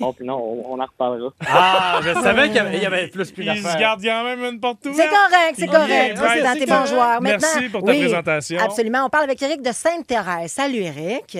Bon, 0.00 0.14
puis 0.14 0.24
non, 0.24 0.38
on, 0.38 0.72
on 0.72 0.80
en 0.80 0.86
reparlera. 0.86 1.30
Ah, 1.46 2.00
je 2.02 2.14
savais 2.14 2.46
qu'il 2.46 2.56
y 2.56 2.58
avait, 2.58 2.78
y 2.78 2.86
avait 2.86 3.08
plus 3.08 3.30
qu'une 3.30 3.52
Il 3.54 3.62
se 3.62 3.78
garde 3.78 4.02
quand 4.02 4.24
même 4.24 4.42
une 4.42 4.60
porte 4.60 4.86
ouverte. 4.86 4.96
C'est 4.96 5.14
correct, 5.14 5.54
c'est 5.56 5.66
correct. 5.66 6.16
C'est 6.16 6.42
dans 6.42 6.52
c'est 6.54 6.58
tes 6.60 6.66
bons 6.66 6.86
joueurs. 6.86 7.20
Maintenant, 7.20 7.48
Merci 7.52 7.68
pour 7.68 7.82
ta 7.84 7.90
oui, 7.90 8.00
présentation. 8.00 8.58
Absolument. 8.60 9.04
On 9.04 9.10
parle 9.10 9.24
avec 9.24 9.42
Eric 9.42 9.60
de 9.60 9.72
Sainte-Thérèse. 9.72 10.52
Salut, 10.52 10.80
Eric. 10.80 11.36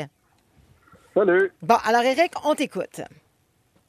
Salut. 1.18 1.52
Bon, 1.62 1.74
alors, 1.84 2.02
Eric, 2.02 2.32
on 2.44 2.54
t'écoute. 2.54 3.00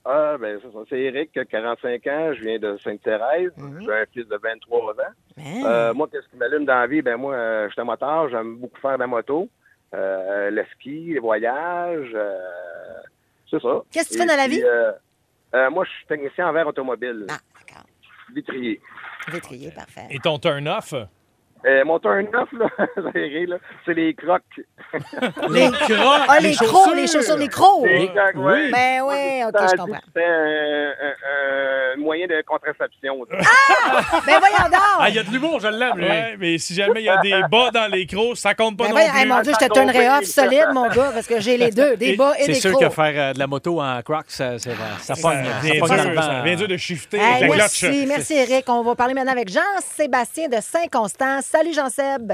Ah, 0.04 0.36
ben, 0.40 0.60
c'est 0.64 0.72
ça. 0.72 0.80
C'est 0.90 1.00
Eric, 1.00 1.38
45 1.48 2.08
ans. 2.08 2.34
Je 2.34 2.42
viens 2.42 2.58
de 2.58 2.76
Sainte-Thérèse. 2.84 3.52
J'ai 3.82 3.94
un 3.94 4.06
fils 4.12 4.28
de 4.28 4.40
23 4.42 4.94
ans. 4.94 4.96
Euh, 5.38 5.94
moi, 5.94 6.08
qu'est-ce 6.12 6.28
qui 6.30 6.38
m'allume 6.38 6.66
dans 6.66 6.74
la 6.80 6.88
vie? 6.88 7.04
Ben, 7.04 7.18
moi, 7.18 7.36
euh, 7.36 7.68
je 7.68 7.74
suis 7.74 7.82
un 7.82 7.86
moteur. 7.86 8.30
J'aime 8.30 8.56
beaucoup 8.58 8.80
faire 8.80 8.96
de 8.96 9.02
la 9.02 9.08
moto. 9.08 9.48
Euh, 9.94 10.50
le 10.50 10.66
ski, 10.74 11.14
les 11.14 11.20
voyages. 11.20 12.12
euh, 12.16 12.40
c'est 13.52 13.62
ça. 13.62 13.82
Qu'est-ce 13.92 14.10
que 14.10 14.14
tu 14.14 14.20
fais 14.20 14.26
dans 14.26 14.36
la 14.36 14.48
vie? 14.48 14.64
euh, 14.64 14.92
euh, 15.54 15.70
moi, 15.70 15.86
je 15.86 15.92
suis 15.92 16.06
technicien 16.08 16.48
en 16.48 16.54
verre 16.54 16.68
automobile. 16.68 17.28
Ah, 17.30 17.38
d'accord. 17.60 17.86
Vitrier. 18.34 18.82
Vitrier, 19.32 19.70
parfait. 19.72 20.08
Et 20.10 20.18
ton 20.18 20.40
turn-off? 20.40 20.94
Euh, 21.66 21.84
mon 21.84 22.00
turn-off, 22.00 22.50
là, 22.54 22.68
là, 23.48 23.58
c'est 23.86 23.94
les 23.94 24.14
crocs. 24.14 24.42
Les 25.50 25.70
crocs, 25.72 26.26
Ah, 26.30 26.40
les 26.40 26.56
crocs, 26.56 26.96
les 26.96 27.06
chaussures, 27.08 27.36
les 27.38 27.50
crocs. 27.50 27.86
Les 27.86 28.08
crocs, 28.08 28.34
oui. 28.36 28.72
Ben 28.72 29.02
oui, 29.04 29.44
OK, 29.46 29.56
je 29.70 29.76
comprends. 29.76 30.00
Un, 30.16 30.94
un- 31.02 31.20
un 31.30 31.69
moyen 31.98 32.28
de 32.28 32.42
contraception. 32.46 33.16
ça. 33.30 33.38
Ben 34.26 34.40
voyons 34.40 34.70
donc! 34.72 34.82
Ah, 35.00 35.10
il 35.10 35.16
y 35.16 35.20
a 35.20 35.24
de 35.24 35.30
l'humour, 35.32 35.60
je 35.60 35.68
l'aime, 35.68 35.98
lui. 35.98 36.06
Ouais, 36.08 36.36
mais 36.38 36.58
si 36.58 36.74
jamais 36.74 37.02
il 37.02 37.06
y 37.06 37.10
a 37.10 37.18
des 37.22 37.42
bas 37.50 37.72
dans 37.72 37.90
les 37.92 38.06
crocs, 38.06 38.38
ça 38.38 38.54
compte 38.54 38.78
pas 38.78 38.84
Ben 38.86 38.90
non 38.90 38.96
voyons, 38.96 39.12
plus. 39.12 39.20
hey, 39.20 39.26
mon 39.28 39.42
Dieu, 39.42 39.54
je 39.60 39.66
te 39.68 39.72
turnerais 39.74 40.10
off 40.20 40.24
solide, 40.26 40.68
mon 40.74 40.88
gars, 40.90 41.12
parce 41.14 41.28
que 41.28 41.40
j'ai 41.40 41.58
les 41.58 41.72
deux, 41.72 41.96
des 41.98 42.16
bas 42.16 42.34
et 42.38 42.44
C'est 42.44 42.48
des 42.54 42.54
sûr 42.62 42.72
crocs. 42.72 42.84
que 42.84 42.90
faire 42.90 43.14
euh, 43.30 43.34
de 43.34 43.40
la 43.40 43.48
moto 43.48 43.82
en 43.82 44.02
crocs, 44.02 44.26
ça, 44.30 44.58
c'est- 44.60 44.70
ça 44.72 44.76
Ça 45.00 45.16
Ça 45.16 45.22
pogne 45.22 45.44
dans 45.44 46.44
le 46.44 46.56
dur, 46.56 46.68
de 46.68 46.78
shifter 46.78 47.18
Hey, 47.18 47.36
avec 47.44 47.50
la 47.52 47.56
merci, 47.58 47.86
clutch. 47.88 48.08
merci 48.08 48.34
Eric. 48.34 48.66
On 48.70 48.82
va 48.84 48.96
parler 48.96 49.14
maintenant 49.14 49.32
avec 49.32 49.50
Jean-Sébastien 49.50 50.48
de 50.50 50.58
Saint-Constant. 50.62 51.42
Salut 51.42 51.74
Jean-Seb. 51.74 52.32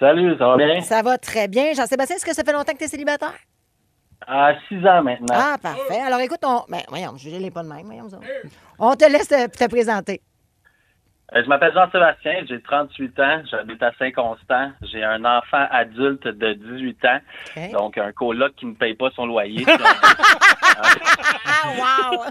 Salut, 0.00 0.36
ça 0.38 0.46
va 0.48 0.56
bien? 0.56 0.80
Ça 0.80 1.02
va 1.02 1.18
très 1.18 1.48
bien. 1.48 1.72
Jean-Sébastien, 1.72 2.16
est-ce 2.16 2.24
que 2.26 2.34
ça 2.34 2.42
fait 2.44 2.52
longtemps 2.52 2.72
que 2.72 2.78
tu 2.78 2.84
es 2.84 2.88
célibataire? 2.88 3.32
À 4.26 4.54
6 4.68 4.86
ans 4.86 5.02
maintenant. 5.02 5.34
Ah, 5.34 5.56
parfait. 5.60 6.00
Alors 6.00 6.20
écoute, 6.20 6.40
on. 6.44 6.62
Ben, 6.68 6.80
voyons, 6.88 7.16
je 7.16 7.28
l'ai 7.28 7.50
pas 7.50 7.62
de 7.62 7.68
même. 7.68 7.84
Voyons, 7.84 8.08
ça. 8.08 8.18
On 8.78 8.94
te 8.94 9.10
laisse 9.10 9.28
te, 9.28 9.46
te 9.48 9.68
présenter. 9.68 10.22
Euh, 11.34 11.42
je 11.42 11.48
m'appelle 11.48 11.72
Jean-Sébastien, 11.72 12.44
j'ai 12.48 12.60
38 12.60 13.20
ans, 13.20 13.42
j'habite 13.50 13.82
à 13.82 13.92
Saint-Constant. 13.98 14.70
J'ai 14.82 15.02
un 15.02 15.24
enfant 15.24 15.66
adulte 15.70 16.28
de 16.28 16.52
18 16.52 17.04
ans, 17.06 17.18
donc 17.72 17.98
un 17.98 18.12
coloc 18.12 18.54
qui 18.56 18.66
ne 18.66 18.74
paye 18.74 18.94
pas 18.94 19.10
son 19.16 19.26
loyer. 19.26 19.64
Ah, 19.66 20.92
wow! 22.12 22.24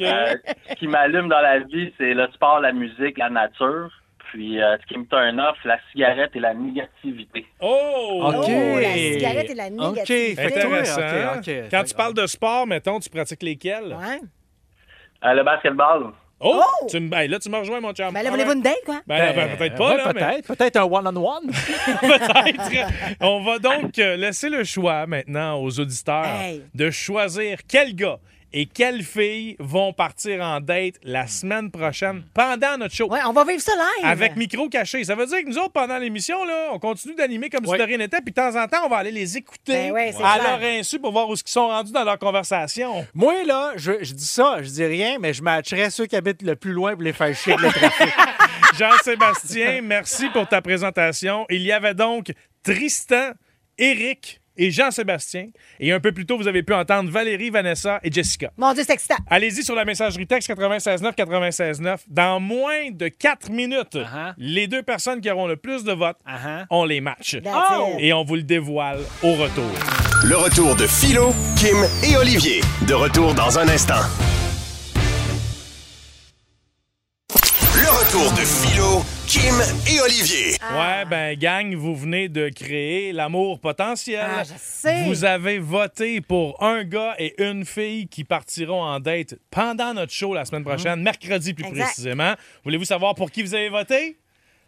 Euh, 0.00 0.36
ce 0.68 0.74
qui 0.74 0.88
m'allume 0.88 1.28
dans 1.28 1.40
la 1.40 1.60
vie, 1.60 1.92
c'est 1.98 2.14
le 2.14 2.26
sport, 2.32 2.60
la 2.60 2.72
musique, 2.72 3.18
la 3.18 3.30
nature. 3.30 3.90
Puis 4.34 4.60
euh, 4.60 4.76
ce 4.82 4.86
qui 4.92 4.98
me 4.98 5.04
turn 5.06 5.38
off, 5.38 5.56
la 5.64 5.78
cigarette 5.92 6.32
et 6.34 6.40
la 6.40 6.54
négativité. 6.54 7.46
Oh! 7.60 8.20
OK. 8.34 8.46
Oh, 8.48 8.80
la 8.80 8.92
cigarette 8.94 9.48
et 9.50 9.54
la 9.54 9.66
OK, 9.68 9.72
négativité. 9.94 10.42
Intéressant. 10.42 11.00
OK, 11.00 11.38
OK. 11.38 11.50
Quand 11.70 11.84
tu 11.84 11.94
parles 11.94 12.14
de 12.14 12.26
sport, 12.26 12.66
mettons, 12.66 12.98
tu 12.98 13.08
pratiques 13.08 13.44
lesquels? 13.44 13.96
Ouais. 13.96 14.20
Euh, 15.24 15.34
le 15.34 15.44
basketball, 15.44 16.10
Oh! 16.40 16.60
Oh! 16.62 16.86
Tu 16.90 16.98
me- 16.98 17.14
hey, 17.16 17.28
là, 17.28 17.38
tu 17.38 17.48
me 17.48 17.56
rejoins, 17.58 17.80
mon 17.80 17.92
chum. 17.92 18.12
Ben 18.12 18.22
là, 18.24 18.30
voulez-vous 18.30 18.54
une 18.54 18.60
date, 18.60 18.80
quoi? 18.84 19.00
Ben, 19.06 19.32
ben, 19.36 19.56
peut-être 19.56 19.76
pas, 19.76 19.90
ouais, 19.90 19.96
là, 19.98 20.12
mais 20.12 20.20
peut-être. 20.20 20.46
Peut-être 20.48 20.76
un 20.78 20.82
one-on-one. 20.82 21.46
peut-être. 22.00 23.16
On 23.20 23.44
va 23.44 23.58
donc 23.60 23.96
euh, 24.00 24.16
laisser 24.16 24.48
le 24.50 24.64
choix 24.64 25.06
maintenant 25.06 25.62
aux 25.62 25.78
auditeurs 25.78 26.26
Hey. 26.26 26.64
de 26.74 26.90
choisir 26.90 27.58
quel 27.68 27.94
gars 27.94 28.18
et 28.56 28.66
quelle 28.66 29.02
fille 29.02 29.56
vont 29.58 29.92
partir 29.92 30.40
en 30.40 30.60
date 30.60 30.94
la 31.02 31.26
semaine 31.26 31.72
prochaine 31.72 32.22
pendant 32.32 32.78
notre 32.78 32.94
show? 32.94 33.08
Ouais, 33.10 33.18
on 33.26 33.32
va 33.32 33.42
vivre 33.44 33.60
ça 33.60 33.72
live. 33.72 34.04
Avec 34.08 34.36
micro 34.36 34.68
caché. 34.68 35.02
Ça 35.02 35.16
veut 35.16 35.26
dire 35.26 35.38
que 35.42 35.48
nous 35.48 35.58
autres, 35.58 35.72
pendant 35.72 35.98
l'émission, 35.98 36.44
là, 36.44 36.68
on 36.72 36.78
continue 36.78 37.16
d'animer 37.16 37.50
comme 37.50 37.66
Ouais. 37.66 37.76
si 37.76 37.82
de 37.82 37.86
rien 37.88 37.98
n'était, 37.98 38.20
puis 38.20 38.30
de 38.30 38.34
temps 38.36 38.54
en 38.54 38.68
temps, 38.68 38.86
on 38.86 38.88
va 38.88 38.98
aller 38.98 39.10
les 39.10 39.36
écouter 39.36 39.72
Ben 39.72 39.92
ouais, 39.92 40.14
à 40.22 40.38
clair. 40.38 40.60
leur 40.60 40.70
insu 40.70 41.00
pour 41.00 41.10
voir 41.10 41.28
où 41.28 41.34
ils 41.34 41.42
sont 41.50 41.66
rendus 41.66 41.90
dans 41.90 42.04
leur 42.04 42.18
conversation. 42.18 43.04
Moi, 43.12 43.42
là, 43.44 43.72
je, 43.74 43.92
je 44.04 44.12
dis 44.14 44.24
ça, 44.26 44.62
je 44.62 44.68
dis 44.68 44.84
rien, 44.84 45.16
mais 45.18 45.34
je 45.34 45.42
matcherais 45.42 45.90
ceux 45.90 46.06
qui 46.06 46.14
habitent 46.14 46.42
le 46.42 46.54
plus 46.54 46.72
loin 46.72 46.92
pour 46.92 47.02
les 47.02 47.12
faire 47.12 47.34
chier 47.34 47.54
avec 47.54 47.74
le 47.74 47.80
trafic. 47.80 48.14
Jean-Sébastien, 48.78 49.80
merci 49.82 50.28
pour 50.28 50.46
ta 50.48 50.62
présentation. 50.62 51.44
Il 51.50 51.62
y 51.62 51.72
avait 51.72 51.94
donc 51.94 52.32
Tristan, 52.62 53.32
Eric 53.78 54.40
et 54.56 54.70
Jean-Sébastien. 54.70 55.48
Et 55.80 55.92
un 55.92 56.00
peu 56.00 56.12
plus 56.12 56.26
tôt, 56.26 56.36
vous 56.36 56.48
avez 56.48 56.62
pu 56.62 56.72
entendre 56.74 57.10
Valérie, 57.10 57.50
Vanessa 57.50 58.00
et 58.02 58.10
Jessica. 58.12 58.50
Mon 58.56 58.72
Dieu, 58.74 58.82
c'est 58.86 58.92
excitant. 58.94 59.16
Allez-y 59.28 59.62
sur 59.64 59.74
la 59.74 59.84
messagerie 59.84 60.26
texte 60.26 60.48
969 60.50 61.14
969. 61.16 62.04
Dans 62.08 62.40
moins 62.40 62.90
de 62.90 63.08
4 63.08 63.50
minutes, 63.50 63.94
Uh-huh. 63.94 64.34
les 64.38 64.66
deux 64.66 64.82
personnes 64.82 65.20
qui 65.20 65.30
auront 65.30 65.46
le 65.46 65.56
plus 65.56 65.84
de 65.84 65.92
votes, 65.92 66.18
Uh-huh. 66.26 66.64
on 66.70 66.84
les 66.84 67.00
match. 67.00 67.34
It. 67.34 67.46
Et 67.98 68.12
on 68.12 68.24
vous 68.24 68.36
le 68.36 68.42
dévoile 68.42 68.98
au 69.22 69.32
retour. 69.34 69.70
Le 70.24 70.36
retour 70.36 70.74
de 70.76 70.86
Philo, 70.86 71.34
Kim 71.56 71.76
et 72.02 72.16
Olivier. 72.16 72.60
De 72.88 72.94
retour 72.94 73.34
dans 73.34 73.58
un 73.58 73.68
instant. 73.68 74.00
Le 77.74 77.90
retour 77.90 78.32
de 78.32 78.40
Philo, 78.44 79.04
Kim 79.34 79.52
et 79.92 80.00
Olivier. 80.00 80.50
Ouais, 80.72 81.04
ben, 81.10 81.36
gang, 81.36 81.74
vous 81.74 81.96
venez 81.96 82.28
de 82.28 82.50
créer 82.50 83.10
l'amour 83.12 83.58
potentiel. 83.58 84.24
Ah, 84.24 84.44
je 84.44 84.52
sais. 84.56 85.06
Vous 85.06 85.24
avez 85.24 85.58
voté 85.58 86.20
pour 86.20 86.62
un 86.62 86.84
gars 86.84 87.16
et 87.18 87.34
une 87.42 87.64
fille 87.64 88.06
qui 88.06 88.22
partiront 88.22 88.80
en 88.80 89.00
date 89.00 89.34
pendant 89.50 89.92
notre 89.92 90.12
show 90.12 90.34
la 90.34 90.44
semaine 90.44 90.62
prochaine, 90.62 91.02
mercredi 91.02 91.52
plus 91.52 91.64
Exact. 91.66 91.86
précisément. 91.86 92.34
Voulez-vous 92.62 92.84
savoir 92.84 93.16
pour 93.16 93.32
qui 93.32 93.42
vous 93.42 93.56
avez 93.56 93.70
voté? 93.70 94.18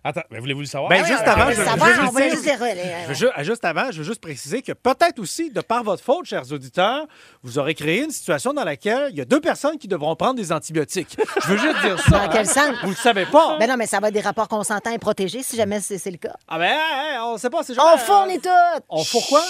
Attends, 0.09 0.23
ben, 0.31 0.39
voulez-vous 0.39 0.61
le 0.61 0.67
savoir? 0.67 0.89
Ben, 0.89 1.05
juste 1.05 1.27
avant, 1.27 1.51
je- 1.51 1.57
juste 1.57 3.09
veux 3.09 3.15
ju- 3.15 3.45
juste 3.45 3.65
avant, 3.65 3.91
je 3.91 3.99
veux 3.99 4.05
juste 4.05 4.21
préciser 4.21 4.63
que 4.63 4.71
peut-être 4.71 5.19
aussi, 5.19 5.51
de 5.51 5.61
par 5.61 5.83
votre 5.83 6.01
faute, 6.03 6.27
chers 6.27 6.53
auditeurs, 6.53 7.07
vous 7.43 7.59
aurez 7.59 7.75
créé 7.75 8.05
une 8.05 8.11
situation 8.13 8.53
dans 8.53 8.63
laquelle 8.63 9.09
il 9.11 9.17
y 9.17 9.21
a 9.21 9.25
deux 9.25 9.41
personnes 9.41 9.79
qui 9.79 9.89
devront 9.89 10.15
prendre 10.15 10.35
des 10.37 10.53
antibiotiques. 10.53 11.17
Je 11.43 11.49
veux 11.49 11.59
juste 11.59 11.81
dire 11.83 11.99
ça. 12.05 12.11
Dans 12.11 12.17
hein. 12.19 12.29
quel 12.33 12.47
sens? 12.47 12.71
Vous 12.85 12.91
le 12.91 12.95
savez 12.95 13.27
pas. 13.27 13.57
Ben 13.59 13.69
non, 13.69 13.77
mais 13.77 13.87
ça 13.87 13.99
va 13.99 14.09
être 14.09 14.15
des 14.15 14.21
rapports 14.21 14.47
consentants 14.49 14.93
et 14.93 14.99
protégés 14.99 15.43
si 15.43 15.57
jamais 15.57 15.81
c'est 15.81 15.99
c'est 15.99 16.13
le 16.13 16.19
cas. 16.19 16.37
Ah 16.47 16.59
ben, 16.59 16.67
hey, 16.67 16.71
hey, 17.15 17.19
on 17.25 17.37
sait 17.37 17.51
pas, 17.51 17.65
c'est. 17.65 17.75
On 17.77 17.97
fournit 17.99 18.39
tout! 18.41 18.49
On 18.89 19.03
fourre 19.03 19.27
quoi? 19.29 19.43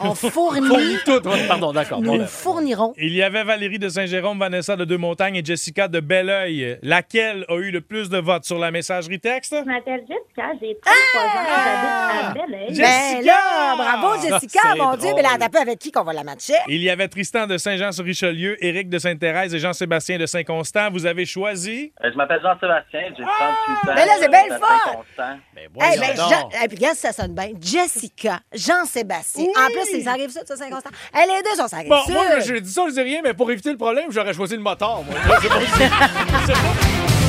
On 0.00 0.14
fournit. 0.14 0.68
Fournit 0.68 0.98
tout. 1.06 1.20
Pardon, 1.48 1.72
d'accord. 1.72 2.02
Nous 2.02 2.18
là. 2.18 2.26
fournirons. 2.26 2.92
Il 2.98 3.14
y 3.14 3.22
avait 3.22 3.44
Valérie 3.44 3.78
de 3.78 3.88
Saint-Jérôme, 3.88 4.38
Vanessa 4.38 4.76
de 4.76 4.84
Deux-Montagnes 4.84 5.36
et 5.36 5.44
Jessica 5.44 5.88
de 5.88 6.00
Belleuil. 6.00 6.78
Laquelle 6.82 7.46
a 7.48 7.56
eu 7.56 7.70
le 7.70 7.80
plus 7.80 8.10
de 8.10 8.18
votes 8.18 8.44
sur 8.44 8.58
la 8.58 8.70
messagerie 8.70 9.20
texte? 9.20 9.54
Je 9.58 9.64
m'appelle 9.64 10.01
Jessica, 10.08 10.52
j'ai 10.60 10.76
33 10.80 11.22
ans, 11.22 11.30
j'habite 11.48 12.24
à 12.24 12.46
Belleuil. 12.46 12.68
Jessica! 12.74 12.86
Ben 13.14 13.24
là, 13.24 13.74
bravo 13.76 14.14
Jessica, 14.22 14.60
C'est 14.62 14.78
mon 14.78 14.90
Dieu, 14.96 15.00
drôle. 15.10 15.14
mais 15.16 15.22
là, 15.22 15.28
t'as 15.38 15.48
peu 15.48 15.58
avec 15.58 15.78
qui 15.78 15.90
qu'on 15.92 16.02
va 16.04 16.12
la 16.12 16.24
matcher? 16.24 16.54
Il 16.68 16.82
y 16.82 16.90
avait 16.90 17.08
Tristan 17.08 17.46
de 17.46 17.56
Saint-Jean-sur-Richelieu, 17.58 18.62
Éric 18.64 18.88
de 18.88 18.98
Sainte-Thérèse 18.98 19.54
et 19.54 19.58
Jean-Sébastien 19.58 20.18
de 20.18 20.26
Saint-Constant. 20.26 20.90
Vous 20.90 21.06
avez 21.06 21.24
choisi? 21.24 21.92
Euh, 22.04 22.10
je 22.12 22.16
m'appelle 22.16 22.40
Jean-Sébastien, 22.42 23.00
j'ai 23.16 23.22
38 23.22 23.24
ans. 23.24 23.78
Ben 23.86 23.94
là, 24.06 24.12
c'est 24.20 24.28
bien 24.28 24.38
j'habite 24.48 24.52
à 24.52 24.58
fun. 24.66 24.78
Saint-Constant. 24.84 25.38
Ben, 25.54 25.62
Eh 25.64 25.68
voyons 25.74 26.00
ben, 26.00 26.14
donc. 26.16 26.30
Jean- 26.30 26.48
eh, 26.64 26.68
puis 26.68 26.76
regarde, 26.76 26.96
ça 26.96 27.12
sonne 27.12 27.34
bien. 27.34 27.48
Jessica, 27.60 28.40
Jean-Sébastien. 28.52 29.44
En 29.56 29.66
plus, 29.72 30.02
ça 30.02 30.10
arrive 30.10 30.30
ça, 30.30 30.40
ça, 30.44 30.56
Saint-Constant. 30.56 30.90
Eh, 31.14 31.26
les 31.26 31.42
deux 31.42 31.56
sont 31.56 31.68
ça 31.68 31.78
Bon, 31.88 32.00
moi, 32.12 32.40
j'ai 32.40 32.60
dit 32.60 32.70
ça, 32.70 32.82
je 32.88 32.94
dis 32.94 33.02
rien, 33.02 33.20
mais 33.22 33.34
pour 33.34 33.50
éviter 33.50 33.70
le 33.70 33.76
problème, 33.78 34.06
j'aurais 34.10 34.32
choisi 34.34 34.54
le 34.56 34.62
moteur, 34.62 35.02
moi. 35.04 35.14
Je 35.36 35.42
sais 35.42 35.48
pas 35.48 35.60
si- 35.60 35.66
je 35.72 36.46
sais 36.46 36.52
pas. 36.52 37.21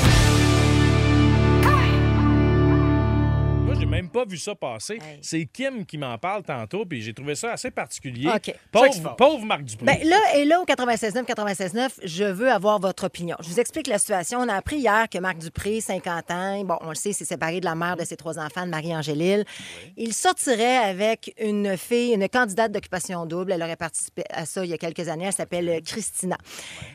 Même 3.94 4.10
pas 4.10 4.26
vu 4.26 4.38
ça 4.38 4.56
passer. 4.56 5.00
C'est 5.22 5.46
Kim 5.46 5.86
qui 5.86 5.98
m'en 5.98 6.18
parle 6.18 6.44
tantôt, 6.44 6.86
puis 6.86 7.02
j'ai 7.02 7.14
trouvé 7.14 7.36
ça 7.36 7.54
assez 7.54 7.70
particulier. 7.70 8.30
Pauvre, 8.72 9.16
pauvre 9.16 9.46
Marc 9.46 9.64
Dupré. 9.64 9.86
Ben 9.86 10.08
là, 10.08 10.18
et 10.36 10.46
là, 10.46 10.60
au 10.60 10.66
96.9, 10.66 11.26
96.9, 11.26 11.90
je 12.04 12.24
veux 12.24 12.50
avoir 12.50 12.80
votre 12.80 13.06
opinion. 13.06 13.36
Je 13.42 13.50
vous 13.50 13.60
explique 13.60 13.88
la 13.88 14.00
situation. 14.00 14.40
On 14.40 14.50
a 14.50 14.56
appris 14.56 14.78
hier 14.78 15.08
que 15.10 15.20
Marc 15.20 15.38
Dupré, 15.38 15.80
50 15.80 16.32
ans, 16.32 16.64
bon, 16.64 16.78
on 16.82 16.90
le 16.90 16.96
sait, 16.96 17.14
s'est 17.14 17.26
séparé 17.26 17.60
de 17.60 17.66
la 17.66 17.76
mère 17.76 17.96
de 17.96 18.04
ses 18.04 18.16
trois 18.16 18.40
enfants, 18.40 18.66
de 18.66 18.72
Marie-Angélil. 18.72 19.46
Il 19.96 20.14
sortirait 20.14 20.78
avec 20.78 21.34
une 21.40 21.78
fille, 21.78 22.14
une 22.14 22.28
candidate 22.28 22.72
d'occupation 22.72 23.26
double. 23.28 23.52
Elle 23.52 23.62
aurait 23.62 23.76
participé 23.76 24.24
à 24.32 24.46
ça 24.46 24.66
il 24.66 24.72
y 24.72 24.74
a 24.74 24.78
quelques 24.80 25.08
années. 25.08 25.26
Elle 25.26 25.34
s'appelle 25.34 25.82
Christina. 25.86 26.38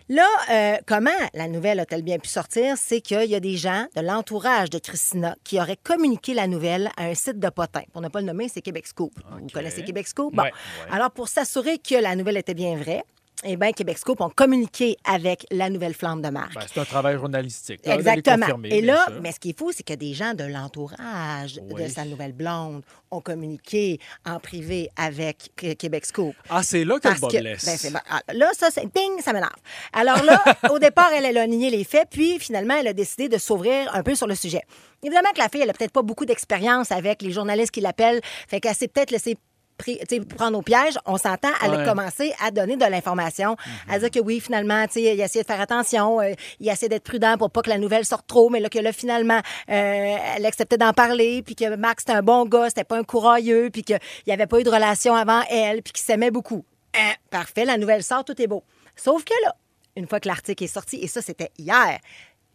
Là, 0.08 0.26
euh, 0.50 0.76
comment 0.86 1.10
la 1.34 1.46
nouvelle 1.46 1.78
a-t-elle 1.78 2.02
bien 2.02 2.18
pu 2.18 2.28
sortir? 2.28 2.76
C'est 2.76 3.00
qu'il 3.00 3.30
y 3.30 3.36
a 3.36 3.40
des 3.40 3.56
gens 3.56 3.86
de 3.94 4.00
l'entourage 4.00 4.70
de 4.70 4.78
Christina 4.78 5.36
qui 5.44 5.60
auraient 5.60 5.78
communiqué 5.80 6.34
la 6.34 6.48
nouvelle 6.48 6.87
à 6.96 7.04
un 7.04 7.14
site 7.14 7.38
de 7.38 7.48
potin. 7.48 7.82
Pour 7.92 8.00
ne 8.02 8.08
pas 8.08 8.20
le 8.20 8.26
nommer, 8.26 8.48
c'est 8.48 8.62
Québec 8.62 8.86
Scoop. 8.86 9.12
Vous 9.40 9.48
connaissez 9.52 9.82
Québec 9.84 10.06
Scoop? 10.08 10.34
Bon. 10.34 10.42
Ouais, 10.42 10.52
Alors, 10.90 11.10
pour 11.10 11.28
s'assurer 11.28 11.78
que 11.78 11.94
la 11.94 12.16
nouvelle 12.16 12.36
était 12.36 12.54
bien 12.54 12.76
vraie, 12.76 13.04
eh 13.44 13.56
bien, 13.56 13.72
Québec 13.72 13.98
Scoop 13.98 14.20
ont 14.20 14.30
communiqué 14.30 14.96
avec 15.04 15.46
la 15.50 15.70
nouvelle 15.70 15.94
flamme 15.94 16.20
de 16.22 16.28
marque. 16.28 16.54
Ben, 16.54 16.62
c'est 16.72 16.80
un 16.80 16.84
travail 16.84 17.16
journalistique. 17.18 17.80
Exactement. 17.84 18.38
confirmer, 18.46 18.68
Et 18.70 18.80
là, 18.82 19.06
mais 19.22 19.32
ce 19.32 19.38
qui 19.40 19.50
est 19.50 19.58
fou, 19.58 19.70
c'est 19.72 19.84
que 19.84 19.94
des 19.94 20.12
gens 20.14 20.34
de 20.34 20.44
l'entourage 20.44 21.54
de 21.54 21.88
sa 21.88 22.04
nouvelle 22.04 22.32
blonde 22.32 22.82
ont 23.10 23.20
communiqué 23.20 23.98
en 24.26 24.38
privé 24.40 24.90
avec 24.96 25.50
Qu- 25.56 25.74
Québec 25.76 26.06
Scoop. 26.06 26.34
Ah, 26.50 26.62
c'est 26.62 26.84
là 26.84 26.98
que 26.98 27.08
le 27.08 27.10
Parce 27.14 27.20
bas 27.20 27.28
que- 27.28 27.38
blesse. 27.40 27.82
ben, 27.84 27.92
bon. 27.92 27.98
Ah, 28.10 28.20
là, 28.32 28.50
ça, 28.58 28.68
c'est 28.70 28.86
ding, 28.94 29.20
ça 29.22 29.32
m'énerve. 29.32 29.52
Alors 29.92 30.22
là, 30.24 30.42
au 30.70 30.78
départ, 30.78 31.10
elle, 31.16 31.24
elle 31.24 31.38
a 31.38 31.46
nié 31.46 31.70
les 31.70 31.84
faits, 31.84 32.08
puis 32.10 32.38
finalement, 32.38 32.74
elle 32.78 32.88
a 32.88 32.92
décidé 32.92 33.28
de 33.28 33.38
s'ouvrir 33.38 33.94
un 33.94 34.02
peu 34.02 34.14
sur 34.14 34.26
le 34.26 34.34
sujet. 34.34 34.62
Évidemment 35.02 35.30
que 35.32 35.38
la 35.38 35.48
fille, 35.48 35.60
elle 35.62 35.70
a 35.70 35.74
peut-être 35.74 35.92
pas 35.92 36.02
beaucoup 36.02 36.24
d'expérience 36.26 36.90
avec 36.92 37.22
les 37.22 37.30
journalistes 37.30 37.70
qui 37.70 37.80
l'appellent, 37.80 38.20
fait 38.48 38.60
qu'elle 38.60 38.74
s'est 38.74 38.88
peut-être 38.88 39.10
laissée 39.12 39.36
pris- 39.78 40.00
prendre 40.36 40.58
au 40.58 40.62
piège, 40.62 40.98
on 41.06 41.16
s'entend, 41.16 41.48
elle 41.64 41.74
a 41.74 41.84
commencé 41.84 42.34
à 42.44 42.50
donner 42.50 42.76
de 42.76 42.84
l'information, 42.84 43.56
à 43.88 43.98
dire 43.98 44.10
que 44.10 44.18
oui, 44.20 44.40
finalement, 44.40 44.84
il 44.94 45.20
a 45.20 45.24
essayé 45.24 45.42
de 45.42 45.46
faire 45.46 45.60
attention, 45.60 46.20
euh, 46.20 46.32
il 46.60 46.68
a 46.68 46.72
essayé 46.74 46.88
d'être 46.88 47.04
prudent 47.04 47.36
pour 47.38 47.50
pas 47.50 47.62
que 47.62 47.70
la 47.70 47.78
nouvelle 47.78 48.04
sorte 48.04 48.26
trop, 48.26 48.50
mais 48.50 48.60
là, 48.60 48.68
que 48.68 48.78
là, 48.78 48.92
finalement, 48.92 49.38
euh, 49.70 50.16
elle 50.36 50.44
acceptait 50.44 50.76
d'en 50.76 50.92
parler, 50.92 51.42
puis 51.42 51.54
que 51.54 51.76
Max, 51.76 52.02
c'était 52.02 52.18
un 52.18 52.22
bon 52.22 52.44
gars, 52.44 52.68
c'était 52.68 52.84
pas 52.84 52.98
un 52.98 53.04
courailleux, 53.04 53.70
puis 53.72 53.82
qu'il 53.84 53.98
n'y 54.26 54.32
avait 54.32 54.46
pas 54.46 54.60
eu 54.60 54.64
de 54.64 54.70
relation 54.70 55.14
avant 55.14 55.42
elle, 55.50 55.82
puis 55.82 55.92
qu'il 55.92 56.04
s'aimait 56.04 56.30
beaucoup. 56.30 56.64
Hein, 56.94 57.12
parfait, 57.30 57.64
la 57.64 57.78
nouvelle 57.78 58.02
sort, 58.02 58.24
tout 58.24 58.40
est 58.42 58.46
beau. 58.46 58.64
Sauf 58.96 59.24
que 59.24 59.34
là, 59.44 59.54
une 59.96 60.06
fois 60.06 60.20
que 60.20 60.28
l'article 60.28 60.64
est 60.64 60.66
sorti, 60.66 60.96
et 60.96 61.06
ça, 61.08 61.22
c'était 61.22 61.50
hier, 61.58 61.98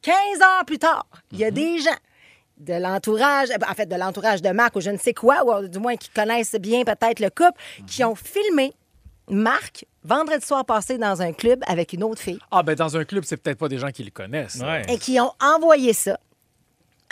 15 0.01 0.13
heures 0.41 0.65
plus 0.65 0.79
tard, 0.79 1.05
il 1.31 1.39
y 1.39 1.45
a 1.45 1.51
des 1.51 1.79
gens 1.79 1.91
de 2.57 2.73
l'entourage, 2.73 3.49
euh, 3.51 3.69
en 3.69 3.73
fait, 3.73 3.85
de 3.85 3.95
l'entourage 3.95 4.41
de 4.41 4.49
Marc 4.49 4.75
ou 4.75 4.81
je 4.81 4.89
ne 4.89 4.97
sais 4.97 5.13
quoi, 5.13 5.43
ou 5.45 5.67
du 5.67 5.79
moins 5.79 5.95
qui 5.95 6.09
connaissent 6.09 6.55
bien 6.55 6.83
peut-être 6.83 7.19
le 7.19 7.29
couple, 7.29 7.59
qui 7.87 8.03
ont 8.03 8.15
filmé 8.15 8.73
Marc 9.29 9.85
vendredi 10.03 10.45
soir 10.45 10.65
passé 10.65 10.97
dans 10.97 11.21
un 11.21 11.31
club 11.31 11.61
avec 11.65 11.93
une 11.93 12.03
autre 12.03 12.21
fille. 12.21 12.39
Ah, 12.51 12.61
ben 12.61 12.75
dans 12.75 12.97
un 12.97 13.05
club, 13.05 13.23
c'est 13.25 13.37
peut-être 13.37 13.57
pas 13.57 13.69
des 13.69 13.77
gens 13.77 13.91
qui 13.91 14.03
le 14.03 14.11
connaissent. 14.11 14.61
et 14.87 14.97
qui 14.97 15.19
ont 15.19 15.31
envoyé 15.41 15.93
ça 15.93 16.19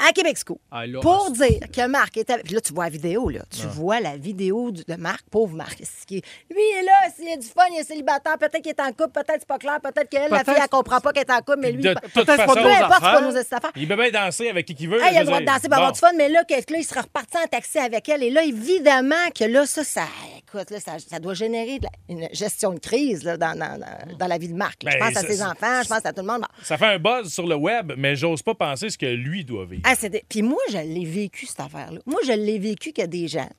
à 0.07 0.11
Québec 0.13 0.37
Scoop 0.37 0.59
Ah, 0.71 0.83
pour 1.01 1.31
dire 1.31 1.59
que 1.73 1.87
Marc 1.87 2.17
était. 2.17 2.37
Puis 2.43 2.53
là, 2.53 2.61
tu 2.61 2.73
vois 2.73 2.85
la 2.85 2.89
vidéo, 2.91 3.29
là. 3.29 3.41
Tu 3.51 3.61
Ah. 3.63 3.67
vois 3.67 3.99
la 3.99 4.17
vidéo 4.17 4.71
de 4.71 4.95
Marc, 4.95 5.23
pauvre 5.29 5.55
Marc. 5.55 5.79
est- 5.81 6.07
Lui, 6.09 6.21
il 6.49 6.77
est 6.79 6.83
là, 6.83 6.91
s'il 7.15 7.29
y 7.29 7.33
a 7.33 7.37
du 7.37 7.47
fun, 7.47 7.63
il 7.71 7.79
est 7.79 7.83
célibataire, 7.83 8.37
peut-être 8.37 8.61
qu'il 8.61 8.69
est 8.71 8.79
en 8.79 8.87
couple, 8.91 9.11
peut-être 9.13 9.37
c'est 9.39 9.47
pas 9.47 9.57
clair, 9.57 9.79
peut-être 9.81 10.09
qu'elle, 10.09 10.29
la 10.31 10.43
fille, 10.43 10.53
elle 10.61 10.67
comprend 10.69 10.99
pas 10.99 11.11
qu'elle 11.13 11.23
est 11.27 11.31
en 11.31 11.37
couple, 11.39 11.59
mais 11.61 11.71
lui, 11.71 11.83
de 11.83 11.93
peut- 11.93 11.99
toute 12.01 12.13
peut-être 12.25 12.35
façon, 12.35 12.53
pas 12.53 12.61
peu 12.63 12.69
importe, 12.69 13.01
pas 13.01 13.21
nos 13.21 13.37
affaires. 13.37 13.71
Il 13.75 13.87
peut 13.87 13.95
bien 13.95 14.11
danser 14.11 14.49
avec 14.49 14.65
qui 14.65 14.75
qu'il 14.75 14.89
veut. 14.89 14.97
Il 14.99 15.17
a 15.17 15.19
le 15.21 15.25
droit 15.25 15.39
de 15.39 15.45
danser 15.45 15.67
pour 15.67 15.73
avoir 15.77 15.91
du 15.91 15.99
fun, 15.99 16.11
mais 16.17 16.29
là, 16.29 16.43
que, 16.43 16.53
que 16.63 16.73
là, 16.73 16.79
il 16.79 16.83
sera 16.85 17.01
reparti 17.01 17.37
en 17.37 17.47
taxi 17.47 17.77
avec 17.79 18.07
elle. 18.09 18.23
Et 18.23 18.29
là, 18.29 18.43
évidemment 18.43 19.15
que 19.37 19.43
là, 19.45 19.65
ça, 19.65 19.83
ça, 19.83 20.03
écoute, 20.37 20.69
là, 20.71 20.79
ça, 20.79 20.93
ça 20.99 21.19
doit 21.19 21.33
générer 21.33 21.79
de 21.79 21.83
la- 21.85 21.91
une 22.15 22.27
gestion 22.33 22.73
de 22.73 22.79
crise 22.79 23.23
là, 23.23 23.37
dans, 23.37 23.57
dans, 23.57 23.77
dans- 23.79 24.17
dans 24.17 24.27
la 24.27 24.37
vie 24.37 24.47
de 24.49 24.55
Marc. 24.55 24.83
là. 24.83 24.91
je 24.91 24.97
Ben, 24.97 25.07
pense 25.13 25.17
à 25.23 25.27
ses 25.27 25.41
enfants, 25.41 25.81
je 25.83 25.87
pense 25.87 26.05
à 26.05 26.13
tout 26.13 26.21
le 26.21 26.27
monde. 26.27 26.43
Ça 26.63 26.77
fait 26.77 26.85
un 26.85 26.99
buzz 26.99 27.31
sur 27.31 27.47
le 27.47 27.55
web, 27.55 27.93
mais 27.97 28.15
j'ose 28.15 28.41
pas 28.41 28.53
penser 28.55 28.89
ce 28.89 28.97
que 28.97 29.05
lui 29.05 29.43
doit 29.45 29.65
vivre. 29.65 29.81
Ah, 29.91 30.07
Puis 30.29 30.41
moi, 30.41 30.59
je 30.69 30.77
l'ai 30.77 31.05
vécu, 31.05 31.45
cette 31.45 31.59
affaire-là. 31.59 31.99
Moi, 32.05 32.19
je 32.25 32.31
l'ai 32.31 32.59
vécu 32.59 32.91
qu'il 32.91 33.01
y 33.01 33.05
a 33.05 33.07
des 33.07 33.27
gens 33.27 33.49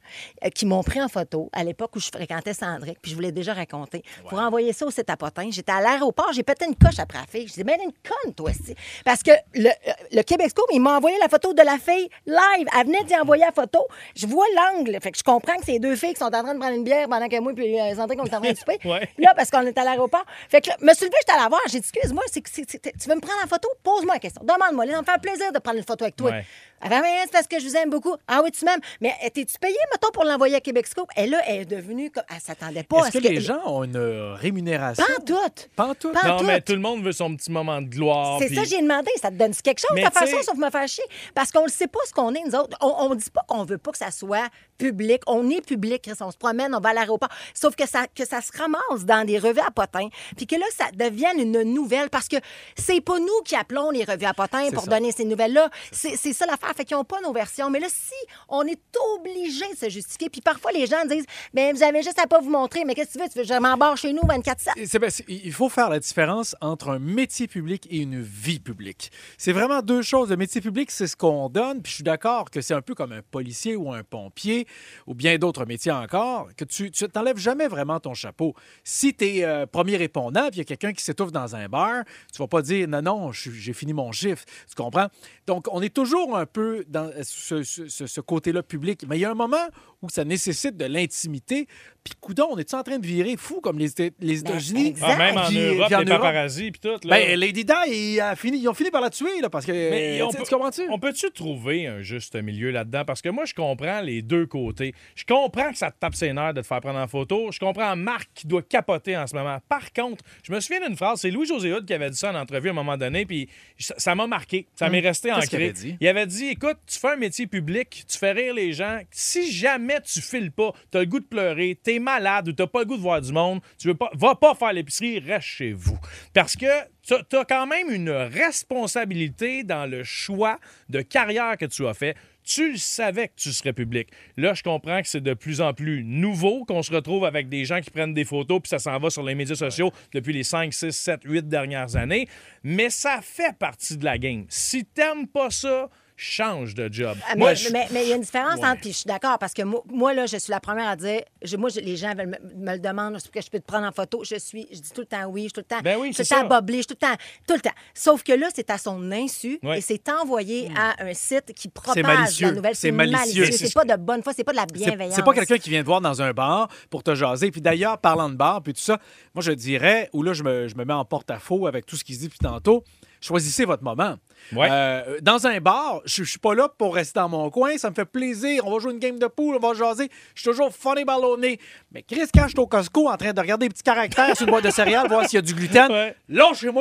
euh, 0.44 0.48
qui 0.50 0.66
m'ont 0.66 0.82
pris 0.82 1.00
en 1.02 1.08
photo 1.08 1.48
à 1.52 1.64
l'époque 1.64 1.94
où 1.96 2.00
je 2.00 2.08
fréquentais 2.12 2.54
Sandrick, 2.54 2.98
puis 3.00 3.10
je 3.10 3.16
vous 3.16 3.22
l'ai 3.22 3.32
déjà 3.32 3.52
raconté, 3.54 4.02
pour 4.28 4.38
envoyer 4.38 4.72
ça 4.72 4.86
au 4.86 4.90
site 4.90 5.08
à 5.10 5.16
Potin. 5.16 5.48
J'étais 5.50 5.72
à 5.72 5.80
l'aéroport, 5.80 6.32
j'ai 6.32 6.42
pété 6.42 6.64
une 6.66 6.76
coche 6.76 6.98
après 6.98 7.18
la 7.18 7.26
fille. 7.26 7.46
Je 7.48 7.52
dis, 7.54 7.64
ben, 7.64 7.76
une 7.82 7.92
conne, 7.92 8.34
toi 8.34 8.50
aussi. 8.50 8.74
Parce 9.04 9.22
que 9.22 9.30
le, 9.54 9.68
euh, 9.68 9.92
le 10.12 10.22
Québec 10.22 10.50
Scoop, 10.50 10.66
il 10.72 10.80
m'a 10.80 10.96
envoyé 10.96 11.16
la 11.18 11.28
photo 11.28 11.52
de 11.54 11.62
la 11.62 11.78
fille 11.78 12.08
live. 12.26 12.66
Elle 12.78 12.86
venait 12.86 13.04
d'y 13.04 13.14
envoyer 13.16 13.44
la 13.44 13.52
photo. 13.52 13.86
Je 14.16 14.26
vois 14.26 14.46
l'angle. 14.56 14.98
Fait 15.02 15.10
que 15.12 15.18
je 15.18 15.22
comprends 15.22 15.56
que 15.56 15.64
c'est 15.64 15.78
deux 15.78 15.96
filles 15.96 16.14
qui 16.14 16.18
sont 16.20 16.26
en 16.26 16.30
train 16.42 16.54
de 16.54 16.58
prendre 16.58 16.76
une 16.76 16.84
bière 16.84 17.08
pendant 17.08 17.28
que 17.28 17.38
moi 17.40 17.52
puis 17.54 17.78
euh, 17.80 17.94
Sandrick, 17.94 18.20
on 18.20 18.24
est 18.24 18.34
en 18.34 18.40
train 18.40 18.52
de 18.52 18.56
souper. 18.56 18.78
Ouais. 18.84 19.08
Là, 19.18 19.32
parce 19.36 19.50
qu'on 19.50 19.60
est 19.66 19.76
à 19.78 19.84
l'aéroport. 19.84 20.24
Fait 20.48 20.60
que 20.60 20.68
là, 20.70 20.76
me 20.80 20.92
suis 20.94 21.04
levée, 21.06 21.16
j'étais 21.20 21.32
à 21.38 21.42
la 21.42 21.48
voir. 21.48 21.60
J'ai 21.70 21.80
dit, 21.80 21.88
excuse-moi, 21.92 22.22
c'est, 22.30 22.42
c'est- 22.48 22.64
c'est- 22.68 22.92
tu 22.98 23.08
veux 23.08 23.14
me 23.14 23.20
prendre 23.20 23.38
en 23.44 23.46
photo? 23.46 23.68
Pose-moi 23.82 24.14
la 24.14 24.20
question. 24.20 24.42
Demande-moi. 24.44 24.86
Là, 24.86 24.92
ça 24.94 25.00
me 25.00 25.04
fait 25.06 25.20
plaisir 25.20 25.52
de 25.52 25.58
prendre 25.58 25.78
une 25.78 25.84
photo 25.84 26.04
avec 26.04 26.16
toi. 26.16 26.21
Ouais. 26.30 26.46
Elle 26.82 26.88
fait, 26.90 27.00
Mais 27.00 27.20
c'est 27.24 27.32
parce 27.32 27.46
que 27.46 27.58
je 27.60 27.66
vous 27.66 27.76
aime 27.76 27.90
beaucoup. 27.90 28.14
Ah 28.26 28.40
oui, 28.42 28.50
tu 28.50 28.64
m'aimes. 28.64 28.80
Mais 29.00 29.12
euh, 29.24 29.28
t'es-tu 29.32 29.58
payé, 29.60 29.76
mettons, 29.92 30.10
pour 30.12 30.24
l'envoyer 30.24 30.56
à 30.56 30.60
Québec 30.60 30.86
Scoop? 30.86 31.08
Et 31.16 31.26
là, 31.26 31.38
elle 31.46 31.60
est 31.62 31.64
devenue 31.64 32.10
comme. 32.10 32.24
Elle 32.28 32.40
s'attendait 32.40 32.82
pas 32.82 32.96
à 33.04 33.08
Est-ce 33.08 33.18
ce 33.18 33.18
que 33.18 33.28
les 33.28 33.40
gens 33.40 33.60
ont 33.66 33.84
une 33.84 33.96
euh, 33.96 34.34
rémunération? 34.34 35.04
Pas 35.04 35.20
en 35.20 35.24
tout. 35.24 35.68
Pas 35.76 35.86
en 35.86 35.94
tout. 35.94 36.12
Non, 36.12 36.38
tout. 36.38 36.44
mais 36.44 36.60
tout 36.60 36.72
le 36.72 36.80
monde 36.80 37.02
veut 37.04 37.12
son 37.12 37.34
petit 37.36 37.50
moment 37.50 37.80
de 37.80 37.86
gloire. 37.88 38.38
C'est 38.40 38.46
puis- 38.46 38.56
ça, 38.56 38.64
j'ai 38.64 38.80
demandé. 38.82 39.10
Ça 39.20 39.30
te 39.30 39.36
donne 39.36 39.54
quelque 39.54 39.78
chose, 39.80 39.90
Mais 39.94 40.02
ta 40.02 40.10
tu 40.10 40.18
sais- 40.18 40.26
façon, 40.32 40.42
sauf 40.42 40.56
me 40.56 40.70
faire 40.70 40.88
chier. 40.88 41.04
Parce 41.34 41.50
qu'on 41.52 41.64
ne 41.64 41.70
sait 41.70 41.86
pas 41.88 42.00
ce 42.06 42.12
qu'on 42.12 42.34
est, 42.34 42.42
nous 42.44 42.54
autres. 42.54 42.76
On 42.80 43.10
ne 43.10 43.14
dit 43.14 43.30
pas 43.30 43.42
qu'on 43.46 43.64
veut 43.64 43.78
pas 43.78 43.92
que 43.92 43.98
ça 43.98 44.10
soit 44.10 44.48
public. 44.78 45.22
On 45.26 45.48
est 45.50 45.64
public, 45.64 46.02
Chris. 46.02 46.12
On 46.20 46.30
se 46.30 46.36
promène, 46.36 46.74
on 46.74 46.80
va 46.80 46.90
à 46.90 46.94
l'aéroport. 46.94 47.28
Sauf 47.54 47.76
que 47.76 47.86
ça, 47.88 48.06
que 48.14 48.24
ça 48.26 48.40
se 48.40 48.50
ramasse 48.56 49.04
dans 49.04 49.24
des 49.24 49.38
revues 49.38 49.60
à 49.60 49.70
potins. 49.70 50.08
Puis 50.36 50.46
que 50.46 50.56
là, 50.56 50.66
ça 50.76 50.86
devienne 50.92 51.38
une 51.38 51.62
nouvelle. 51.74 52.10
Parce 52.10 52.28
que 52.28 52.36
c'est 52.76 53.00
pas 53.00 53.18
nous 53.18 53.40
qui 53.44 53.54
appelons 53.54 53.90
les 53.90 54.04
revues 54.04 54.26
à 54.26 54.34
potins 54.34 54.68
pour 54.72 54.84
ça. 54.84 54.90
donner 54.90 55.12
ces 55.12 55.24
nouvelles-là. 55.24 55.70
C'est 55.92 56.16
c'est 56.16 56.32
ça 56.32 56.46
l'affaire. 56.46 56.71
Fait 56.74 56.84
qu'ils 56.84 56.96
n'ont 56.96 57.04
pas 57.04 57.20
nos 57.20 57.32
versions. 57.32 57.70
Mais 57.70 57.80
là, 57.80 57.88
si 57.90 58.14
on 58.48 58.62
est 58.62 58.80
obligé 59.16 59.64
de 59.72 59.76
se 59.76 59.88
justifier, 59.88 60.28
puis 60.30 60.40
parfois 60.40 60.72
les 60.72 60.86
gens 60.86 61.04
disent, 61.08 61.24
ben 61.52 61.74
vous 61.74 61.82
avez 61.82 62.02
juste 62.02 62.18
à 62.18 62.26
pas 62.26 62.40
vous 62.40 62.50
montrer. 62.50 62.84
Mais 62.84 62.94
qu'est-ce 62.94 63.14
que 63.14 63.18
tu 63.18 63.24
veux? 63.24 63.28
Tu 63.30 63.38
veux 63.38 63.44
je 63.44 63.60
m'embarque 63.60 63.98
chez 63.98 64.12
nous 64.12 64.22
24-7? 64.22 64.72
Et 64.76 64.86
c'est- 64.86 64.98
ben, 64.98 65.10
c'est- 65.10 65.24
il 65.28 65.52
faut 65.52 65.68
faire 65.68 65.88
la 65.90 65.98
différence 65.98 66.54
entre 66.60 66.88
un 66.90 66.98
métier 66.98 67.46
public 67.48 67.86
et 67.90 67.98
une 67.98 68.20
vie 68.22 68.60
publique. 68.60 69.10
C'est 69.38 69.52
vraiment 69.52 69.82
deux 69.82 70.02
choses. 70.02 70.30
Le 70.30 70.36
métier 70.36 70.60
public, 70.60 70.90
c'est 70.90 71.06
ce 71.06 71.16
qu'on 71.16 71.48
donne, 71.48 71.82
puis 71.82 71.90
je 71.90 71.94
suis 71.96 72.04
d'accord 72.04 72.50
que 72.50 72.60
c'est 72.60 72.74
un 72.74 72.82
peu 72.82 72.94
comme 72.94 73.12
un 73.12 73.22
policier 73.22 73.76
ou 73.76 73.92
un 73.92 74.02
pompier 74.02 74.66
ou 75.06 75.14
bien 75.14 75.38
d'autres 75.38 75.64
métiers 75.66 75.92
encore, 75.92 76.48
que 76.56 76.64
tu 76.64 76.90
tu 76.90 77.08
t'enlèves 77.08 77.38
jamais 77.38 77.68
vraiment 77.68 77.98
ton 78.00 78.14
chapeau. 78.14 78.54
Si 78.84 79.14
tu 79.14 79.24
es 79.24 79.66
premier 79.66 79.96
répondant, 79.96 80.48
puis 80.48 80.56
il 80.56 80.58
y 80.58 80.60
a 80.60 80.64
quelqu'un 80.64 80.92
qui 80.92 81.02
s'étouffe 81.02 81.32
dans 81.32 81.54
un 81.56 81.68
bar, 81.68 82.04
tu 82.32 82.38
vas 82.38 82.46
pas 82.48 82.62
dire 82.62 82.86
non, 82.88 83.02
non, 83.02 83.32
j'ai 83.32 83.72
fini 83.72 83.92
mon 83.92 84.12
chiffre. 84.12 84.44
Tu 84.68 84.74
comprends? 84.76 85.08
Donc, 85.46 85.66
on 85.72 85.80
est 85.82 85.92
toujours 85.92 86.36
un 86.36 86.46
peu 86.46 86.61
dans 86.88 87.10
ce, 87.22 87.62
ce- 87.62 88.20
côté-là 88.20 88.62
public. 88.62 89.04
Mais 89.08 89.18
il 89.18 89.20
y 89.20 89.24
a 89.24 89.30
un 89.30 89.34
moment 89.34 89.66
où 90.02 90.08
ça 90.08 90.24
nécessite 90.24 90.76
de 90.76 90.84
l'intimité. 90.84 91.66
Puis, 92.04 92.14
coudon, 92.20 92.48
on 92.50 92.58
est 92.58 92.74
en 92.74 92.82
train 92.82 92.98
de 92.98 93.06
virer 93.06 93.36
fou 93.36 93.60
comme 93.60 93.78
les, 93.78 93.88
les 94.20 94.40
États-Unis? 94.40 94.94
Ah, 95.02 95.16
même 95.16 95.36
en 95.38 95.46
Puis- 95.46 95.58
Europe, 95.58 95.86
puis 95.86 95.94
en 95.94 96.00
les 96.00 96.04
Europe? 96.06 96.20
paparazzi 96.22 96.70
puis 96.72 96.80
tout. 96.80 96.88
Là. 97.08 97.16
Ben, 97.16 97.38
Lady 97.38 97.64
Di, 97.64 97.72
il 97.88 98.20
a 98.20 98.34
fini, 98.34 98.58
ils 98.58 98.68
ont 98.68 98.74
fini 98.74 98.90
par 98.90 99.00
la 99.00 99.10
tuer, 99.10 99.40
là, 99.40 99.48
parce 99.48 99.64
que. 99.64 99.70
Mais 99.72 100.20
on 100.20 100.28
tu- 100.28 100.38
peut- 100.38 100.42
tu 100.42 100.50
comprends-tu? 100.52 100.82
On 100.90 100.98
peut-tu 100.98 101.30
trouver 101.30 101.86
un 101.86 102.02
juste 102.02 102.34
milieu 102.34 102.70
là-dedans? 102.72 103.04
Parce 103.04 103.22
que 103.22 103.28
moi, 103.28 103.44
je 103.44 103.54
comprends 103.54 104.00
les 104.00 104.20
deux 104.20 104.46
côtés. 104.46 104.94
Je 105.14 105.24
comprends 105.24 105.70
que 105.70 105.78
ça 105.78 105.92
te 105.92 105.98
tape 106.00 106.16
ses 106.16 106.32
nerfs 106.32 106.54
de 106.54 106.60
te 106.62 106.66
faire 106.66 106.80
prendre 106.80 106.98
en 106.98 107.06
photo. 107.06 107.52
Je 107.52 107.60
comprends 107.60 107.94
Marc 107.94 108.28
qui 108.34 108.48
doit 108.48 108.62
capoter 108.62 109.16
en 109.16 109.26
ce 109.28 109.36
moment. 109.36 109.58
Par 109.68 109.92
contre, 109.92 110.24
je 110.42 110.52
me 110.52 110.58
souviens 110.58 110.84
d'une 110.84 110.96
phrase, 110.96 111.20
c'est 111.20 111.30
Louis-José 111.30 111.72
Hood 111.72 111.86
qui 111.86 111.94
avait 111.94 112.10
dit 112.10 112.16
ça 112.16 112.32
en 112.32 112.34
entrevue 112.34 112.68
à 112.68 112.72
un 112.72 112.74
moment 112.74 112.96
donné, 112.96 113.26
puis 113.26 113.48
ça 113.78 114.14
m'a 114.16 114.26
marqué. 114.26 114.66
Ça 114.74 114.88
m'est 114.88 114.98
Hum. 114.98 115.04
resté 115.04 115.30
ancré. 115.30 115.56
avait 115.56 115.72
dit? 115.72 115.96
Il 116.00 116.08
avait 116.08 116.26
dit, 116.26 116.46
écoute, 116.48 116.78
tu 116.86 116.98
fais 116.98 117.10
un 117.12 117.16
métier 117.16 117.46
public, 117.46 118.04
tu 118.08 118.18
fais 118.18 118.32
rire 118.32 118.54
les 118.54 118.72
gens. 118.72 118.98
Si 119.12 119.52
jamais 119.52 120.00
tu 120.00 120.20
files 120.20 120.50
pas, 120.50 120.72
tu 120.90 120.98
as 120.98 121.00
le 121.02 121.06
goût 121.06 121.20
de 121.20 121.24
pleurer, 121.26 121.78
tu 121.84 121.91
malade 121.98 122.48
ou 122.48 122.52
tu 122.52 122.66
pas 122.66 122.80
le 122.80 122.86
goût 122.86 122.96
de 122.96 123.02
voir 123.02 123.20
du 123.20 123.32
monde, 123.32 123.60
tu 123.78 123.88
veux 123.88 123.94
pas, 123.94 124.10
va 124.14 124.34
pas 124.34 124.54
faire 124.54 124.72
l'épicerie, 124.72 125.18
reste 125.18 125.46
chez 125.46 125.72
vous. 125.72 125.98
Parce 126.32 126.56
que 126.56 126.66
tu 127.02 127.36
as 127.36 127.44
quand 127.44 127.66
même 127.66 127.90
une 127.90 128.10
responsabilité 128.10 129.64
dans 129.64 129.90
le 129.90 130.04
choix 130.04 130.58
de 130.88 131.00
carrière 131.00 131.56
que 131.56 131.66
tu 131.66 131.86
as 131.86 131.94
fait. 131.94 132.16
Tu 132.44 132.72
le 132.72 132.78
savais 132.78 133.28
que 133.28 133.34
tu 133.36 133.52
serais 133.52 133.72
public. 133.72 134.08
Là, 134.36 134.54
je 134.54 134.64
comprends 134.64 135.00
que 135.00 135.06
c'est 135.06 135.20
de 135.20 135.34
plus 135.34 135.60
en 135.60 135.74
plus 135.74 136.02
nouveau 136.02 136.64
qu'on 136.64 136.82
se 136.82 136.92
retrouve 136.92 137.24
avec 137.24 137.48
des 137.48 137.64
gens 137.64 137.80
qui 137.80 137.90
prennent 137.90 138.14
des 138.14 138.24
photos 138.24 138.60
puis 138.60 138.68
ça 138.68 138.80
s'en 138.80 138.98
va 138.98 139.10
sur 139.10 139.22
les 139.22 139.36
médias 139.36 139.54
sociaux 139.54 139.92
depuis 140.12 140.32
les 140.32 140.42
5, 140.42 140.72
6, 140.72 140.90
7, 140.90 141.20
8 141.24 141.48
dernières 141.48 141.94
années. 141.94 142.28
Mais 142.64 142.90
ça 142.90 143.20
fait 143.22 143.56
partie 143.56 143.96
de 143.96 144.04
la 144.04 144.18
game. 144.18 144.44
Si 144.48 144.84
t'aimes 144.84 145.28
pas 145.28 145.50
ça, 145.50 145.88
change 146.22 146.74
de 146.74 146.88
job. 146.92 147.16
Ah, 147.28 147.34
Moi, 147.36 147.50
mais 147.50 147.56
je- 147.56 147.72
mais- 147.72 147.86
mais 147.90 148.04
il 148.04 148.08
y 148.08 148.12
a 148.12 148.16
une 148.16 148.22
différence 148.22 148.60
Ouais. 148.60 148.66
entre. 148.68 148.80
Puis 148.80 148.92
je 148.92 148.96
suis 148.98 149.06
d'accord, 149.08 149.38
parce 149.38 149.52
que 149.54 149.62
moi, 149.62 149.82
moi, 149.90 150.14
là, 150.14 150.26
je 150.26 150.36
suis 150.36 150.50
la 150.50 150.60
première 150.60 150.88
à 150.88 150.96
dire. 150.96 151.20
je- 151.42 151.56
moi, 151.56 151.68
je- 151.70 151.80
les 151.80 151.96
gens 151.96 152.14
veulent 152.14 152.28
me, 152.28 152.64
me 152.66 152.72
le 152.74 152.78
demandent 152.78 153.16
est-ce 153.16 153.28
que 153.28 153.40
je 153.40 153.50
peux 153.50 153.58
te 153.58 153.64
prendre 153.66 153.86
en 153.86 153.92
photo. 153.92 154.22
Je 154.24 154.36
suis. 154.38 154.66
Je 154.70 154.78
dis 154.78 154.90
tout 154.92 155.00
le 155.00 155.06
temps 155.06 155.24
oui, 155.26 155.42
je 155.42 155.46
suis 155.46 155.52
tout 155.52 155.60
le 155.60 155.64
temps. 155.64 155.80
Ben 155.82 155.98
oui, 155.98 156.08
je 156.08 156.14
suis 156.14 156.24
c'est 156.24 156.34
tout 156.34 156.42
le 156.42 156.48
temps 156.48 156.54
boblé, 156.56 156.74
je 156.78 156.82
suis 156.82 156.86
tout 156.86 156.96
le 157.00 157.06
temps. 157.08 157.16
Tout 157.48 157.54
le 157.54 157.60
temps. 157.60 157.74
Sauf 157.94 158.22
que 158.22 158.32
là, 158.32 158.48
c'est 158.54 158.70
à 158.70 158.78
son 158.78 159.10
insu 159.10 159.58
Ouais. 159.62 159.78
et 159.78 159.80
c'est 159.80 160.08
envoyé 160.08 160.70
à 160.76 161.02
un 161.04 161.14
site 161.14 161.52
qui 161.54 161.68
propage 161.68 162.40
la 162.40 162.52
nouvelle. 162.52 162.74
C'est 162.76 162.92
malicieux. 162.92 163.46
C'est- 163.46 163.66
C'est 163.66 163.74
pas 163.74 163.84
de 163.84 163.96
bonne 163.96 164.22
foi, 164.22 164.32
c'est 164.34 164.44
pas 164.44 164.52
de 164.52 164.56
la 164.58 164.66
bienveillance. 164.66 165.14
C'est 165.16 165.24
pas 165.24 165.34
quelqu'un 165.34 165.58
qui 165.58 165.70
vient 165.70 165.80
te 165.80 165.86
voir 165.86 166.00
dans 166.00 166.20
un 166.22 166.32
bar 166.32 166.68
pour 166.90 167.02
te 167.02 167.14
jaser. 167.14 167.50
Puis 167.50 167.60
d'ailleurs, 167.60 167.98
parlant 167.98 168.28
de 168.28 168.34
bar, 168.36 168.62
puis 168.62 168.72
tout 168.74 168.80
ça, 168.80 168.98
moi, 169.34 169.42
je 169.42 169.52
dirais, 169.52 170.08
ou 170.12 170.22
là, 170.22 170.32
je 170.32 170.42
me, 170.42 170.68
je 170.68 170.76
me 170.76 170.84
mets 170.84 170.92
en 170.92 171.04
porte-à-faux 171.04 171.66
avec 171.66 171.86
tout 171.86 171.96
ce 171.96 172.04
qui 172.04 172.14
se 172.14 172.20
dit 172.20 172.26
depuis 172.26 172.38
tantôt, 172.38 172.84
choisissez 173.22 173.64
votre 173.64 173.82
moment. 173.82 174.16
Ouais. 174.52 174.68
Euh, 174.70 175.18
dans 175.22 175.46
un 175.46 175.60
bar, 175.60 176.02
je 176.04 176.24
je 176.24 176.30
suis 176.30 176.38
pas 176.38 176.54
là 176.54 176.68
pour 176.68 176.94
rester 176.94 177.20
dans 177.20 177.28
mon 177.28 177.50
coin. 177.50 177.76
Ça 177.76 177.90
me 177.90 177.94
fait 177.94 178.04
plaisir. 178.04 178.66
On 178.66 178.72
va 178.72 178.78
jouer 178.80 178.92
une 178.92 178.98
game 178.98 179.18
de 179.18 179.26
pool, 179.26 179.56
on 179.56 179.58
va 179.58 179.74
jaser. 179.74 180.08
Je 180.34 180.42
suis 180.42 180.50
toujours 180.50 180.72
funny 180.74 181.04
ballonné. 181.04 181.58
Mais 181.92 182.02
Chris, 182.02 182.28
quand 182.34 182.44
je 182.44 182.48
suis 182.48 182.58
au 182.58 182.66
Costco 182.66 183.08
en 183.08 183.16
train 183.16 183.32
de 183.32 183.40
regarder 183.40 183.66
les 183.66 183.70
petits 183.70 183.82
caractères 183.82 184.36
sur 184.36 184.46
une 184.46 184.50
boîte 184.50 184.64
de 184.64 184.70
céréales, 184.70 185.08
voir 185.08 185.28
s'il 185.28 185.36
y 185.36 185.38
a 185.38 185.42
du 185.42 185.54
gluten, 185.54 185.88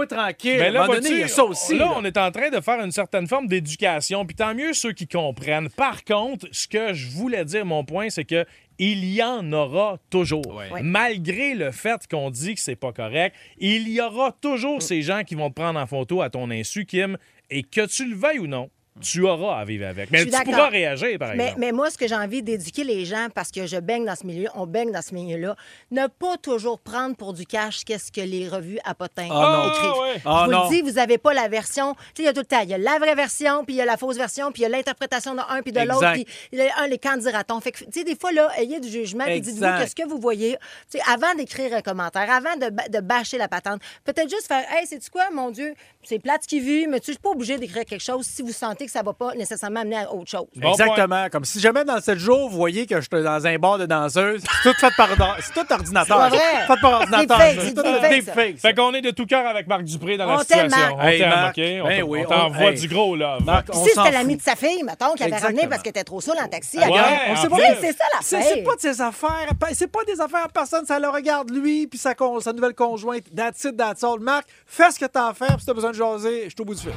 tranquille. 0.08 0.58
Ben 0.58 0.66
à 0.66 0.70
un 0.70 0.72
là, 0.72 0.82
moment 0.82 0.94
donné, 0.94 1.10
vois-tu, 1.10 1.16
il 1.16 1.20
y 1.20 1.24
a 1.24 1.28
ça 1.28 1.44
aussi. 1.44 1.78
Là, 1.78 1.86
là. 1.86 1.92
on 1.98 2.06
est 2.06 2.18
en 2.18 2.32
train 2.32 2.50
de 2.50 2.60
faire 2.60 2.80
une 2.82 2.92
certaine 2.92 3.28
forme 3.28 3.48
d'éducation, 3.48 4.26
puis 4.26 4.36
tant 4.36 4.54
mieux 4.54 4.74
ceux 4.74 4.94
qui 4.94 5.08
comprennent. 5.08 5.70
Par 5.70 6.04
contre, 6.04 6.48
ce 6.52 6.68
que 6.68 6.94
je 6.94 7.10
voulais 7.10 7.46
dire, 7.46 7.66
mon 7.66 7.84
point, 7.84 8.10
c'est 8.10 8.26
que 8.26 8.46
il 8.80 9.06
y 9.06 9.22
en 9.22 9.52
aura 9.54 9.98
toujours. 10.10 10.46
Ouais. 10.56 10.82
Malgré 10.82 11.54
le 11.54 11.72
fait 11.72 12.08
qu'on 12.10 12.30
dit 12.32 12.56
que 12.56 12.62
c'est 12.62 12.76
pas 12.76 12.92
correct, 12.94 13.36
il 13.58 13.88
y 13.90 14.02
aura 14.02 14.32
toujours 14.32 14.78
Mm. 14.78 14.82
ces 14.82 15.02
gens 15.02 15.24
qui 15.24 15.36
vont 15.36 15.50
te 15.50 15.56
prendre 15.56 15.80
en 15.80 15.88
photo 15.88 16.22
à 16.22 16.30
ton 16.30 16.50
insu, 16.52 16.86
Kim, 16.86 17.18
et 17.50 17.64
que 17.64 17.86
tu 17.86 18.08
le 18.10 18.16
veuilles 18.16 18.40
ou 18.40 18.48
non, 18.48 18.70
tu 19.02 19.24
auras 19.26 19.60
à 19.60 19.66
vivre 19.66 19.88
avec. 19.88 20.08
Je 20.08 20.12
Mais 20.12 20.18
suis 20.20 20.26
tu 20.28 20.32
d'accord. 20.32 20.54
pourras 20.54 20.70
réagir, 20.70 21.18
par 21.20 21.36
Mais, 21.36 21.43
exemple. 21.45 21.60
mais 21.60 21.72
moi, 21.72 21.89
ce 21.89 21.97
que 21.97 22.08
j'ai 22.08 22.16
envie 22.16 22.41
d'éduquer 22.43 22.84
les 22.84 23.06
gens, 23.06 23.28
parce 23.34 23.52
que 23.52 23.66
je 23.68 23.78
baigne 23.78 24.06
dans 24.06 24.16
ce 24.16 24.26
milieu, 24.26 24.47
on 24.56 24.66
baigne 24.66 24.91
dans 24.91 25.02
ce 25.02 25.14
milieu-là, 25.14 25.56
ne 25.91 26.08
pas 26.08 26.38
toujours 26.38 26.80
prendre 26.80 27.16
pour 27.16 27.34
du 27.34 27.45
cash 27.45 27.84
qu'est-ce 27.84 28.12
que 28.12 28.22
les 28.22 28.47
revues 28.47 28.80
à 28.86 28.93
potins 28.95 29.28
Ah, 29.32 29.64
non. 29.66 29.70
écrivent. 29.74 29.91
Ah, 29.93 30.02
ouais. 30.02 30.14
Je 30.16 30.22
Ah, 30.26 30.43
vous 30.45 30.52
non. 30.52 30.64
le 30.64 30.70
dis, 30.76 30.82
vous 30.82 30.91
n'avez 30.93 31.18
pas 31.18 31.34
la 31.34 31.47
version. 31.47 31.93
Tu 31.95 31.99
sais, 31.99 32.24
il 32.24 32.26
y 32.26 32.28
a 32.30 32.34
tout 32.34 32.39
le 32.41 32.45
temps. 32.45 32.62
Il 32.62 32.70
y 32.70 32.74
a 32.74 32.78
la 32.78 32.97
vraie 32.99 33.16
version, 33.16 33.66
puis 33.66 33.76
il 33.76 33.78
y 33.78 33.82
a 33.82 33.86
la 33.86 33.97
fausse 33.97 34.18
version, 34.18 34.52
puis 34.52 34.62
il 34.62 34.64
y 34.64 34.66
a 34.66 34.70
l'interprétation 34.70 35.34
de 35.36 35.41
un 35.49 35.62
puis 35.62 35.72
de 35.72 35.80
l'autre, 35.82 36.12
puis 36.14 36.26
il 36.52 36.60
y 36.60 36.62
a 36.62 36.80
un, 36.82 36.88
les 36.88 36.97
candidatons. 36.97 37.60
Fait 37.60 37.72
que, 37.72 37.80
tu 37.80 37.86
sais, 37.91 38.04
des 38.04 38.16
fois, 38.16 38.32
là, 38.32 38.49
ayez 38.58 38.80
du 38.80 38.89
jugement, 38.89 39.26
puis 39.26 39.41
dites-vous 39.41 39.64
Exact. 39.64 39.84
que 39.84 39.89
ce 39.89 39.95
que 39.95 40.08
vous 40.08 40.20
voyez, 40.20 40.58
tu 40.91 40.97
sais, 40.97 41.04
avant 41.12 41.34
d'écrire 41.36 41.74
un 41.76 41.82
commentaire, 41.82 42.30
avant 42.32 42.56
de, 42.56 42.70
de 42.91 42.99
bâcher 42.99 43.38
la 43.38 43.47
patente, 43.47 43.82
peut-être 44.04 44.30
juste 44.30 44.47
faire, 44.47 44.64
hey, 44.72 44.86
c'est 44.88 45.10
quoi, 45.10 45.24
mon 45.34 45.49
Dieu, 45.52 45.74
c'est 46.04 46.20
plate 46.20 46.43
ce 46.43 46.47
qui 46.47 46.60
vit, 46.60 46.88
mais 46.88 46.99
tu 46.99 47.12
suis 47.12 47.20
pas 47.20 47.30
obligé 47.30 47.58
d'écrire 47.58 47.86
quelque 47.86 48.04
chose 48.04 48.26
si 48.26 48.41
vous 48.41 48.52
sentez 48.52 48.86
que 48.86 48.91
ça 48.91 49.02
va 49.04 49.14
pas 49.14 49.34
nécessairement 49.36 49.82
amener 49.82 49.97
à 49.97 50.12
autre 50.14 50.30
chose. 50.30 50.47
Exactement. 50.62 51.28
Comme 51.32 51.45
si 51.45 51.60
jamais 51.60 51.84
dans 51.84 51.99
7 51.99 52.18
jours, 52.18 52.49
vous 52.49 52.58
voyez 52.58 52.86
que 52.86 52.95
je 52.95 53.02
suis 53.02 53.24
dans 53.24 53.45
un 53.45 53.58
bar 53.58 53.78
de 53.78 53.86
danseuse, 53.86 54.41
c'est 54.41 54.70
tout 54.72 54.80
fait 54.80 54.91
par 54.95 55.10
c'est 55.39 55.54
tout 55.54 55.74
ordinateur. 55.74 56.30
C'est 56.32 56.38
vrai. 56.38 56.68
Fait 56.68 56.82
par 56.82 56.93
ordinateur. 56.93 57.41
C'est 57.60 57.74
tout 57.74 57.84
ça. 57.84 58.34
Fait 58.58 58.74
qu'on 58.74 58.93
est 58.93 59.02
de 59.02 59.12
tout 59.12 59.26
cœur 59.26 59.45
avec 59.45 59.68
Marc 59.68 59.84
Dupré 59.84 60.18
dans 60.18 60.26
la 60.26 60.36
On 60.36 60.43
t'aime, 60.43 60.70
situation. 60.70 60.95
Marc. 60.97 61.06
On 61.06 61.08
Hey, 61.08 61.20
t'aime. 61.20 61.32
OK? 61.49 61.88
Ben 61.89 61.95
t- 61.97 62.04
oui, 62.04 62.20
on 62.26 62.30
t'envoie 62.30 62.72
hey. 62.72 62.80
du 62.80 62.88
gros, 62.88 63.16
là. 63.16 63.38
Marc, 63.43 63.68
on 63.74 63.84
Si 63.84 63.89
c'était 63.89 64.12
l'ami 64.12 64.38
de 64.38 64.41
sa 64.41 64.56
fille, 64.56 64.84
mettons, 64.84 65.14
qui 65.14 65.24
avait 65.24 65.38
ramené 65.38 65.68
parce 65.68 65.82
qu'elle 65.82 65.91
était 65.91 66.04
trop 66.04 66.22
saoule 66.22 66.38
en 66.41 66.47
taxi. 66.47 66.78
Ouais, 66.78 66.86
on 67.30 67.36
sait 67.36 67.49
pas. 67.49 67.58
c'est 67.80 67.93
ça 67.97 68.06
la 68.14 68.20
C'est 68.22 68.41
c'est 68.41 68.64
pas 68.64 68.76
de 68.76 68.82
ses 68.82 69.02
affaires. 69.02 69.49
C'est 69.74 69.91
pas 69.91 70.04
des 70.06 70.20
affaires 70.20 70.45
à 70.45 70.49
personne. 70.49 70.86
Ça 70.86 70.99
le 70.99 71.10
regarde 71.10 71.52
lui 71.52 71.88
puis 71.88 71.99
sa, 71.99 72.16
nouvelle 72.54 72.74
conjointe. 72.74 73.24
That's 73.36 73.64
it, 73.66 73.78
that's 73.78 74.04
all. 74.04 74.20
Marc, 74.20 74.47
fais 74.66 74.91
ce 74.91 74.99
que 74.99 75.06
t'as 75.06 75.30
à 75.30 75.34
faire. 75.34 75.49
Puis 75.49 75.60
si 75.62 75.66
t'as 75.66 75.74
besoin 75.74 75.91
de 75.92 75.96
jaser, 75.98 76.44
je 76.46 76.50
suis 76.50 76.56
au 76.62 76.66
bout 76.66 76.76
du 76.76 76.82
fil. 76.82 76.92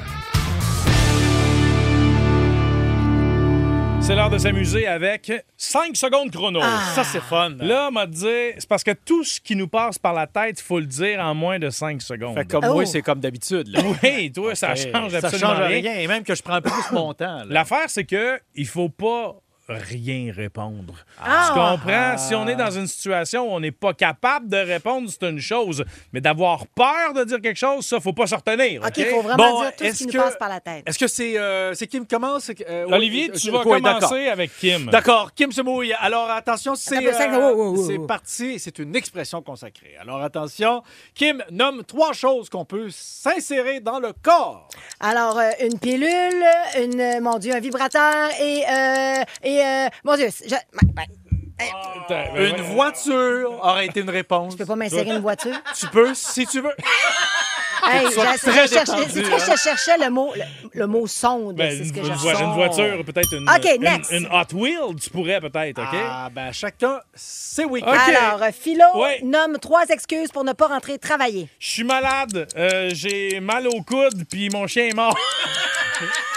C'est 4.01 4.13
l'heure 4.13 4.29
de 4.29 4.37
s'amuser 4.37 4.85
avec 4.85 5.31
5 5.57 5.95
secondes 5.97 6.29
chrono. 6.29 6.61
Ça, 6.93 7.03
c'est 7.03 7.21
fun. 7.21 7.55
Là, 7.59 7.87
on 7.89 7.91
m'a 7.91 8.05
dit, 8.05 8.27
c'est 8.55 8.69
parce 8.69 8.83
que 8.83 8.91
tout 8.91 9.23
ce 9.23 9.41
qui 9.41 9.55
nous 9.55 9.67
passe 9.67 9.97
par 9.97 10.13
la 10.13 10.27
tête, 10.27 10.59
il 10.59 10.63
faut 10.63 10.79
le 10.79 10.85
dire 10.85 11.19
en 11.19 11.33
moins 11.33 11.57
de 11.57 11.71
5 11.71 11.99
secondes. 12.03 12.35
Fait 12.35 12.45
comme 12.45 12.65
Oh. 12.69 12.73
moi, 12.75 12.85
c'est 12.85 13.01
comme 13.01 13.19
d'habitude. 13.19 13.67
là. 13.69 13.79
Oui, 14.03 14.31
toi, 14.31 14.53
ça 14.53 14.75
change 14.75 15.11
ça 15.11 15.17
absolument 15.17 15.55
change 15.55 15.67
rien. 15.67 15.81
rien. 15.81 15.93
Et 16.01 16.07
même 16.07 16.23
que 16.23 16.35
je 16.35 16.43
prends 16.43 16.61
plus 16.61 16.71
mon 16.91 17.15
temps. 17.15 17.41
L'affaire, 17.49 17.85
c'est 17.87 18.03
que 18.05 18.39
il 18.53 18.67
faut 18.67 18.89
pas 18.89 19.37
rien 19.67 20.31
répondre. 20.35 20.93
Ah! 21.21 21.45
Tu 21.47 21.53
comprends? 21.59 22.17
Si 22.17 22.35
on 22.35 22.47
est 22.47 22.55
dans 22.55 22.71
une 22.71 22.87
situation 22.87 23.49
où 23.49 23.55
on 23.55 23.59
n'est 23.59 23.71
pas 23.71 23.93
capable 23.93 24.47
de 24.49 24.57
répondre, 24.57 25.09
c'est 25.09 25.27
une 25.27 25.39
chose. 25.39 25.83
Mais 26.13 26.21
d'avoir 26.21 26.67
peur 26.67 27.13
de 27.13 27.23
dire 27.23 27.41
quelque 27.41 27.57
chose, 27.57 27.85
ça, 27.85 27.99
faut 27.99 28.13
pas 28.13 28.27
se 28.27 28.35
retenir. 28.35 28.81
OK, 28.81 28.87
OK? 28.89 28.97
il 28.97 29.05
faut 29.05 29.21
vraiment 29.21 29.51
Bon, 29.51 29.61
dire 29.61 29.71
tout 29.71 29.83
ce 29.83 29.83
est-ce 29.85 29.97
qui 29.99 30.05
nous 30.07 30.11
que- 30.13 30.17
passe 30.17 30.37
par 30.37 30.49
la 30.49 30.59
tête. 30.59 30.83
Est-ce 30.87 30.99
que 30.99 31.07
c'est 31.07 31.37
euh, 31.37 31.73
c'est 31.73 31.87
qui 31.87 31.99
me 31.99 32.05
commence? 32.05 32.51
Euh, 32.69 32.85
Olivier, 32.91 33.29
euh, 33.29 33.37
tu 33.37 33.49
vas 33.51 33.63
oui, 33.65 33.81
d'accord. 33.81 34.01
commencer 34.09 34.27
avec 34.27 34.55
Kim. 34.57 34.89
D'accord, 34.91 35.33
Kim 35.33 35.51
se 35.51 35.61
mouille. 35.61 35.93
Alors 35.99 36.29
attention, 36.29 36.75
c'est 36.75 36.97
euh, 37.05 38.05
parti, 38.07 38.59
c'est 38.59 38.79
une 38.79 38.95
expression 38.95 39.41
consacrée. 39.41 39.95
Alors 39.99 40.21
attention, 40.21 40.83
Kim 41.13 41.43
nomme 41.51 41.83
trois 41.83 42.13
choses 42.13 42.49
qu'on 42.49 42.65
peut 42.65 42.87
s'insérer 42.91 43.79
dans 43.79 43.99
le 43.99 44.13
corps. 44.21 44.67
Alors, 44.99 45.37
euh, 45.39 45.49
une 45.61 45.79
pilule, 45.79 46.43
une, 46.81 46.99
euh, 46.99 47.21
mon 47.21 47.37
Dieu, 47.37 47.53
un 47.53 47.59
vibrateur 47.59 48.29
et, 48.39 48.63
euh, 48.69 49.23
et 49.57 49.65
euh, 49.65 49.87
mon 50.03 50.15
Dieu, 50.15 50.27
je, 50.43 50.49
ben, 50.49 50.93
ben, 50.93 51.03
Ben, 52.09 52.35
Une 52.35 52.61
voiture 52.73 53.51
aurait 53.61 53.85
été 53.85 54.01
une 54.01 54.09
réponse. 54.09 54.53
je 54.53 54.57
peux 54.57 54.65
pas 54.65 54.75
m'insérer 54.75 55.09
une 55.11 55.19
voiture. 55.21 55.55
Tu 55.79 55.87
peux, 55.87 56.13
si 56.13 56.45
tu 56.47 56.61
veux. 56.61 56.75
Hey, 57.87 58.03
tu 58.07 58.13
sois 58.13 58.25
j'ai- 58.31 58.37
très 58.39 58.67
je 58.67 58.73
cherchais- 58.73 58.95
détendu, 58.95 59.03
c'est 59.13 59.21
que 59.21 59.33
hein. 59.33 59.37
je 59.37 59.61
cherchais 59.61 59.97
le 59.99 60.09
mot, 60.09 60.33
le, 60.33 60.41
le 60.79 60.87
mot 60.87 61.05
sonde. 61.05 61.55
Ben, 61.55 61.69
c'est 61.69 61.83
ce 61.83 61.89
une, 61.89 61.91
que 61.93 61.99
une 61.99 62.05
je 62.05 62.11
vo- 62.13 62.29
une 62.31 62.53
voiture, 62.53 63.05
peut-être 63.05 63.33
une, 63.35 63.47
OK, 63.47 63.69
une- 63.75 63.81
next. 63.83 64.11
une 64.11 64.25
Hot 64.25 64.55
Wheel, 64.55 64.95
tu 64.99 65.11
pourrais 65.11 65.39
peut-être, 65.39 65.79
OK? 65.79 65.87
Ah, 65.93 66.29
ben 66.33 66.51
chacun, 66.51 66.99
c'est 67.13 67.63
week-end. 67.65 67.91
OK. 67.91 68.15
Alors, 68.15 68.41
euh, 68.41 68.49
Philo 68.59 68.85
Ouais. 68.95 69.19
nomme 69.23 69.59
trois 69.59 69.85
excuses 69.89 70.31
pour 70.31 70.43
ne 70.43 70.53
pas 70.53 70.65
rentrer 70.65 70.97
travailler. 70.97 71.47
Je 71.59 71.69
suis 71.69 71.83
malade, 71.83 72.47
euh, 72.57 72.89
j'ai 72.91 73.39
mal 73.39 73.67
au 73.67 73.83
coude, 73.83 74.23
puis 74.31 74.49
mon 74.49 74.65
chien 74.65 74.87
est 74.87 74.95
mort. 74.95 75.15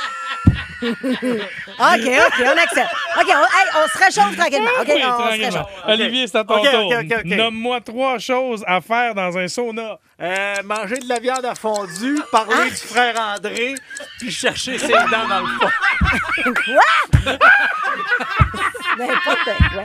OK, 0.82 2.06
OK, 2.06 2.44
on 2.44 2.58
accepte. 2.58 2.94
OK, 3.20 3.26
on, 3.28 3.44
hey, 3.44 3.66
on 3.74 3.88
se 3.88 3.98
réchauffe 3.98 4.36
tranquillement. 4.36 4.70
OK, 4.80 4.86
Oui, 4.88 4.94
on 4.96 5.00
se 5.00 5.22
tranquillement. 5.22 5.46
réchauffe. 5.46 5.84
Olivier, 5.86 6.26
c'est 6.26 6.38
à 6.38 6.44
ton 6.44 6.58
OK, 6.58 6.70
tour. 6.70 6.86
OK, 6.86 6.94
OK, 7.04 7.12
OK. 7.18 7.24
Nomme-moi 7.24 7.80
trois 7.80 8.18
choses 8.18 8.64
à 8.66 8.80
faire 8.80 9.14
dans 9.14 9.36
un 9.38 9.48
sauna. 9.48 9.98
Euh, 10.20 10.54
manger 10.64 10.96
de 10.98 11.08
la 11.08 11.18
viande 11.20 11.44
à 11.44 11.54
fondue, 11.54 12.18
parler 12.32 12.54
Hein? 12.56 12.66
du 12.68 12.74
frère 12.74 13.14
André, 13.20 13.74
puis 14.18 14.30
chercher 14.32 14.76
ses 14.78 14.88
dents 14.88 15.28
dans 15.28 15.40
le 15.40 15.46
fond. 15.46 15.68
N'importe 18.98 19.50
quoi. 19.72 19.84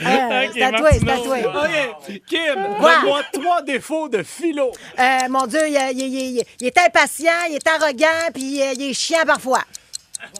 Euh, 0.00 0.48
c'est 0.52 0.62
à 0.62 0.70
toi, 0.72 0.88
c'est 0.92 1.02
à 1.02 1.04
Martineau. 1.04 1.42
toi. 1.52 1.62
OK, 1.64 2.22
Kim, 2.26 2.54
donne-moi 2.80 3.20
trois 3.32 3.62
défauts 3.62 4.08
de 4.08 4.22
philo. 4.22 4.72
Euh, 4.98 5.18
mon 5.30 5.46
Dieu, 5.46 5.60
il, 5.68 5.74
il- 5.94 6.00
il- 6.00 6.36
il- 6.38 6.44
il 6.60 6.66
est 6.66 6.78
impatient, 6.78 7.30
il 7.48 7.54
est 7.56 7.68
arrogant, 7.68 8.30
puis 8.34 8.60
euh, 8.62 8.72
il 8.74 8.90
est 8.90 8.94
chiant 8.94 9.24
parfois. 9.26 9.60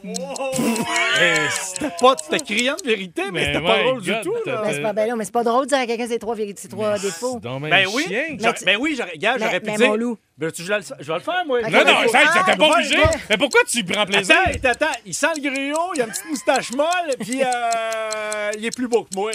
Eh, 0.04 1.48
C'était 1.50 1.90
pas, 2.00 2.14
c'était 2.22 2.44
criant 2.44 2.76
de 2.82 2.88
vérité, 2.88 3.22
mais, 3.26 3.30
Mais 3.32 3.46
c'était 3.52 3.64
pas 3.66 3.82
drôle 3.82 4.00
du 4.00 4.12
tout. 4.22 4.34
là. 4.46 4.62
Mais 4.64 4.74
c'est 4.74 4.80
pas, 4.82 4.92
ben 4.92 5.08
là, 5.08 5.16
mais 5.16 5.24
c'est 5.24 5.32
pas 5.32 5.42
drôle 5.42 5.64
de 5.64 5.70
dire 5.70 5.78
à 5.78 5.86
quelqu'un 5.86 6.06
ses 6.06 6.18
trois, 6.20 6.34
vérités- 6.36 6.62
ses 6.62 6.68
trois 6.68 6.98
défauts. 6.98 7.40
Mais 7.60 7.70
Ben 7.70 7.86
oui, 7.92 8.04
chien. 8.06 8.22
j'aurais- 8.38 8.54
tu- 8.54 8.64
ben 8.64 8.76
oui, 8.80 8.94
j'aurais, 8.96 9.18
gars, 9.18 9.36
j'aurais 9.38 9.58
pu 9.60 9.70
mais 9.70 9.76
dire. 9.76 9.88
mon 9.88 9.96
loup. 9.96 10.18
Ben, 10.38 10.50
tu, 10.50 10.62
je, 10.62 10.68
vais 10.68 10.78
le, 10.78 10.84
je 10.98 11.06
vais 11.06 11.14
le 11.18 11.20
faire, 11.20 11.44
moi. 11.46 11.60
Non, 11.62 11.68
non, 11.84 12.08
ça, 12.10 12.18
ah, 12.46 12.56
pas 12.56 12.66
obligé. 12.70 12.96
ouais. 12.96 13.04
Mais 13.30 13.36
pourquoi 13.36 13.60
tu 13.70 13.84
prends 13.84 14.06
plaisir? 14.06 14.34
Attends, 14.46 14.50
attends, 14.70 14.86
attends, 14.86 14.98
il 15.04 15.12
sent 15.14 15.26
le 15.36 15.42
griot, 15.50 15.92
il 15.94 16.00
a 16.00 16.04
une 16.04 16.10
petite 16.10 16.28
moustache 16.30 16.72
molle, 16.72 16.88
puis 17.20 17.42
euh, 17.42 18.50
il 18.58 18.64
est 18.64 18.74
plus 18.74 18.88
beau 18.88 19.04
que 19.04 19.14
moi. 19.14 19.30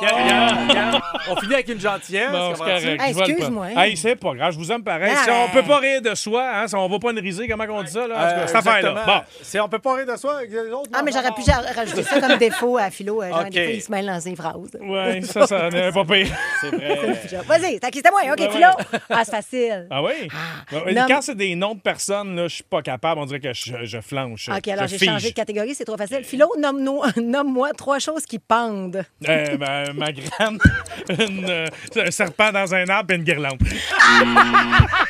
Regarde. 0.00 1.00
On 1.28 1.36
finit 1.36 1.54
avec 1.54 1.68
une 1.68 1.80
gentillesse. 1.80 2.30
Bon. 2.32 2.54
Hey, 2.66 3.10
excuse-moi. 3.10 3.66
Hey, 3.76 3.96
c'est 3.96 4.16
pas 4.16 4.32
grave, 4.34 4.52
je 4.52 4.58
vous 4.58 4.72
aime 4.72 4.82
pareil. 4.82 5.12
Ah, 5.16 5.22
Si 5.24 5.30
on 5.30 5.46
ben. 5.46 5.52
peut 5.52 5.68
pas 5.68 5.78
rire 5.78 6.02
de 6.02 6.14
soi, 6.14 6.44
hein, 6.54 6.66
si 6.66 6.74
on 6.74 6.88
va 6.88 6.98
pas 6.98 7.10
une 7.10 7.18
riser, 7.20 7.46
comment 7.46 7.64
on 7.68 7.82
dit 7.82 7.92
ça, 7.92 8.06
là? 8.06 8.14
Euh, 8.18 8.46
cette 8.46 8.56
affaire-là. 8.56 9.04
Bon. 9.06 9.20
C'est, 9.42 9.60
on 9.60 9.68
peut 9.68 9.78
pas 9.78 9.94
rire 9.94 10.06
de 10.06 10.16
soi 10.16 10.38
avec 10.38 10.50
les 10.50 10.70
autres. 10.70 10.90
Ah, 10.94 11.02
mais 11.04 11.12
j'aurais 11.12 11.30
pu 11.32 11.42
rajouter 11.76 12.02
ça 12.02 12.20
comme 12.20 12.38
défaut 12.38 12.78
à 12.78 12.90
Philo. 12.90 13.22
euh, 13.22 13.28
Genre, 13.28 13.40
OK. 13.40 13.50
des 13.50 13.64
fois, 13.64 13.72
il 13.74 13.82
se 13.82 13.90
mêle 13.92 14.06
dans 14.06 14.20
ses 14.20 14.34
phrases. 14.34 14.56
Ouais, 14.80 15.20
ça, 15.22 15.46
ça 15.46 15.68
n'est 15.68 15.92
pas 15.92 16.04
pire. 16.04 16.28
C'est 16.62 16.70
vrai. 16.74 16.98
Vas-y, 17.46 17.78
t'as 17.80 17.90
quitté 17.90 18.08
moi. 18.10 18.22
OK, 18.32 18.50
Philo. 18.50 18.68
Ah, 19.10 19.24
c'est 19.24 19.30
facile. 19.30 19.86
Ah 19.90 20.02
oui? 20.02 20.28
Ouais, 20.72 20.92
nomme- 20.94 21.06
Quand 21.08 21.22
c'est 21.22 21.34
des 21.34 21.54
noms 21.54 21.74
de 21.74 21.80
personnes, 21.80 22.36
là, 22.36 22.48
je 22.48 22.54
suis 22.56 22.64
pas 22.64 22.82
capable. 22.82 23.20
On 23.20 23.26
dirait 23.26 23.40
que 23.40 23.52
je, 23.52 23.84
je 23.84 24.00
flanche. 24.00 24.48
OK, 24.48 24.68
alors 24.68 24.86
Je 24.86 24.92
j'ai 24.92 24.98
fige. 24.98 25.08
changé 25.08 25.30
de 25.30 25.34
catégorie, 25.34 25.74
c'est 25.74 25.84
trop 25.84 25.96
facile. 25.96 26.24
Philo, 26.24 26.48
nomme-nous- 26.58 27.02
nomme-moi 27.22 27.70
trois 27.76 27.98
choses 27.98 28.24
qui 28.26 28.38
pendent. 28.38 29.04
Euh, 29.28 29.56
ma, 29.58 29.92
ma 29.92 30.12
graine, 30.12 30.58
une, 31.08 31.44
euh, 31.48 31.66
un 31.96 32.10
serpent 32.10 32.52
dans 32.52 32.74
un 32.74 32.86
arbre 32.88 33.12
et 33.12 33.16
une 33.16 33.24
guirlande. 33.24 33.58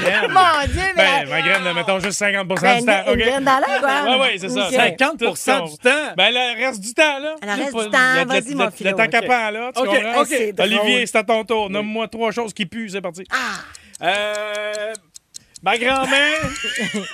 Graine. 0.00 0.30
Mon 0.32 0.66
Dieu, 0.72 0.82
mais. 0.96 1.24
Ben, 1.24 1.28
ma 1.28 1.40
graine, 1.42 1.64
là, 1.64 1.74
mettons 1.74 1.98
juste 2.00 2.20
50% 2.20 2.60
Ben, 2.60 2.78
du 2.80 2.86
temps. 2.86 2.92
une 3.06 3.10
OK? 3.12 3.16
graine 3.18 3.44
dans 3.44 3.58
l'air, 3.58 3.80
quoi. 3.80 4.02
Oui, 4.06 4.16
oui, 4.32 4.38
c'est 4.38 4.48
ça. 4.48 4.66
OK. 4.68 4.74
50 4.74 5.18
Tout 5.18 5.36
ce 5.36 5.50
qu'on- 5.50 5.66
du 5.66 5.76
temps? 5.78 6.14
Ben, 6.16 6.30
le 6.32 6.64
reste 6.66 6.80
du 6.80 6.94
temps, 6.94 7.18
là. 7.18 7.34
Le 7.42 7.48
reste 7.62 7.72
Pas- 7.72 7.84
du 7.84 7.90
temps, 7.90 8.26
vas-y, 8.26 8.54
mon 8.54 8.70
Philo. 8.70 8.90
Le 8.90 8.96
temps 8.96 9.08
capant, 9.08 9.50
là. 9.50 9.70
Tu 9.74 9.82
OK, 9.82 9.86
comprends? 9.86 10.64
Olivier, 10.64 11.06
c'est 11.06 11.18
à 11.18 11.22
ton 11.24 11.44
tour. 11.44 11.70
Nomme-moi 11.70 12.08
trois 12.08 12.30
choses 12.32 12.52
qui 12.52 12.66
puent, 12.66 12.88
c'est 12.90 13.00
parti. 13.00 13.24
Ah, 13.30 13.60
Euh, 14.02 14.92
Ma 15.64 15.78
grand-mère. 15.78 16.50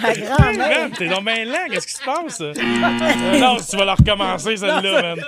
Ma 0.00 0.12
grand-mère. 0.14 0.90
T'es 0.96 1.06
donc 1.06 1.24
bien 1.24 1.44
lent, 1.44 1.66
qu'est-ce 1.70 1.86
qui 1.86 1.92
se 1.94 2.02
passe? 2.04 2.40
Euh, 2.40 2.52
non, 3.38 3.56
tu 3.58 3.76
vas 3.76 3.84
la 3.84 3.94
recommencer, 3.94 4.56
celle-là, 4.56 5.02
man. 5.14 5.24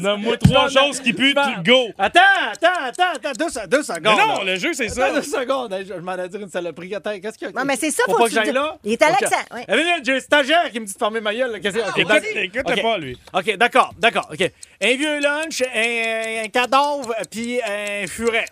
Nomme-moi 0.00 0.36
trois 0.38 0.68
choses 0.68 1.00
qui 1.00 1.12
puent, 1.12 1.34
tu- 1.34 1.62
go! 1.70 1.88
Attends, 1.98 2.20
attends, 2.52 2.68
attends, 2.86 3.02
attends, 3.14 3.32
deux, 3.38 3.48
se- 3.50 3.66
deux 3.68 3.82
secondes. 3.82 4.02
Mais 4.16 4.26
non, 4.26 4.42
le 4.44 4.56
jeu, 4.56 4.72
c'est 4.72 4.86
Attends 4.86 5.14
ça. 5.14 5.20
deux 5.20 5.22
secondes. 5.22 5.72
Hey, 5.74 5.84
Je, 5.86 5.94
je 5.94 6.00
m'en 6.00 6.16
ai 6.16 6.28
dit 6.28 6.38
une 6.38 6.48
saloperie. 6.48 6.94
Attends, 6.94 7.18
qu'est-ce 7.20 7.36
qu'il 7.38 7.48
y 7.48 7.50
a? 7.50 7.52
Non, 7.58 7.64
mais 7.66 7.76
c'est 7.76 7.90
ça, 7.90 8.02
faut, 8.06 8.12
faut 8.12 8.18
pas 8.18 8.24
que 8.24 8.28
tu 8.30 8.34
j'aille 8.36 8.52
là? 8.52 8.76
Il 8.84 8.92
est 8.92 9.02
à 9.02 9.10
Ok. 9.10 9.20
l'accent. 9.20 9.36
Eh, 9.68 9.76
là, 9.76 9.82
J'ai 10.04 10.16
un 10.16 10.20
stagiaire 10.20 10.70
qui 10.72 10.80
me 10.80 10.86
dit 10.86 10.92
de 10.94 10.98
fermer 10.98 11.20
ma 11.20 11.34
gueule. 11.34 11.52
là. 11.52 11.60
Qu'est-ce 11.60 11.76
que- 11.76 11.80
ok, 11.82 11.98
Écoute- 11.98 12.08
d'ac- 12.08 12.24
écoute-le 12.36 12.72
ok. 12.74 12.82
pas, 12.82 12.98
lui. 12.98 13.18
OK, 13.34 13.56
d'accord, 13.56 13.94
d'accord. 13.98 14.28
OK. 14.32 14.50
Un 14.82 14.96
vieux 14.96 15.20
lunch, 15.20 15.62
un, 15.74 16.44
un 16.44 16.48
cadavre, 16.48 17.14
puis 17.30 17.60
un 17.62 18.06
furet. 18.06 18.46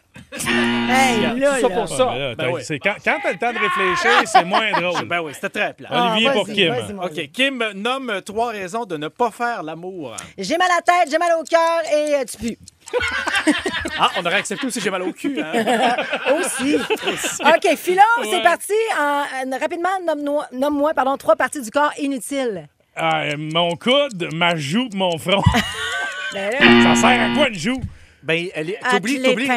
Hey, 0.46 1.38
là, 1.40 1.58
ça 1.58 1.68
là. 1.68 1.74
pour 1.74 1.88
ça. 1.88 2.04
Là, 2.14 2.34
Ben 2.34 2.50
oui. 2.52 2.60
c'est 2.62 2.78
quand, 2.78 2.96
quand 3.02 3.16
t'as 3.22 3.32
le 3.32 3.38
temps 3.38 3.52
de 3.52 3.58
réfléchir, 3.58 4.22
c'est 4.26 4.44
moins 4.44 4.70
drôle. 4.78 5.06
Ben 5.08 5.20
oui, 5.20 5.32
c'était 5.34 5.48
très 5.48 5.72
plat. 5.72 5.88
Ah, 5.90 6.12
Olivier 6.12 6.30
pour 6.32 6.46
Kim. 6.46 6.74
OK, 7.02 7.30
Kim 7.32 7.64
nomme 7.74 8.20
trois 8.26 8.48
raisons 8.50 8.84
de 8.84 8.98
ne 8.98 9.08
pas 9.08 9.30
faire 9.30 9.62
l'amour. 9.62 10.14
J'ai 10.36 10.58
mal 10.58 10.68
à 10.70 10.76
la 10.76 10.82
tête, 10.82 11.10
j'ai 11.10 11.16
mal 11.18 11.32
au 11.40 11.44
cœur 11.44 11.80
et 11.90 12.14
euh, 12.16 12.24
tu 12.24 12.36
pues. 12.36 12.58
Ah, 13.98 14.10
on 14.18 14.24
aurait 14.26 14.36
accepté 14.36 14.66
aussi 14.66 14.80
j'ai 14.80 14.90
mal 14.90 15.02
au 15.02 15.12
cul. 15.12 15.40
Hein? 15.40 15.96
Aussi. 16.38 16.76
OK, 16.76 17.76
Philo, 17.76 18.00
c'est 18.30 18.42
parti. 18.42 18.72
En- 18.98 19.24
en- 19.50 19.58
rapidement, 19.58 19.88
nomme-moi 20.06 20.46
nomme-moi, 20.52 20.94
pardon, 20.94 21.16
trois 21.16 21.36
parties 21.36 21.60
du 21.62 21.70
corps 21.70 21.92
inutiles. 21.98 22.68
Ah, 22.94 23.22
euh, 23.22 23.36
mon 23.38 23.76
coude, 23.76 24.28
ma 24.34 24.56
joue, 24.56 24.88
mon 24.94 25.16
front. 25.18 25.42
Ben 26.34 26.82
Ça 26.82 26.94
sert 26.94 27.30
à 27.30 27.34
quoi 27.34 27.48
une 27.48 27.54
joue? 27.54 27.80
Ben, 28.20 28.48
elle 28.52 28.70
est- 28.70 28.80
t'oublies, 28.90 29.22
t'oublies, 29.22 29.48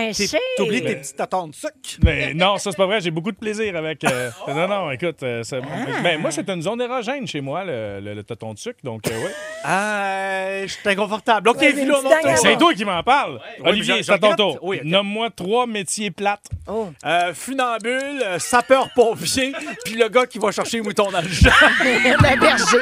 t'oublies 0.56 0.84
tes 0.84 0.96
petits 0.98 1.16
tatons 1.16 1.48
de 1.48 1.56
sucre. 1.56 1.74
Mais 2.04 2.32
non, 2.36 2.58
ça, 2.58 2.70
c'est 2.70 2.78
pas 2.78 2.86
vrai. 2.86 3.02
J'ai 3.02 3.10
beaucoup 3.10 3.32
de 3.32 3.38
plaisir 3.38 3.76
avec. 3.76 4.04
euh, 4.04 4.30
Non, 4.48 4.68
non, 4.68 4.92
écoute. 4.92 5.24
euh, 5.24 5.44
ça- 5.44 5.58
ben, 6.04 6.22
moi, 6.22 6.30
c'est 6.30 6.48
une 6.48 6.62
zone 6.62 6.80
érogène 6.80 7.28
chez 7.28 7.42
moi, 7.42 7.64
le, 7.66 8.00
le, 8.00 8.14
le 8.14 8.24
tonton 8.24 8.54
de 8.54 8.60
sucre. 8.60 8.78
Donc, 8.84 9.08
euh, 9.08 9.18
ouais. 9.26 9.32
Ah, 9.64 10.62
je 10.64 10.68
suis 10.72 10.90
inconfortable. 10.90 11.50
OK, 11.50 11.60
Philo. 11.60 11.98
C'est 12.38 12.58
toi 12.58 12.74
qui 12.74 12.86
m'en 12.86 13.02
parles. 13.04 13.40
mais 13.64 13.70
Olivier, 13.70 13.98
je- 13.98 14.04
c'est 14.04 14.12
à 14.14 14.16
je 14.16 14.22
ton 14.22 14.28
regrette. 14.32 14.38
tour. 14.38 14.60
Oui, 14.64 14.78
ok. 14.78 14.84
Nomme-moi 14.86 15.30
trois 15.36 15.68
métiers 15.68 16.10
plates. 16.12 16.46
oh. 16.68 16.90
Euh, 17.06 17.34
funambule, 17.34 18.24
euh, 18.26 18.40
sapeur-pompier, 18.40 19.54
puis 19.86 19.96
le 19.96 20.08
gars 20.08 20.26
qui 20.28 20.38
va 20.40 20.52
chercher 20.52 20.78
les 20.78 20.84
moutons 20.84 21.12
dans 21.12 21.22
le 21.22 21.28
champ. 21.30 21.50
Ben, 21.84 22.40
berger. 22.40 22.78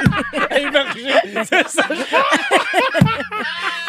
Un 0.52 0.72
berger. 0.72 1.46
C'est 1.46 1.68
ça. 1.70 1.84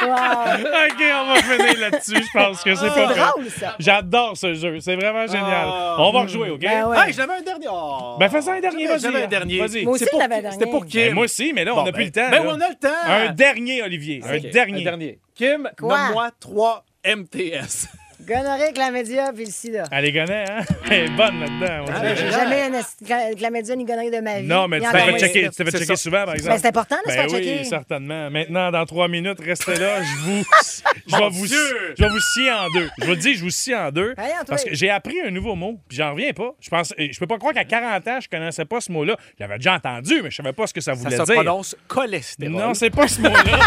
Wow. 0.03 0.09
OK, 0.11 1.03
on 1.15 1.27
va 1.35 1.43
finir 1.43 1.81
là-dessus. 1.81 2.17
Je 2.17 2.33
pense 2.39 2.63
que 2.63 2.75
c'est 2.75 2.87
pas 2.89 3.07
vrai. 3.07 3.15
drôle, 3.15 3.51
ça. 3.51 3.77
J'adore 3.79 4.37
ce 4.37 4.55
jeu. 4.55 4.81
C'est 4.81 4.97
vraiment 4.97 5.27
génial. 5.27 5.67
Ah. 5.69 5.97
On 5.99 6.13
va 6.13 6.21
rejouer, 6.23 6.51
OK? 6.51 6.61
Ben 6.61 6.87
ouais. 6.87 6.97
Hey, 7.09 7.13
j'avais 7.13 7.35
un 7.35 7.43
dernier. 7.43 7.67
Oh. 7.71 8.17
Ben, 8.19 8.29
fais 8.29 8.41
ça 8.43 8.53
un 8.55 8.61
dernier, 8.61 8.87
J'avais- 8.87 8.99
vas-y. 8.99 9.13
J'avais 9.13 9.25
un 9.25 9.29
dernier. 9.29 9.59
Vas-y. 9.59 9.85
Moi 9.85 9.95
aussi, 9.95 10.07
pour- 10.11 10.21
j'avais 10.21 10.35
un 10.37 10.41
dernier. 10.43 10.59
C'était 10.59 10.71
pour 10.71 10.87
Kim. 10.87 11.01
Ben, 11.09 11.15
moi 11.15 11.25
aussi, 11.25 11.53
mais 11.53 11.65
là, 11.65 11.73
on 11.73 11.77
Bon, 11.77 11.85
n'a 11.85 11.93
plus 11.93 12.11
ben- 12.11 12.25
le 12.25 12.31
temps. 12.31 12.31
Ben, 12.31 12.45
là. 12.45 12.51
on 12.57 12.61
a 12.61 12.69
le 12.69 12.75
temps. 12.77 12.89
Un 13.07 13.33
dernier, 13.33 13.83
Olivier. 13.83 14.23
Un 14.25 14.39
dernier. 14.39 14.81
Un 14.81 14.85
dernier. 14.85 15.19
Kim, 15.35 15.71
Quoi? 15.79 15.99
nomme-moi 15.99 16.31
trois 16.41 16.85
MTS. 17.05 17.89
Gonorrhée, 18.31 18.72
chlamydia, 18.72 19.33
puis 19.35 19.45
le 19.47 19.51
sida. 19.51 19.83
Elle 19.91 20.05
les 20.05 20.12
connaît, 20.12 20.45
hein? 20.49 20.61
Elle 20.91 21.05
est 21.07 21.09
bonne 21.16 21.41
là-dedans. 21.41 21.85
on 21.89 21.91
Ah, 21.93 22.01
dirait. 22.01 22.14
ben, 22.14 22.16
J'ai 22.16 22.31
jamais 22.31 22.62
un 22.62 22.72
esti- 22.78 23.05
cla- 23.05 23.37
chlamydia 23.37 23.74
ni 23.74 23.85
gonorrhée 23.85 24.11
de 24.12 24.20
ma 24.20 24.41
vie. 24.41 24.47
Non, 24.47 24.68
mais 24.68 24.78
Ni 24.78 24.85
tu 24.85 24.89
en 24.89 24.93
t'es 24.93 24.99
fait 25.01 25.18
checker, 25.18 25.39
sida. 25.41 25.49
tu 25.51 25.57
t'es 25.57 25.64
fait 25.64 25.70
C'est 25.72 25.78
checker 25.78 25.97
ça. 25.97 26.03
souvent, 26.03 26.24
par 26.26 26.35
exemple. 26.35 26.55
Ben, 26.55 26.61
c'est 26.62 26.68
important 26.68 26.97
de 27.05 27.11
se 27.11 27.16
Ben 27.16 27.28
faire 27.28 27.39
checker. 27.39 27.57
oui, 27.59 27.64
certainement. 27.66 28.31
Maintenant, 28.31 28.70
dans 28.70 28.87
trois 28.87 29.09
minutes, 29.09 29.41
restez 29.45 29.74
là. 29.76 30.01
Je 30.03 30.16
vous, 30.20 30.45
je 31.09 31.16
vais 31.16 31.28
vous, 31.28 31.47
Dieu! 31.49 31.95
je 31.99 32.05
vais 32.05 32.09
vous 32.09 32.20
scier 32.20 32.53
en 32.53 32.70
deux. 32.70 32.89
Je 33.01 33.05
vous 33.05 33.11
le 33.11 33.16
dis, 33.16 33.35
je 33.35 33.43
vous 33.43 33.51
scie 33.51 33.74
en 33.74 33.91
deux. 33.91 34.14
Allez, 34.16 34.28
Antoine. 34.31 34.45
Parce 34.47 34.64
que 34.64 34.74
j'ai 34.74 34.91
appris 34.91 35.20
un 35.26 35.31
nouveau 35.33 35.57
mot, 35.57 35.81
puis 35.89 35.99
j'en 35.99 36.12
reviens 36.12 36.33
pas. 36.33 36.53
Je 36.61 36.70
pense, 36.70 36.95
je 36.97 37.18
peux 37.18 37.26
pas 37.26 37.39
croire 37.39 37.53
qu'à 37.53 37.64
40 37.64 38.07
ans, 38.07 38.18
je 38.20 38.28
connaissais 38.28 38.64
pas 38.64 38.81
ce 38.81 38.93
mot-là. 38.93 39.16
Je 39.39 39.43
l'avais 39.45 39.57
déjà 39.57 39.74
entendu, 39.74 40.20
mais 40.22 40.31
je 40.31 40.37
savais 40.37 40.53
pas 40.53 40.68
ce 40.68 40.74
que 40.74 40.81
ça 40.81 40.95
Ça 40.95 41.01
voulait 41.03 41.16
se 41.16 41.22
dire. 41.24 41.35
prononce 41.35 41.74
cholestérol. 41.89 42.53
Non, 42.62 42.74
c'est 42.74 42.91
pas 42.91 43.09
ce 43.09 43.20
mot-là. 43.22 43.59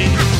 Et- 0.00 0.26